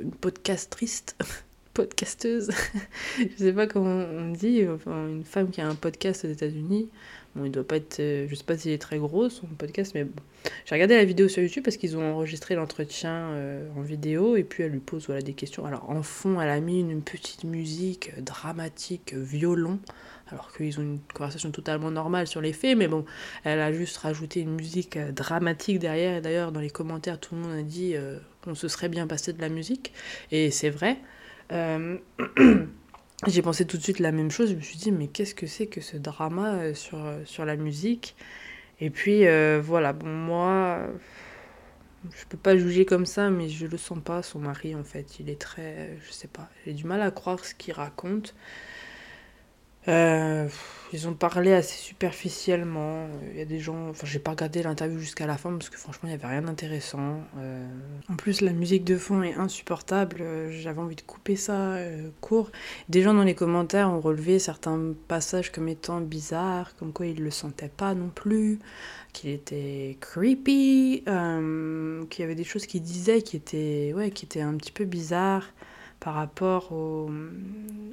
une 0.00 0.10
podcastrice, 0.10 1.04
podcasteuse, 1.74 2.50
je 3.18 3.36
sais 3.36 3.52
pas 3.52 3.66
comment 3.66 4.06
on 4.10 4.32
dit, 4.32 4.66
enfin, 4.66 5.08
une 5.08 5.24
femme 5.24 5.50
qui 5.50 5.60
a 5.60 5.68
un 5.68 5.74
podcast 5.74 6.24
aux 6.24 6.28
États-Unis. 6.28 6.88
Bon, 7.36 7.44
il 7.44 7.50
doit 7.50 7.68
pas 7.68 7.76
être, 7.76 8.00
euh, 8.00 8.26
je 8.26 8.34
sais 8.34 8.42
pas 8.42 8.56
s'il 8.56 8.72
est 8.72 8.78
très 8.80 8.96
gros 8.96 9.28
son 9.28 9.46
podcast, 9.48 9.92
mais 9.94 10.04
bon. 10.04 10.22
J'ai 10.64 10.74
regardé 10.74 10.96
la 10.96 11.04
vidéo 11.04 11.28
sur 11.28 11.42
YouTube 11.42 11.62
parce 11.62 11.76
qu'ils 11.76 11.98
ont 11.98 12.14
enregistré 12.14 12.54
l'entretien 12.54 13.32
en 13.76 13.82
vidéo 13.82 14.36
et 14.36 14.44
puis 14.44 14.62
elle 14.62 14.70
lui 14.70 14.78
pose 14.78 15.04
voilà, 15.06 15.20
des 15.20 15.34
questions. 15.34 15.66
Alors 15.66 15.90
en 15.90 16.02
fond, 16.02 16.40
elle 16.40 16.48
a 16.48 16.60
mis 16.60 16.80
une 16.80 17.02
petite 17.02 17.44
musique 17.44 18.12
dramatique, 18.22 19.12
violon, 19.14 19.78
alors 20.30 20.52
qu'ils 20.52 20.78
ont 20.78 20.82
une 20.82 21.00
conversation 21.14 21.50
totalement 21.50 21.90
normale 21.90 22.26
sur 22.26 22.40
les 22.40 22.52
faits, 22.52 22.76
mais 22.76 22.88
bon, 22.88 23.04
elle 23.44 23.60
a 23.60 23.72
juste 23.72 23.96
rajouté 23.98 24.40
une 24.40 24.54
musique 24.54 24.96
euh, 24.96 25.12
dramatique 25.12 25.78
derrière. 25.78 26.16
Et 26.16 26.20
d'ailleurs, 26.20 26.52
dans 26.52 26.60
les 26.60 26.70
commentaires, 26.70 27.18
tout 27.18 27.34
le 27.34 27.40
monde 27.40 27.58
a 27.58 27.62
dit 27.62 27.94
euh, 27.94 28.18
qu'on 28.42 28.54
se 28.54 28.68
serait 28.68 28.88
bien 28.88 29.06
passé 29.06 29.32
de 29.32 29.40
la 29.40 29.48
musique, 29.48 29.92
et 30.30 30.50
c'est 30.50 30.70
vrai. 30.70 30.98
Euh, 31.52 31.96
J'ai 33.26 33.42
pensé 33.42 33.66
tout 33.66 33.76
de 33.78 33.82
suite 33.82 33.98
la 33.98 34.12
même 34.12 34.30
chose, 34.30 34.50
je 34.50 34.54
me 34.54 34.60
suis 34.60 34.78
dit, 34.78 34.92
mais 34.92 35.08
qu'est-ce 35.08 35.34
que 35.34 35.48
c'est 35.48 35.66
que 35.66 35.80
ce 35.80 35.96
drama 35.96 36.54
euh, 36.54 36.74
sur, 36.74 36.98
sur 37.24 37.44
la 37.44 37.56
musique? 37.56 38.14
Et 38.80 38.90
puis, 38.90 39.24
voilà, 39.60 39.92
bon, 39.92 40.06
moi, 40.06 40.86
je 42.14 42.24
peux 42.28 42.38
pas 42.38 42.56
juger 42.56 42.84
comme 42.84 43.06
ça, 43.06 43.28
mais 43.28 43.48
je 43.48 43.66
le 43.66 43.76
sens 43.76 43.98
pas, 44.04 44.22
son 44.22 44.38
mari, 44.38 44.76
en 44.76 44.84
fait. 44.84 45.18
Il 45.18 45.28
est 45.30 45.40
très, 45.40 45.98
je 46.06 46.12
sais 46.12 46.28
pas, 46.28 46.48
j'ai 46.64 46.72
du 46.74 46.84
mal 46.84 47.02
à 47.02 47.10
croire 47.10 47.44
ce 47.44 47.54
qu'il 47.56 47.74
raconte. 47.74 48.36
Euh, 49.88 50.48
ils 50.92 51.06
ont 51.06 51.14
parlé 51.14 51.52
assez 51.52 51.76
superficiellement. 51.76 53.08
Il 53.32 53.38
y 53.38 53.42
a 53.42 53.44
des 53.44 53.58
gens. 53.58 53.88
Enfin, 53.90 54.06
j'ai 54.06 54.18
pas 54.18 54.32
regardé 54.32 54.62
l'interview 54.62 54.98
jusqu'à 54.98 55.26
la 55.26 55.36
fin 55.36 55.50
parce 55.52 55.68
que 55.68 55.76
franchement, 55.78 56.08
il 56.08 56.12
y 56.12 56.14
avait 56.14 56.26
rien 56.26 56.42
d'intéressant. 56.42 57.20
Euh, 57.38 57.66
En 58.10 58.16
plus, 58.16 58.40
la 58.40 58.52
musique 58.52 58.84
de 58.84 58.96
fond 58.96 59.22
est 59.22 59.34
insupportable. 59.34 60.18
Euh, 60.20 60.50
J'avais 60.50 60.80
envie 60.80 60.96
de 60.96 61.02
couper 61.02 61.36
ça 61.36 61.76
court. 62.20 62.50
Des 62.88 63.02
gens 63.02 63.14
dans 63.14 63.22
les 63.22 63.34
commentaires 63.34 63.90
ont 63.90 64.00
relevé 64.00 64.38
certains 64.38 64.94
passages 65.08 65.52
comme 65.52 65.68
étant 65.68 66.00
bizarres, 66.00 66.74
comme 66.76 66.92
quoi 66.92 67.06
ils 67.06 67.22
le 67.22 67.30
sentaient 67.30 67.68
pas 67.74 67.94
non 67.94 68.08
plus, 68.08 68.58
qu'il 69.12 69.30
était 69.30 69.96
creepy, 70.00 71.02
qu'il 71.04 72.20
y 72.20 72.22
avait 72.22 72.34
des 72.34 72.44
choses 72.44 72.66
qu'il 72.66 72.82
disait 72.82 73.22
qui 73.22 73.36
étaient, 73.36 73.92
ouais, 73.94 74.10
qui 74.10 74.24
étaient 74.26 74.40
un 74.40 74.54
petit 74.56 74.72
peu 74.72 74.84
bizarres 74.84 75.52
par 76.00 76.14
rapport 76.14 76.72
au 76.72 77.10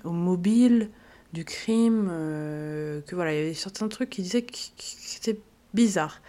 mobile 0.05 0.89
du 1.34 1.45
crime, 1.45 2.09
euh, 2.11 3.01
que 3.01 3.15
voilà, 3.15 3.34
il 3.34 3.38
y 3.38 3.41
avait 3.41 3.53
certains 3.53 3.88
trucs 3.88 4.09
qui 4.09 4.21
disaient 4.21 4.43
qui 4.43 5.17
étaient 5.17 5.39
bizarres. 5.73 6.21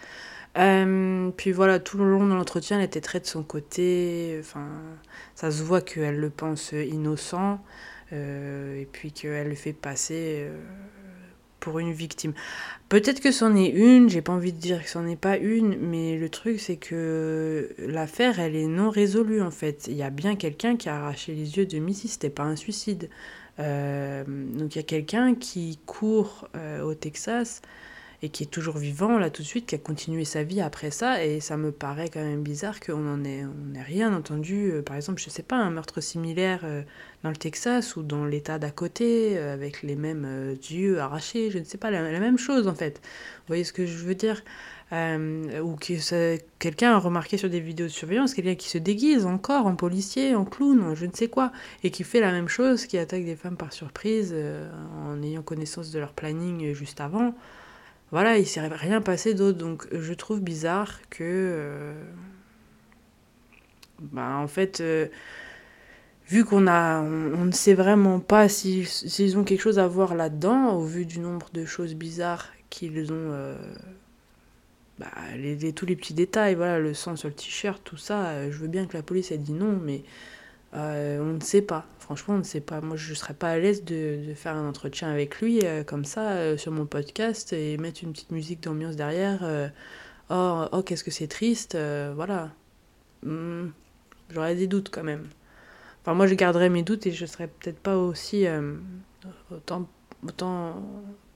Euh, 0.57 1.29
puis 1.37 1.51
voilà, 1.51 1.79
tout 1.79 1.97
le 1.97 2.09
long 2.09 2.25
de 2.27 2.33
l'entretien, 2.33 2.77
elle 2.79 2.85
était 2.85 3.01
très 3.01 3.19
de 3.19 3.25
son 3.25 3.43
côté. 3.43 4.37
Enfin, 4.39 4.67
ça 5.35 5.51
se 5.51 5.63
voit 5.63 5.81
qu'elle 5.81 6.19
le 6.19 6.29
pense 6.29 6.71
innocent 6.71 7.61
euh, 8.13 8.81
et 8.81 8.85
puis 8.85 9.11
qu'elle 9.11 9.49
le 9.49 9.55
fait 9.55 9.73
passer 9.73 10.47
pour 11.59 11.79
une 11.79 11.91
victime. 11.91 12.33
Peut-être 12.89 13.19
que 13.19 13.31
c'en 13.31 13.55
est 13.55 13.69
une, 13.69 14.09
j'ai 14.09 14.21
pas 14.21 14.33
envie 14.33 14.53
de 14.53 14.57
dire 14.57 14.83
que 14.83 14.89
c'en 14.89 15.05
est 15.05 15.17
pas 15.17 15.37
une, 15.37 15.77
mais 15.77 16.17
le 16.17 16.29
truc 16.29 16.59
c'est 16.59 16.77
que 16.77 17.69
l'affaire 17.79 18.39
elle 18.39 18.55
est 18.55 18.67
non 18.67 18.89
résolue 18.89 19.41
en 19.41 19.51
fait. 19.51 19.87
Il 19.87 19.95
y 19.95 20.03
a 20.03 20.09
bien 20.09 20.35
quelqu'un 20.35 20.77
qui 20.77 20.89
a 20.89 20.95
arraché 20.95 21.33
les 21.33 21.57
yeux 21.57 21.65
de 21.65 21.77
Missy, 21.79 22.07
c'était 22.07 22.29
pas 22.29 22.43
un 22.43 22.55
suicide. 22.55 23.09
Euh, 23.59 24.23
donc 24.25 24.75
il 24.75 24.77
y 24.77 24.81
a 24.81 24.83
quelqu'un 24.83 25.35
qui 25.35 25.79
court 25.85 26.47
euh, 26.55 26.81
au 26.83 26.93
Texas 26.93 27.61
et 28.23 28.29
qui 28.29 28.43
est 28.43 28.47
toujours 28.47 28.77
vivant 28.77 29.19
là 29.19 29.29
tout 29.29 29.43
de 29.43 29.47
suite, 29.47 29.67
qui 29.67 29.75
a 29.75 29.77
continué 29.77 30.25
sa 30.25 30.41
vie 30.43 30.61
après 30.61 30.89
ça, 30.89 31.23
et 31.23 31.39
ça 31.39 31.55
me 31.55 31.71
paraît 31.71 32.09
quand 32.09 32.23
même 32.23 32.41
bizarre 32.41 32.79
qu'on 32.79 33.07
en 33.07 33.23
ait, 33.23 33.43
on 33.45 33.75
ait 33.75 33.83
rien 33.83 34.13
entendu, 34.13 34.71
euh, 34.71 34.81
par 34.81 34.95
exemple, 34.95 35.21
je 35.21 35.29
sais 35.29 35.43
pas, 35.43 35.57
un 35.57 35.69
meurtre 35.69 36.01
similaire 36.01 36.61
euh, 36.63 36.81
dans 37.23 37.29
le 37.29 37.35
Texas 37.35 37.95
ou 37.95 38.01
dans 38.01 38.25
l'état 38.25 38.57
d'à 38.57 38.71
côté, 38.71 39.37
euh, 39.37 39.53
avec 39.53 39.83
les 39.83 39.95
mêmes 39.95 40.57
yeux 40.69 40.99
arrachés, 40.99 41.51
je 41.51 41.59
ne 41.59 41.63
sais 41.63 41.77
pas, 41.77 41.91
la, 41.91 42.19
même 42.19 42.39
chose 42.39 42.67
en 42.67 42.73
fait. 42.73 43.01
Vous 43.03 43.49
voyez 43.49 43.63
ce 43.63 43.73
que 43.73 43.85
je 43.85 43.97
veux 43.97 44.15
dire? 44.15 44.43
Ou 44.91 45.75
que 45.75 46.37
quelqu'un 46.59 46.93
a 46.93 46.97
remarqué 46.97 47.35
sur 47.35 47.49
des 47.49 47.59
vidéos 47.59 47.87
de 47.87 47.91
surveillance, 47.91 48.33
quelqu'un 48.33 48.55
qui 48.55 48.69
se 48.69 48.77
déguise 48.77 49.25
encore 49.25 49.67
en 49.67 49.75
policier, 49.75 50.33
en 50.33 50.45
clown, 50.45 50.95
je 50.95 51.05
ne 51.05 51.11
sais 51.13 51.27
quoi, 51.27 51.51
et 51.83 51.91
qui 51.91 52.05
fait 52.05 52.21
la 52.21 52.31
même 52.31 52.47
chose, 52.47 52.85
qui 52.85 52.97
attaque 52.97 53.25
des 53.25 53.35
femmes 53.35 53.57
par 53.57 53.73
surprise 53.73 54.33
en 55.05 55.21
ayant 55.23 55.41
connaissance 55.41 55.91
de 55.91 55.99
leur 55.99 56.13
planning 56.13 56.73
juste 56.73 57.01
avant. 57.01 57.33
Voilà, 58.11 58.37
il 58.37 58.45
s'est 58.47 58.65
rien 58.67 59.01
passé 59.01 59.33
d'autre, 59.33 59.57
donc 59.57 59.87
je 59.91 60.13
trouve 60.13 60.39
bizarre 60.41 60.99
que... 61.09 61.23
euh, 61.23 61.93
bah, 63.99 64.37
en 64.37 64.47
fait, 64.47 64.81
euh, 64.81 65.07
vu 66.29 66.43
qu'on 66.45 66.67
a, 66.67 67.01
on, 67.01 67.45
ne 67.45 67.51
sait 67.51 67.73
vraiment 67.73 68.19
pas 68.19 68.49
si- 68.49 68.85
s'ils 68.85 69.37
ont 69.37 69.43
quelque 69.43 69.61
chose 69.61 69.79
à 69.79 69.87
voir 69.87 70.15
là-dedans, 70.15 70.73
au 70.75 70.83
vu 70.83 71.05
du 71.05 71.19
nombre 71.19 71.47
de 71.53 71.65
choses 71.65 71.95
bizarres 71.95 72.47
qu'ils 72.69 73.11
ont... 73.13 73.15
euh, 73.31 73.55
bah, 74.99 75.07
les, 75.35 75.73
tous 75.73 75.85
les 75.85 75.95
petits 75.95 76.13
détails, 76.13 76.55
voilà, 76.55 76.79
le 76.79 76.93
sang 76.93 77.15
sur 77.15 77.27
le 77.27 77.33
t-shirt, 77.35 77.81
tout 77.83 77.97
ça, 77.97 78.49
je 78.49 78.57
veux 78.57 78.67
bien 78.67 78.87
que 78.87 78.97
la 78.97 79.03
police 79.03 79.31
ait 79.31 79.37
dit 79.37 79.53
non, 79.53 79.79
mais 79.83 80.03
euh, 80.73 81.19
on 81.19 81.33
ne 81.33 81.39
sait 81.39 81.61
pas. 81.61 81.85
Franchement, 81.99 82.35
on 82.35 82.39
ne 82.39 82.43
sait 82.43 82.61
pas. 82.61 82.81
Moi, 82.81 82.97
je 82.97 83.09
ne 83.11 83.15
serais 83.15 83.33
pas 83.33 83.49
à 83.49 83.57
l'aise 83.57 83.83
de, 83.83 84.33
faire 84.35 84.55
un 84.55 84.67
entretien 84.67 85.09
avec 85.09 85.39
lui 85.41 85.61
euh, 85.63 85.83
comme 85.83 86.05
ça 86.05 86.31
euh, 86.31 86.57
sur 86.57 86.71
mon 86.71 86.85
podcast 86.85 87.53
et 87.53 87.77
mettre 87.77 88.03
une 88.03 88.11
petite 88.11 88.31
musique 88.31 88.61
d'ambiance 88.61 88.95
derrière. 88.95 89.71
oh, 90.29 90.65
oh 90.71 90.83
qu'est-ce 90.83 91.03
que 91.03 91.11
c'est 91.11 91.27
triste. 91.27 91.77
voilà. 92.15 92.51
Hmm, 93.23 93.69
J'aurais 94.29 94.55
des 94.55 94.67
doutes 94.67 94.89
quand 94.89 95.03
même. 95.03 95.27
Enfin, 96.01 96.13
moi, 96.13 96.27
je 96.27 96.35
garderais 96.35 96.69
mes 96.69 96.83
doutes 96.83 97.07
et 97.07 97.11
je 97.11 97.25
serais 97.25 97.47
peut-être 97.47 97.79
pas 97.79 97.97
aussi 97.97 98.45
autant, 99.51 99.87
autant 100.25 100.83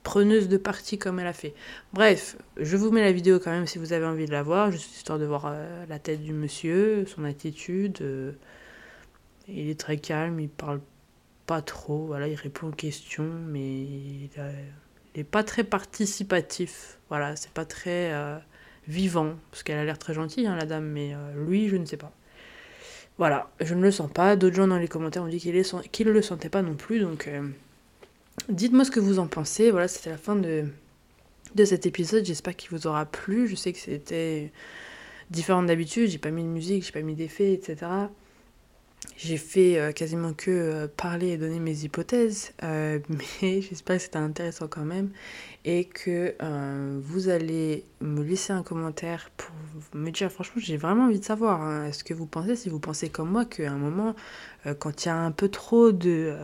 preneuse 0.02 0.48
de 0.48 0.56
parti 0.56 0.98
comme 0.98 1.18
elle 1.20 1.26
a 1.26 1.32
fait. 1.32 1.54
Bref, 1.92 2.36
je 2.58 2.76
vous 2.76 2.90
mets 2.90 3.02
la 3.02 3.12
vidéo 3.12 3.38
quand 3.38 3.50
même 3.50 3.66
si 3.66 3.78
vous 3.78 3.92
avez 3.92 4.04
envie 4.04 4.26
de 4.26 4.32
la 4.32 4.42
voir, 4.42 4.70
juste 4.70 4.94
histoire 4.94 5.18
de 5.18 5.24
voir 5.24 5.54
la 5.88 5.98
tête 5.98 6.22
du 6.22 6.32
monsieur, 6.32 7.06
son 7.06 7.24
attitude. 7.24 8.02
Il 9.52 9.68
est 9.70 9.78
très 9.78 9.96
calme, 9.98 10.40
il 10.40 10.48
parle 10.48 10.80
pas 11.46 11.62
trop, 11.62 12.06
voilà, 12.06 12.28
il 12.28 12.34
répond 12.34 12.68
aux 12.68 12.72
questions, 12.72 13.28
mais 13.48 13.82
il, 13.82 14.30
a- 14.38 14.50
il 15.14 15.20
est 15.20 15.24
pas 15.24 15.44
très 15.44 15.64
participatif. 15.64 16.98
Voilà, 17.08 17.36
c'est 17.36 17.50
pas 17.52 17.64
très 17.64 18.12
euh, 18.12 18.38
vivant, 18.88 19.34
parce 19.50 19.62
qu'elle 19.62 19.78
a 19.78 19.84
l'air 19.84 19.98
très 19.98 20.14
gentille, 20.14 20.46
hein, 20.46 20.56
la 20.56 20.64
dame, 20.66 20.86
mais 20.86 21.14
euh, 21.14 21.44
lui, 21.46 21.68
je 21.68 21.76
ne 21.76 21.84
sais 21.84 21.96
pas. 21.96 22.12
Voilà, 23.18 23.50
je 23.60 23.74
ne 23.74 23.82
le 23.82 23.90
sens 23.90 24.10
pas. 24.10 24.36
D'autres 24.36 24.56
gens 24.56 24.68
dans 24.68 24.78
les 24.78 24.88
commentaires 24.88 25.22
ont 25.22 25.28
dit 25.28 25.38
qu'il 25.38 25.56
est- 25.56 25.88
qu'il 25.90 26.06
ne 26.06 26.12
le 26.12 26.22
sentait 26.22 26.48
pas 26.48 26.62
non 26.62 26.74
plus, 26.74 27.00
donc 27.00 27.28
euh, 27.28 27.46
dites-moi 28.48 28.84
ce 28.84 28.90
que 28.90 29.00
vous 29.00 29.18
en 29.18 29.26
pensez. 29.26 29.70
Voilà, 29.70 29.88
c'était 29.88 30.10
la 30.10 30.16
fin 30.18 30.36
de, 30.36 30.64
de 31.54 31.64
cet 31.64 31.86
épisode. 31.86 32.24
J'espère 32.24 32.56
qu'il 32.56 32.70
vous 32.70 32.86
aura 32.86 33.04
plu. 33.06 33.46
Je 33.48 33.54
sais 33.54 33.72
que 33.72 33.78
c'était 33.78 34.50
différent 35.30 35.62
d'habitude. 35.62 36.08
J'ai 36.10 36.18
pas 36.18 36.30
mis 36.30 36.42
de 36.42 36.48
musique, 36.48 36.84
j'ai 36.84 36.92
pas 36.92 37.02
mis 37.02 37.14
d'effets, 37.14 37.52
etc. 37.52 37.76
J'ai 39.16 39.36
fait 39.36 39.78
euh, 39.78 39.92
quasiment 39.92 40.32
que 40.32 40.50
euh, 40.50 40.88
parler 40.88 41.28
et 41.28 41.36
donner 41.36 41.60
mes 41.60 41.84
hypothèses, 41.84 42.52
euh, 42.62 42.98
mais 43.42 43.60
j'espère 43.60 43.96
que 43.96 44.02
c'était 44.02 44.18
intéressant 44.18 44.66
quand 44.68 44.84
même 44.84 45.10
et 45.64 45.84
que 45.84 46.34
vous 47.02 47.28
allez 47.28 47.84
me 48.00 48.24
laisser 48.24 48.52
un 48.52 48.64
commentaire 48.64 49.30
pour 49.36 49.54
me 49.94 50.10
dire, 50.10 50.28
franchement, 50.32 50.60
j'ai 50.60 50.76
vraiment 50.76 51.04
envie 51.04 51.20
de 51.20 51.24
savoir 51.24 51.62
hein, 51.62 51.92
ce 51.92 52.02
que 52.02 52.14
vous 52.14 52.26
pensez, 52.26 52.56
si 52.56 52.68
vous 52.68 52.80
pensez 52.80 53.10
comme 53.10 53.30
moi 53.30 53.44
qu'à 53.44 53.70
un 53.70 53.76
moment, 53.76 54.16
quand 54.80 55.04
il 55.04 55.06
y 55.06 55.10
a 55.12 55.16
un 55.16 55.30
peu 55.30 55.48
trop 55.48 55.92
de, 55.92 56.34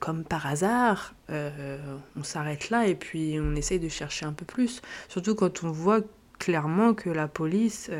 comme 0.00 0.24
par 0.24 0.46
hasard, 0.46 1.14
on 1.28 2.22
s'arrête 2.22 2.70
là 2.70 2.86
et 2.86 2.94
puis 2.94 3.36
on 3.38 3.54
essaye 3.56 3.78
de 3.78 3.90
chercher 3.90 4.24
un 4.24 4.32
peu 4.32 4.46
plus, 4.46 4.80
surtout 5.10 5.34
quand 5.34 5.64
on 5.64 5.70
voit 5.70 6.00
clairement 6.38 6.94
que 6.94 7.10
la 7.10 7.28
police 7.28 7.90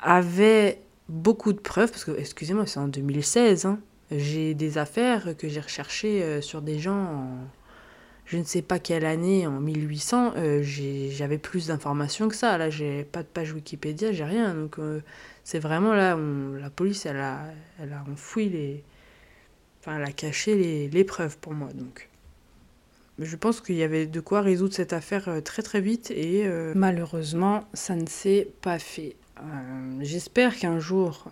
avait 0.00 0.80
beaucoup 1.10 1.52
de 1.52 1.58
preuves, 1.58 1.90
parce 1.90 2.04
que, 2.04 2.12
excusez-moi, 2.12 2.66
c'est 2.66 2.78
en 2.78 2.88
2016, 2.88 3.66
hein, 3.66 3.80
j'ai 4.10 4.54
des 4.54 4.78
affaires 4.78 5.36
que 5.36 5.48
j'ai 5.48 5.60
recherchées 5.60 6.22
euh, 6.22 6.40
sur 6.40 6.62
des 6.62 6.78
gens 6.78 6.96
en 6.96 7.28
je 8.26 8.36
ne 8.36 8.44
sais 8.44 8.62
pas 8.62 8.78
quelle 8.78 9.06
année, 9.06 9.48
en 9.48 9.58
1800, 9.58 10.34
euh, 10.36 10.62
j'avais 10.62 11.38
plus 11.38 11.66
d'informations 11.66 12.28
que 12.28 12.36
ça. 12.36 12.56
Là, 12.58 12.70
j'ai 12.70 13.02
pas 13.02 13.24
de 13.24 13.28
page 13.28 13.52
Wikipédia, 13.52 14.12
j'ai 14.12 14.22
rien. 14.22 14.54
Donc, 14.54 14.78
euh, 14.78 15.00
c'est 15.42 15.58
vraiment 15.58 15.94
là, 15.94 16.16
on- 16.16 16.52
la 16.54 16.70
police, 16.70 17.06
elle 17.06 17.16
a, 17.16 17.40
elle 17.82 17.92
a 17.92 18.04
enfoui 18.08 18.48
les. 18.48 18.84
Enfin, 19.80 19.96
elle 19.96 20.04
a 20.04 20.12
caché 20.12 20.88
les, 20.88 21.04
preuves 21.04 21.38
pour 21.38 21.54
moi. 21.54 21.70
Donc, 21.74 22.08
je 23.18 23.34
pense 23.34 23.60
qu'il 23.60 23.74
y 23.74 23.82
avait 23.82 24.06
de 24.06 24.20
quoi 24.20 24.42
résoudre 24.42 24.74
cette 24.74 24.92
affaire 24.92 25.42
très 25.42 25.62
très 25.62 25.80
vite 25.80 26.12
et 26.12 26.48
malheureusement, 26.76 27.64
ça 27.74 27.96
ne 27.96 28.06
s'est 28.06 28.48
pas 28.62 28.78
fait. 28.78 29.16
Euh, 29.42 29.98
J'espère 30.00 30.56
qu'un 30.56 30.78
jour, 30.78 31.26
euh, 31.28 31.30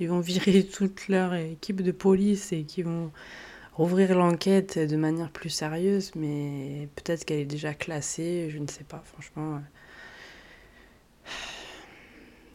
ils 0.00 0.08
vont 0.08 0.20
virer 0.20 0.64
toute 0.72 1.08
leur 1.08 1.34
équipe 1.34 1.82
de 1.82 1.92
police 1.92 2.52
et 2.52 2.64
qu'ils 2.64 2.84
vont 2.84 3.10
rouvrir 3.74 4.16
l'enquête 4.16 4.78
de 4.78 4.96
manière 4.96 5.30
plus 5.30 5.50
sérieuse, 5.50 6.12
mais 6.14 6.88
peut-être 6.96 7.24
qu'elle 7.24 7.40
est 7.40 7.44
déjà 7.46 7.74
classée, 7.74 8.50
je 8.50 8.58
ne 8.58 8.66
sais 8.68 8.84
pas, 8.84 9.02
franchement. 9.04 9.56
euh. 9.56 9.58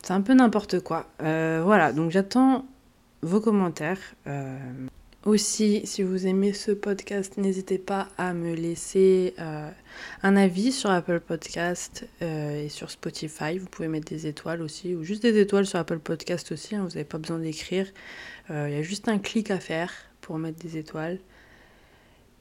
C'est 0.03 0.13
un 0.13 0.21
peu 0.21 0.33
n'importe 0.33 0.79
quoi. 0.81 1.07
Voilà, 1.19 1.91
donc 1.91 2.11
j'attends 2.11 2.65
vos 3.23 3.41
commentaires. 3.41 3.99
Aussi, 5.27 5.81
si 5.85 6.03
vous 6.03 6.25
aimez 6.25 6.53
ce 6.53 6.71
podcast, 6.71 7.35
n'hésitez 7.35 7.79
pas 7.79 8.07
à 8.17 8.33
me 8.33 8.53
laisser 8.55 9.33
euh, 9.39 9.69
un 10.23 10.37
avis 10.37 10.71
sur 10.71 10.89
Apple 10.89 11.19
Podcast 11.19 12.07
euh, 12.21 12.63
et 12.63 12.69
sur 12.69 12.89
Spotify. 12.89 13.57
Vous 13.57 13.65
pouvez 13.65 13.89
mettre 13.89 14.07
des 14.07 14.25
étoiles 14.27 14.61
aussi, 14.61 14.95
ou 14.95 15.03
juste 15.03 15.23
des 15.23 15.37
étoiles 15.37 15.65
sur 15.65 15.79
Apple 15.79 15.99
Podcast 15.99 16.53
aussi. 16.53 16.77
hein, 16.77 16.83
vous 16.83 16.91
n'avez 16.91 17.03
pas 17.03 17.17
besoin 17.17 17.39
d'écrire. 17.39 17.87
Euh, 18.51 18.69
Il 18.69 18.77
y 18.77 18.79
a 18.79 18.83
juste 18.83 19.09
un 19.09 19.17
clic 19.17 19.51
à 19.51 19.59
faire 19.59 19.91
pour 20.21 20.37
mettre 20.37 20.59
des 20.59 20.77
étoiles. 20.77 21.19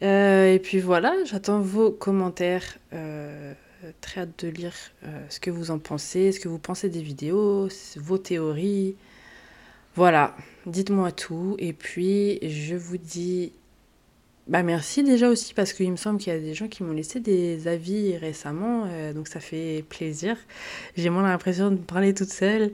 Et 0.01 0.61
puis 0.62 0.78
voilà, 0.78 1.12
j'attends 1.24 1.59
vos 1.59 1.91
commentaires. 1.91 2.78
Très 4.01 4.20
hâte 4.20 4.45
de 4.45 4.49
lire 4.49 4.74
ce 5.28 5.41
que 5.41 5.51
vous 5.51 5.72
en 5.72 5.80
pensez, 5.80 6.30
ce 6.30 6.39
que 6.39 6.47
vous 6.47 6.61
pensez 6.61 6.89
des 6.89 7.03
vidéos, 7.03 7.68
vos 7.97 8.18
théories? 8.18 8.95
Voilà, 9.97 10.37
dites-moi 10.67 11.11
tout. 11.11 11.57
Et 11.59 11.73
puis, 11.73 12.39
je 12.47 12.77
vous 12.77 12.99
dis 12.99 13.53
bah 14.47 14.63
merci 14.63 15.03
déjà 15.03 15.29
aussi 15.29 15.55
parce 15.55 15.73
qu'il 15.73 15.91
me 15.91 15.97
semble 15.97 16.21
qu'il 16.21 16.33
y 16.33 16.37
a 16.37 16.39
des 16.39 16.55
gens 16.55 16.69
qui 16.69 16.85
m'ont 16.85 16.93
laissé 16.93 17.19
des 17.19 17.67
avis 17.67 18.17
récemment, 18.17 18.85
euh, 18.87 19.13
donc 19.13 19.27
ça 19.27 19.41
fait 19.41 19.85
plaisir. 19.89 20.37
J'ai 20.97 21.11
moins 21.11 21.25
l'impression 21.25 21.73
de 21.73 21.77
parler 21.77 22.15
toute 22.15 22.31
seule. 22.31 22.71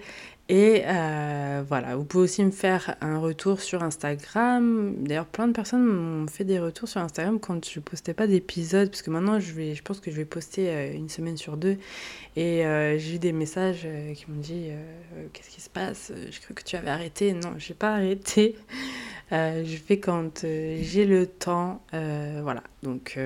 Et 0.48 0.82
euh, 0.84 1.62
voilà, 1.66 1.96
vous 1.96 2.04
pouvez 2.04 2.24
aussi 2.24 2.44
me 2.44 2.50
faire 2.50 2.96
un 3.00 3.18
retour 3.18 3.60
sur 3.60 3.82
Instagram. 3.82 4.96
D'ailleurs, 4.98 5.24
plein 5.24 5.48
de 5.48 5.52
personnes 5.52 5.82
m'ont 5.82 6.26
fait 6.26 6.44
des 6.44 6.58
retours 6.58 6.88
sur 6.88 7.00
Instagram 7.00 7.38
quand 7.40 7.66
je 7.66 7.80
postais 7.80 8.12
pas 8.12 8.26
d'épisodes, 8.26 8.90
parce 8.90 9.00
que 9.00 9.10
maintenant, 9.10 9.40
je, 9.40 9.52
vais, 9.52 9.74
je 9.74 9.82
pense 9.82 10.00
que 10.00 10.10
je 10.10 10.16
vais 10.16 10.26
poster 10.26 10.68
euh, 10.68 10.92
une 10.92 11.08
semaine 11.08 11.38
sur 11.38 11.56
deux. 11.56 11.78
Et 12.34 12.64
euh, 12.64 12.98
j'ai 12.98 13.16
eu 13.16 13.18
des 13.18 13.32
messages 13.32 13.82
euh, 13.84 14.14
qui 14.14 14.24
m'ont 14.28 14.40
dit 14.40 14.68
euh, 14.68 15.26
Qu'est-ce 15.32 15.50
qui 15.50 15.60
se 15.60 15.68
passe? 15.68 16.12
Je 16.30 16.40
crois 16.40 16.54
que 16.54 16.62
tu 16.62 16.76
avais 16.76 16.90
arrêté. 16.90 17.34
Non, 17.34 17.54
j'ai 17.58 17.74
pas 17.74 17.94
arrêté. 17.94 18.56
Je 19.30 19.78
fais 19.78 19.98
quand 19.98 20.42
j'ai 20.42 21.06
le 21.06 21.26
temps. 21.26 21.82
Voilà. 21.90 22.62
Donc, 22.82 23.18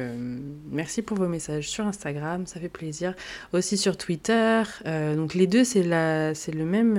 merci 0.71 1.03
pour 1.03 1.17
vos 1.17 1.27
messages 1.27 1.69
sur 1.69 1.85
Instagram, 1.85 2.47
ça 2.47 2.61
fait 2.61 2.69
plaisir. 2.69 3.13
Aussi 3.53 3.77
sur 3.77 3.97
Twitter. 3.97 4.63
Donc, 4.85 5.35
les 5.35 5.49
deux, 5.49 5.65
c'est 5.65 5.83
le 5.83 6.65
même 6.65 6.95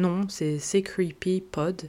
nom. 0.00 0.22
C'est 0.30 0.80
Creepy 0.80 1.42
Pod. 1.42 1.82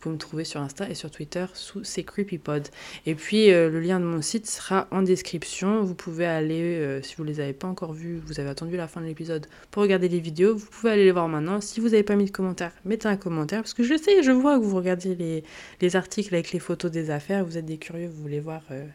Pouvez 0.00 0.14
me 0.14 0.18
trouver 0.18 0.44
sur 0.44 0.62
Insta 0.62 0.88
et 0.88 0.94
sur 0.94 1.10
Twitter 1.10 1.44
sous 1.52 1.84
C'est 1.84 2.04
Creepy 2.04 2.38
Pod. 2.38 2.66
Et 3.04 3.14
puis, 3.14 3.52
euh, 3.52 3.68
le 3.68 3.80
lien 3.80 4.00
de 4.00 4.06
mon 4.06 4.22
site 4.22 4.46
sera 4.46 4.88
en 4.90 5.02
description. 5.02 5.82
Vous 5.82 5.94
pouvez 5.94 6.24
aller, 6.24 6.62
euh, 6.62 7.02
si 7.02 7.16
vous 7.16 7.24
les 7.24 7.38
avez 7.38 7.52
pas 7.52 7.68
encore 7.68 7.92
vus, 7.92 8.18
vous 8.24 8.40
avez 8.40 8.48
attendu 8.48 8.78
la 8.78 8.88
fin 8.88 9.02
de 9.02 9.06
l'épisode 9.06 9.46
pour 9.70 9.82
regarder 9.82 10.08
les 10.08 10.20
vidéos. 10.20 10.56
Vous 10.56 10.68
pouvez 10.70 10.92
aller 10.92 11.04
les 11.04 11.12
voir 11.12 11.28
maintenant. 11.28 11.60
Si 11.60 11.80
vous 11.80 11.90
n'avez 11.90 12.02
pas 12.02 12.16
mis 12.16 12.24
de 12.24 12.30
commentaire, 12.30 12.72
mettez 12.86 13.08
un 13.08 13.18
commentaire. 13.18 13.60
Parce 13.60 13.74
que 13.74 13.82
je 13.82 13.94
sais, 13.94 14.22
je 14.22 14.30
vois 14.30 14.58
que 14.58 14.64
vous 14.64 14.76
regardez 14.76 15.14
les, 15.14 15.44
les 15.82 15.96
articles 15.96 16.34
avec 16.34 16.52
les 16.52 16.60
photos 16.60 16.90
des 16.90 17.10
affaires. 17.10 17.44
Vous 17.44 17.58
êtes 17.58 17.66
des 17.66 17.76
curieux, 17.76 18.08
vous 18.08 18.22
voulez 18.22 18.40
voir 18.40 18.62
euh, 18.70 18.86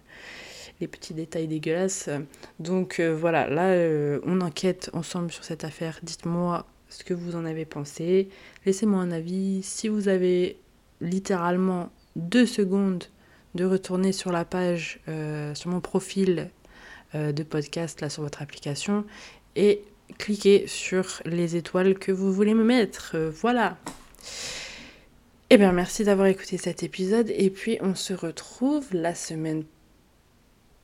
les 0.82 0.88
petits 0.88 1.14
détails 1.14 1.48
dégueulasses. 1.48 2.10
Donc 2.60 3.00
voilà, 3.00 3.48
là, 3.48 4.20
on 4.26 4.42
enquête 4.42 4.90
ensemble 4.94 5.32
sur 5.32 5.44
cette 5.44 5.64
affaire. 5.64 6.00
Dites-moi 6.02 6.66
ce 6.90 7.04
que 7.04 7.14
vous 7.14 7.36
en 7.36 7.46
avez 7.46 7.66
pensé. 7.66 8.30
Laissez-moi 8.66 9.00
un 9.00 9.12
avis. 9.12 9.62
Si 9.62 9.88
vous 9.88 10.08
avez 10.08 10.58
littéralement 11.06 11.90
deux 12.16 12.46
secondes 12.46 13.06
de 13.56 13.64
retourner 13.64 14.12
sur 14.12 14.32
la 14.32 14.46
page, 14.46 15.00
euh, 15.08 15.56
sur 15.56 15.70
mon 15.70 15.80
profil 15.80 16.50
euh, 17.16 17.32
de 17.32 17.44
podcast, 17.44 18.02
là, 18.02 18.10
sur 18.10 18.24
votre 18.24 18.42
application, 18.42 19.06
et 19.56 19.82
cliquez 20.18 20.68
sur 20.68 21.22
les 21.26 21.56
étoiles 21.56 21.98
que 21.98 22.12
vous 22.12 22.34
voulez 22.34 22.54
me 22.54 22.64
mettre. 22.64 23.12
Euh, 23.16 23.32
voilà. 23.34 23.78
Eh 25.50 25.58
bien, 25.58 25.72
merci 25.72 26.04
d'avoir 26.04 26.28
écouté 26.28 26.58
cet 26.58 26.84
épisode. 26.84 27.30
Et 27.30 27.50
puis, 27.50 27.78
on 27.82 27.96
se 27.96 28.14
retrouve 28.14 28.88
la 28.92 29.16
semaine. 29.16 29.64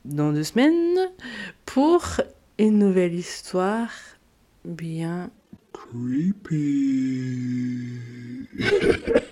dans 0.06 0.32
deux 0.32 0.44
semaines 0.44 1.10
pour 1.66 2.22
une 2.58 2.80
nouvelle 2.80 3.14
histoire 3.14 3.92
bien. 4.64 5.30
Hi, 5.94 6.34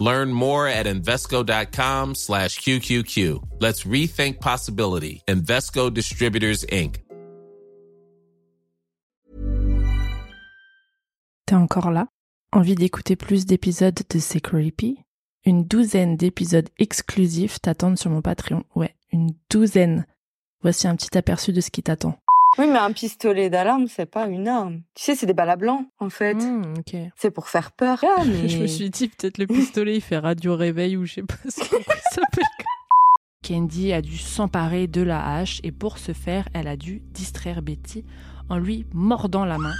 Learn 0.00 0.32
more 0.32 0.66
at 0.66 0.86
Invesco.com 0.86 2.14
slash 2.14 2.60
QQQ. 2.60 3.60
Let's 3.60 3.84
rethink 3.84 4.40
possibility. 4.40 5.22
Invesco 5.28 5.90
Distributors, 5.90 6.64
Inc. 6.70 7.04
T'es 11.46 11.56
encore 11.56 11.90
là? 11.90 12.08
Envie 12.52 12.74
d'écouter 12.74 13.16
plus 13.16 13.44
d'épisodes 13.44 14.00
de 14.08 14.18
C'est 14.18 14.40
Une 15.44 15.64
douzaine 15.64 16.16
d'épisodes 16.16 16.70
exclusifs 16.78 17.60
t'attendent 17.60 17.98
sur 17.98 18.10
mon 18.10 18.22
Patreon. 18.22 18.64
Ouais, 18.74 18.94
une 19.12 19.34
douzaine. 19.50 20.06
Voici 20.62 20.88
un 20.88 20.96
petit 20.96 21.18
aperçu 21.18 21.52
de 21.52 21.60
ce 21.60 21.70
qui 21.70 21.82
t'attend. 21.82 22.18
Oui, 22.58 22.66
mais 22.68 22.78
un 22.78 22.92
pistolet 22.92 23.50
d'alarme, 23.50 23.86
c'est 23.88 24.06
pas 24.06 24.26
une 24.26 24.46
arme. 24.46 24.82
Tu 24.94 25.04
sais, 25.04 25.14
c'est 25.16 25.26
des 25.26 25.34
balles 25.34 25.50
à 25.50 25.56
blanc, 25.56 25.86
en 25.98 26.08
fait. 26.08 26.34
Hmm. 26.34 26.74
C'est 27.16 27.30
pour 27.30 27.48
faire 27.48 27.72
peur. 27.72 28.04
Ah, 28.04 28.22
mais... 28.24 28.48
Je 28.48 28.58
me 28.58 28.66
suis 28.66 28.90
dit 28.90 29.08
peut-être 29.08 29.38
le 29.38 29.46
pistolet 29.46 29.96
il 29.96 30.00
fait 30.00 30.18
radio 30.18 30.54
réveil 30.54 30.96
ou 30.96 31.04
je 31.04 31.14
sais 31.14 31.22
pas 31.22 31.34
ce 31.48 31.60
qu'on 31.68 31.82
s'appelle. 32.10 32.44
Candy 33.46 33.92
a 33.92 34.00
dû 34.00 34.16
s'emparer 34.16 34.86
de 34.86 35.02
la 35.02 35.36
hache 35.36 35.60
et 35.64 35.72
pour 35.72 35.98
ce 35.98 36.12
faire, 36.12 36.48
elle 36.54 36.68
a 36.68 36.76
dû 36.76 37.02
distraire 37.12 37.60
Betty 37.60 38.04
en 38.48 38.58
lui 38.58 38.86
mordant 38.92 39.44
la 39.44 39.58
main. 39.58 39.74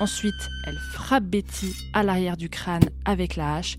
Ensuite, 0.00 0.48
elle 0.66 0.78
frappe 0.78 1.24
Betty 1.24 1.74
à 1.92 2.02
l'arrière 2.02 2.36
du 2.36 2.48
crâne 2.48 2.88
avec 3.04 3.36
la 3.36 3.56
hache. 3.56 3.78